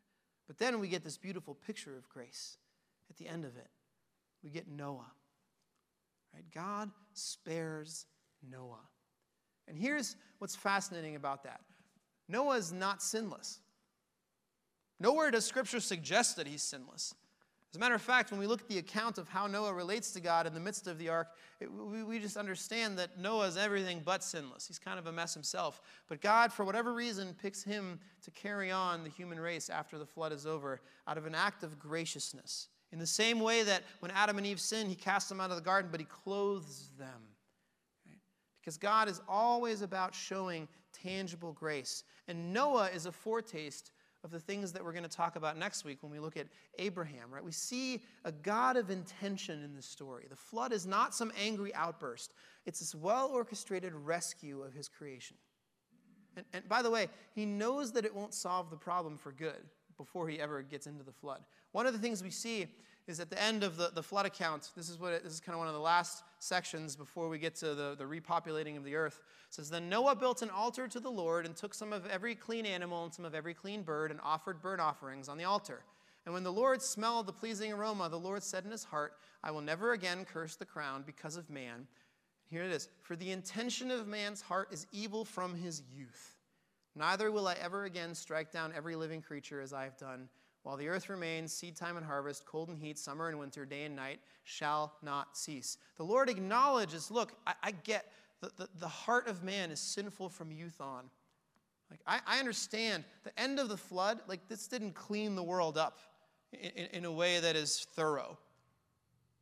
But 0.48 0.58
then 0.58 0.80
we 0.80 0.88
get 0.88 1.04
this 1.04 1.18
beautiful 1.18 1.56
picture 1.56 1.96
of 1.98 2.08
grace 2.10 2.58
at 3.10 3.18
the 3.18 3.28
end 3.28 3.46
of 3.46 3.56
it, 3.56 3.70
we 4.44 4.50
get 4.50 4.68
Noah. 4.68 5.12
Right? 6.34 6.44
God 6.54 6.92
spares 7.14 8.06
Noah. 8.50 8.88
And 9.68 9.78
here's 9.78 10.16
what's 10.40 10.56
fascinating 10.56 11.16
about 11.16 11.44
that 11.44 11.62
Noah 12.28 12.58
is 12.58 12.72
not 12.72 13.02
sinless. 13.02 13.60
Nowhere 15.00 15.30
does 15.30 15.46
Scripture 15.46 15.80
suggest 15.80 16.38
that 16.38 16.48
he's 16.48 16.64
sinless. 16.64 17.14
As 17.72 17.76
a 17.76 17.80
matter 17.80 17.96
of 17.96 18.02
fact, 18.02 18.32
when 18.32 18.40
we 18.40 18.48
look 18.48 18.62
at 18.62 18.70
the 18.70 18.78
account 18.78 19.18
of 19.18 19.28
how 19.28 19.46
Noah 19.46 19.74
relates 19.74 20.12
to 20.12 20.22
God 20.22 20.48
in 20.48 20.54
the 20.54 20.60
midst 20.60 20.88
of 20.88 20.98
the 20.98 21.10
ark, 21.10 21.28
it, 21.60 21.72
we, 21.72 22.02
we 22.02 22.18
just 22.18 22.38
understand 22.38 22.98
that 22.98 23.20
Noah 23.20 23.46
is 23.48 23.58
everything 23.58 24.02
but 24.04 24.24
sinless. 24.24 24.66
He's 24.68 24.80
kind 24.80 24.98
of 24.98 25.06
a 25.06 25.12
mess 25.12 25.34
himself. 25.34 25.82
But 26.08 26.22
God, 26.22 26.54
for 26.54 26.64
whatever 26.64 26.94
reason, 26.94 27.36
picks 27.40 27.64
him 27.64 28.00
to 28.24 28.32
carry 28.32 28.72
on 28.72 29.04
the 29.04 29.10
human 29.10 29.40
race 29.40 29.70
after 29.70 30.00
the 30.00 30.06
flood 30.06 30.32
is 30.32 30.46
over 30.46 30.82
out 31.08 31.18
of 31.18 31.26
an 31.26 31.36
act 31.36 31.62
of 31.62 31.78
graciousness. 31.78 32.70
In 32.92 33.00
the 33.00 33.08
same 33.08 33.40
way 33.40 33.64
that 33.64 33.84
when 34.00 34.12
Adam 34.12 34.38
and 34.38 34.48
Eve 34.48 34.60
sinned, 34.60 34.90
he 34.90 34.96
cast 34.96 35.30
them 35.30 35.42
out 35.42 35.50
of 35.50 35.58
the 35.58 35.62
garden, 35.62 35.90
but 35.92 36.00
he 36.00 36.06
clothes 36.06 36.90
them. 36.98 37.22
Right? 38.08 38.20
Because 38.62 38.78
God 38.78 39.10
is 39.10 39.22
always 39.28 39.82
about 39.82 40.16
showing 40.16 40.68
tangible 40.94 41.52
grace. 41.52 42.04
And 42.28 42.54
Noah 42.54 42.90
is 42.94 43.06
a 43.06 43.12
foretaste 43.12 43.92
of 44.24 44.32
the 44.32 44.40
things 44.40 44.72
that 44.74 44.84
we're 44.84 44.94
going 44.94 45.04
to 45.04 45.10
talk 45.10 45.36
about 45.36 45.58
next 45.58 45.86
week 45.86 46.02
when 46.02 46.12
we 46.12 46.20
look 46.20 46.38
at 46.38 46.48
Abraham, 46.80 47.32
right? 47.32 47.44
We 47.44 47.52
see 47.52 48.02
a 48.26 48.32
God 48.32 48.76
of 48.76 48.90
intention 48.90 49.64
in 49.64 49.76
this 49.76 49.86
story. 49.86 50.26
The 50.30 50.36
flood 50.36 50.74
is 50.74 50.86
not 50.86 51.14
some 51.14 51.32
angry 51.40 51.74
outburst, 51.76 52.34
it's 52.66 52.80
this 52.80 52.96
well 52.96 53.30
orchestrated 53.34 53.94
rescue 53.94 54.64
of 54.64 54.74
his 54.74 54.88
creation. 54.88 55.38
And, 56.36 56.46
and 56.54 56.68
by 56.68 56.82
the 56.82 56.92
way, 56.92 57.08
he 57.34 57.46
knows 57.46 57.92
that 57.94 58.06
it 58.06 58.14
won't 58.14 58.34
solve 58.34 58.70
the 58.70 58.78
problem 58.78 59.18
for 59.18 59.32
good 59.32 59.64
before 59.98 60.28
he 60.28 60.40
ever 60.40 60.62
gets 60.62 60.88
into 60.88 61.04
the 61.04 61.12
flood. 61.12 61.42
One 61.72 61.86
of 61.88 61.94
the 61.94 62.00
things 62.00 62.24
we 62.24 62.30
see 62.30 62.68
is 63.08 63.20
at 63.20 63.30
the 63.30 63.42
end 63.42 63.64
of 63.64 63.78
the, 63.78 63.92
the 63.94 64.04
flood 64.04 64.26
account, 64.26 64.72
this 64.76 64.90
is 64.90 65.00
what 65.00 65.14
it, 65.14 65.24
this 65.24 65.34
is 65.34 65.40
kind 65.40 65.54
of 65.54 65.60
one 65.60 65.68
of 65.68 65.74
the 65.74 65.80
last 65.80 66.24
sections 66.40 66.96
before 66.96 67.30
we 67.30 67.40
get 67.40 67.56
to 67.56 67.74
the, 67.74 67.96
the 67.98 68.04
repopulating 68.04 68.76
of 68.76 68.84
the 68.84 68.96
earth. 68.96 69.22
It 69.48 69.54
says, 69.54 69.70
Then 69.70 69.88
Noah 69.88 70.16
built 70.16 70.42
an 70.42 70.50
altar 70.50 70.88
to 70.88 71.00
the 71.00 71.10
Lord 71.10 71.46
and 71.46 71.56
took 71.56 71.74
some 71.74 71.94
of 71.94 72.06
every 72.08 72.36
clean 72.36 72.66
animal 72.66 73.06
and 73.06 73.14
some 73.14 73.26
of 73.26 73.34
every 73.34 73.54
clean 73.54 73.82
bird 73.82 74.12
and 74.12 74.20
offered 74.24 74.62
burnt 74.62 74.82
offerings 74.82 75.30
on 75.30 75.38
the 75.38 75.46
altar. 75.46 75.84
And 76.26 76.34
when 76.34 76.44
the 76.44 76.52
Lord 76.52 76.82
smelled 76.82 77.26
the 77.26 77.34
pleasing 77.34 77.72
aroma, 77.72 78.10
the 78.10 78.20
Lord 78.20 78.44
said 78.44 78.66
in 78.66 78.72
his 78.72 78.84
heart, 78.84 79.14
I 79.44 79.52
will 79.52 79.62
never 79.62 79.94
again 79.94 80.26
curse 80.26 80.58
the 80.58 80.66
ground 80.66 81.06
because 81.06 81.38
of 81.38 81.50
man. 81.50 81.88
Here 82.50 82.64
it 82.64 82.72
is 82.72 82.90
For 83.02 83.16
the 83.16 83.32
intention 83.32 83.92
of 83.92 84.08
man's 84.08 84.42
heart 84.42 84.70
is 84.72 84.88
evil 84.92 85.24
from 85.24 85.56
his 85.56 85.84
youth. 85.96 86.37
Neither 86.98 87.32
will 87.32 87.48
I 87.48 87.54
ever 87.62 87.86
again 87.86 88.16
strike 88.16 88.52
down 88.52 88.74
every 88.76 88.96
living 88.96 89.22
creature 89.22 89.62
as 89.62 89.72
I 89.72 89.84
have 89.84 89.98
done 89.98 90.30
while 90.64 90.76
the 90.76 90.90
earth 90.90 91.10
remains, 91.10 91.54
seed 91.54 91.78
time 91.78 91.96
and 91.96 92.06
harvest, 92.06 92.46
cold 92.46 92.68
and 92.68 92.78
heat, 92.78 92.98
summer 92.98 93.30
and 93.30 93.40
winter, 93.40 93.66
day 93.66 93.84
and 93.84 93.96
night 93.96 94.20
shall 94.44 94.94
not 95.02 95.38
cease. 95.38 95.78
The 95.96 96.04
Lord 96.04 96.30
acknowledges 96.30 97.10
look, 97.10 97.34
I, 97.46 97.54
I 97.64 97.72
get 97.72 98.12
the, 98.42 98.52
the, 98.58 98.68
the, 98.80 98.88
heart 98.88 99.28
of 99.28 99.44
man 99.44 99.72
is 99.72 99.80
sinful 99.80 100.30
from 100.30 100.52
youth 100.52 100.82
on. 100.82 101.06
Like, 101.90 102.02
I, 102.06 102.20
I 102.28 102.40
understand 102.40 103.06
the 103.24 103.40
end 103.40 103.60
of 103.60 103.70
the 103.70 103.78
flood, 103.78 104.20
like, 104.28 104.48
this 104.50 104.68
didn't 104.68 104.94
clean 104.94 105.36
the 105.36 105.44
world 105.44 105.78
up 105.78 106.00
in, 106.52 106.72
in, 106.72 106.86
in 106.88 107.06
a 107.06 107.12
way 107.12 107.40
that 107.40 107.56
is 107.56 107.88
thorough. 107.96 108.38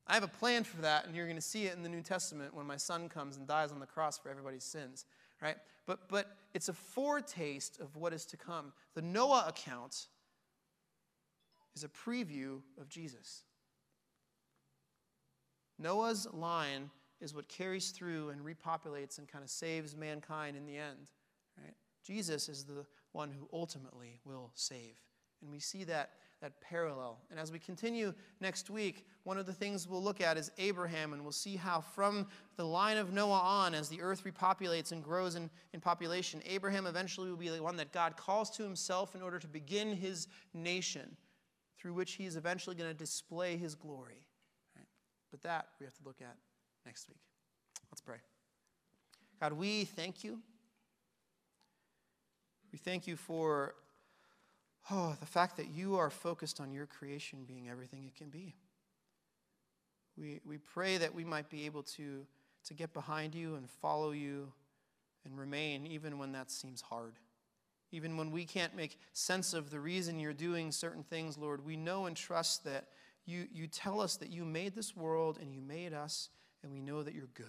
I 0.08 0.14
have 0.14 0.24
a 0.24 0.28
plan 0.28 0.64
for 0.64 0.82
that, 0.84 1.08
and 1.08 1.16
you're 1.16 1.26
going 1.26 1.38
to 1.38 1.41
see 1.41 1.66
it 1.66 1.76
in 1.76 1.82
the 1.82 1.89
New 1.89 2.03
Testament 2.03 2.53
when 2.53 2.68
my 2.68 2.78
son 2.78 3.10
comes 3.10 3.38
and 3.38 3.47
dies 3.47 3.72
on 3.72 3.80
the 3.80 3.88
cross 3.88 4.20
for 4.20 4.30
everybody's 4.30 4.64
sins, 4.64 5.06
right? 5.41 5.58
But, 5.88 6.08
but 6.08 6.38
it's 6.56 6.70
a 6.70 6.74
foretaste 6.74 7.82
of 7.82 7.97
what 7.97 8.14
is 8.14 8.26
to 8.28 8.38
come. 8.38 8.72
The 8.93 9.01
Noah 9.01 9.43
account 9.49 10.08
is 11.76 11.84
a 11.84 11.89
preview 11.89 12.62
of 12.80 12.88
Jesus. 12.88 13.43
Noah's 15.78 16.26
line 16.32 16.89
is 17.20 17.36
what 17.36 17.49
carries 17.49 17.91
through 17.91 18.30
and 18.30 18.39
repopulates 18.39 19.18
and 19.18 19.28
kind 19.28 19.43
of 19.43 19.49
saves 19.49 19.97
mankind 19.97 20.56
in 20.56 20.66
the 20.66 20.78
end. 20.78 21.12
Right? 21.62 21.74
Jesus 22.06 22.47
is 22.47 22.64
the 22.64 22.86
one 23.12 23.32
who 23.38 23.49
ultimately 23.51 24.22
will 24.24 24.51
save. 24.56 24.95
And 25.41 25.51
we 25.51 25.60
see 25.60 25.84
that, 25.84 26.12
that 26.42 26.60
parallel. 26.62 27.20
And 27.32 27.40
as 27.40 27.52
we 27.52 27.60
continue 27.60 28.14
next 28.40 28.70
week, 28.70 29.08
one 29.24 29.38
of 29.38 29.46
the 29.46 29.54
things 29.54 29.88
we'll 29.88 30.04
look 30.04 30.22
at 30.22 30.38
is 30.38 30.52
Abraham, 30.58 31.14
and 31.14 31.24
we'll 31.24 31.32
see 31.32 31.56
how 31.56 31.82
from 31.82 32.28
the 32.58 32.66
line 32.66 32.98
of 32.98 33.14
Noah 33.14 33.40
on, 33.40 33.74
as 33.74 33.90
the 33.90 34.02
earth 34.02 34.24
repopulates 34.24 34.92
and 34.92 35.04
grows 35.04 35.36
in, 35.36 35.50
in 35.74 35.80
population, 35.80 36.42
Abraham 36.46 36.86
eventually 36.86 37.30
will 37.30 37.38
be 37.38 37.50
the 37.50 37.64
one 37.64 37.78
that 37.78 37.92
God 37.92 38.18
calls 38.18 38.50
to 38.52 38.64
himself 38.64 39.16
in 39.16 39.22
order 39.22 39.40
to 39.40 39.48
begin 39.48 39.96
his 39.96 40.28
nation 40.54 41.16
through 41.80 41.94
which 41.94 42.14
he 42.14 42.26
is 42.26 42.36
eventually 42.36 42.76
going 42.76 42.90
to 42.90 42.98
display 42.98 43.58
his 43.58 43.76
glory. 43.76 44.26
Right? 44.76 44.88
But 45.32 45.42
that 45.44 45.68
we 45.80 45.86
have 45.86 45.96
to 45.96 46.04
look 46.04 46.22
at 46.22 46.36
next 46.86 47.08
week. 47.08 47.18
Let's 47.92 48.02
pray. 48.02 48.18
God, 49.40 49.54
we 49.54 49.86
thank 49.86 50.24
you. 50.24 50.40
We 52.72 52.78
thank 52.78 53.08
you 53.08 53.16
for 53.16 53.76
oh, 54.92 55.16
the 55.20 55.26
fact 55.26 55.58
that 55.58 55.70
you 55.70 55.96
are 55.98 56.10
focused 56.10 56.60
on 56.60 56.72
your 56.72 56.86
creation 56.86 57.46
being 57.48 57.70
everything 57.70 58.04
it 58.06 58.16
can 58.16 58.30
be. 58.30 58.56
We, 60.18 60.40
we 60.46 60.58
pray 60.58 60.98
that 60.98 61.14
we 61.14 61.26
might 61.26 61.50
be 61.50 61.66
able 61.66 61.84
to, 61.84 62.26
to 62.66 62.74
get 62.74 62.94
behind 62.94 63.36
you 63.36 63.56
and 63.56 63.70
follow 63.70 64.12
you 64.12 64.52
and 65.26 65.38
remain 65.38 65.86
even 65.86 66.18
when 66.18 66.32
that 66.34 66.52
seems 66.52 66.82
hard. 66.82 67.16
Even 67.92 68.18
when 68.18 68.32
we 68.32 68.46
can't 68.46 68.76
make 68.76 68.98
sense 69.14 69.54
of 69.54 69.70
the 69.70 69.80
reason 69.80 70.20
you're 70.20 70.34
doing 70.34 70.72
certain 70.72 71.04
things, 71.04 71.38
Lord, 71.38 71.66
we 71.66 71.76
know 71.76 72.06
and 72.06 72.16
trust 72.16 72.64
that 72.66 72.88
you, 73.26 73.48
you 73.52 73.68
tell 73.68 74.02
us 74.02 74.18
that 74.18 74.30
you 74.30 74.46
made 74.46 74.76
this 74.76 74.96
world 74.96 75.38
and 75.42 75.52
you 75.52 75.62
made 75.62 75.94
us, 75.94 76.30
and 76.64 76.72
we 76.72 76.82
know 76.82 77.04
that 77.04 77.14
you're 77.14 77.30
good. 77.34 77.46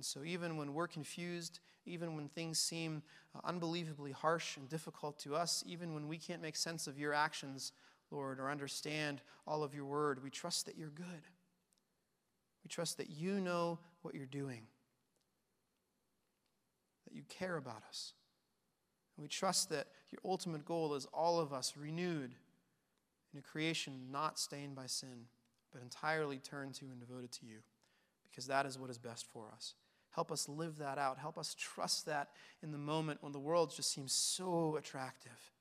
And 0.00 0.04
so, 0.06 0.24
even 0.24 0.56
when 0.56 0.72
we're 0.72 0.86
confused, 0.86 1.60
even 1.84 2.16
when 2.16 2.30
things 2.30 2.58
seem 2.58 3.02
uh, 3.36 3.40
unbelievably 3.44 4.12
harsh 4.12 4.56
and 4.56 4.66
difficult 4.66 5.18
to 5.18 5.36
us, 5.36 5.62
even 5.66 5.92
when 5.92 6.08
we 6.08 6.16
can't 6.16 6.40
make 6.40 6.56
sense 6.56 6.86
of 6.86 6.98
your 6.98 7.12
actions, 7.12 7.72
Lord, 8.10 8.40
or 8.40 8.50
understand 8.50 9.20
all 9.46 9.62
of 9.62 9.74
your 9.74 9.84
word, 9.84 10.22
we 10.22 10.30
trust 10.30 10.64
that 10.64 10.78
you're 10.78 10.88
good. 10.88 11.04
We 12.64 12.68
trust 12.70 12.96
that 12.96 13.10
you 13.10 13.42
know 13.42 13.78
what 14.00 14.14
you're 14.14 14.24
doing 14.24 14.62
that 17.06 17.14
you 17.14 17.24
care 17.28 17.58
about 17.58 17.82
us. 17.86 18.14
And 19.18 19.22
we 19.22 19.28
trust 19.28 19.68
that 19.68 19.88
your 20.10 20.20
ultimate 20.24 20.64
goal 20.64 20.94
is 20.94 21.04
all 21.12 21.38
of 21.38 21.52
us 21.52 21.74
renewed 21.76 22.34
in 23.34 23.38
a 23.38 23.42
creation 23.42 24.06
not 24.10 24.38
stained 24.38 24.74
by 24.74 24.86
sin, 24.86 25.26
but 25.70 25.82
entirely 25.82 26.38
turned 26.38 26.72
to 26.76 26.86
and 26.86 26.98
devoted 26.98 27.32
to 27.32 27.44
you, 27.44 27.58
because 28.24 28.46
that 28.46 28.64
is 28.64 28.78
what 28.78 28.88
is 28.88 28.96
best 28.96 29.26
for 29.30 29.50
us. 29.54 29.74
Help 30.14 30.32
us 30.32 30.48
live 30.48 30.78
that 30.78 30.98
out. 30.98 31.18
Help 31.18 31.38
us 31.38 31.54
trust 31.58 32.06
that 32.06 32.30
in 32.62 32.72
the 32.72 32.78
moment 32.78 33.22
when 33.22 33.32
the 33.32 33.38
world 33.38 33.72
just 33.74 33.92
seems 33.92 34.12
so 34.12 34.76
attractive. 34.76 35.52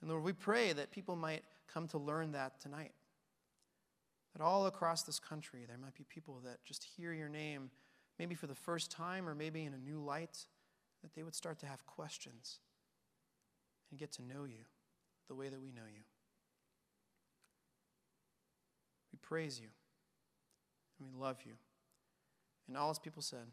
And 0.00 0.10
Lord, 0.10 0.22
we 0.22 0.32
pray 0.32 0.72
that 0.72 0.90
people 0.90 1.16
might 1.16 1.42
come 1.72 1.88
to 1.88 1.98
learn 1.98 2.32
that 2.32 2.60
tonight. 2.60 2.92
That 4.34 4.42
all 4.42 4.66
across 4.66 5.02
this 5.02 5.18
country, 5.18 5.64
there 5.66 5.78
might 5.78 5.94
be 5.94 6.04
people 6.04 6.40
that 6.44 6.64
just 6.64 6.86
hear 6.96 7.12
your 7.12 7.28
name 7.28 7.70
maybe 8.18 8.34
for 8.34 8.46
the 8.46 8.54
first 8.54 8.90
time 8.90 9.28
or 9.28 9.34
maybe 9.34 9.64
in 9.64 9.74
a 9.74 9.78
new 9.78 9.98
light, 9.98 10.46
that 11.02 11.14
they 11.14 11.22
would 11.22 11.34
start 11.34 11.58
to 11.60 11.66
have 11.66 11.84
questions 11.86 12.58
and 13.90 13.98
get 13.98 14.12
to 14.12 14.22
know 14.22 14.44
you 14.44 14.64
the 15.28 15.34
way 15.34 15.48
that 15.48 15.60
we 15.60 15.70
know 15.70 15.82
you. 15.92 16.02
We 19.12 19.18
praise 19.20 19.60
you 19.60 19.68
and 20.98 21.08
we 21.12 21.20
love 21.20 21.38
you. 21.44 21.52
And 22.68 22.76
all 22.76 22.88
his 22.88 22.98
people 22.98 23.22
said, 23.22 23.46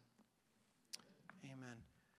Amen. 1.46 1.78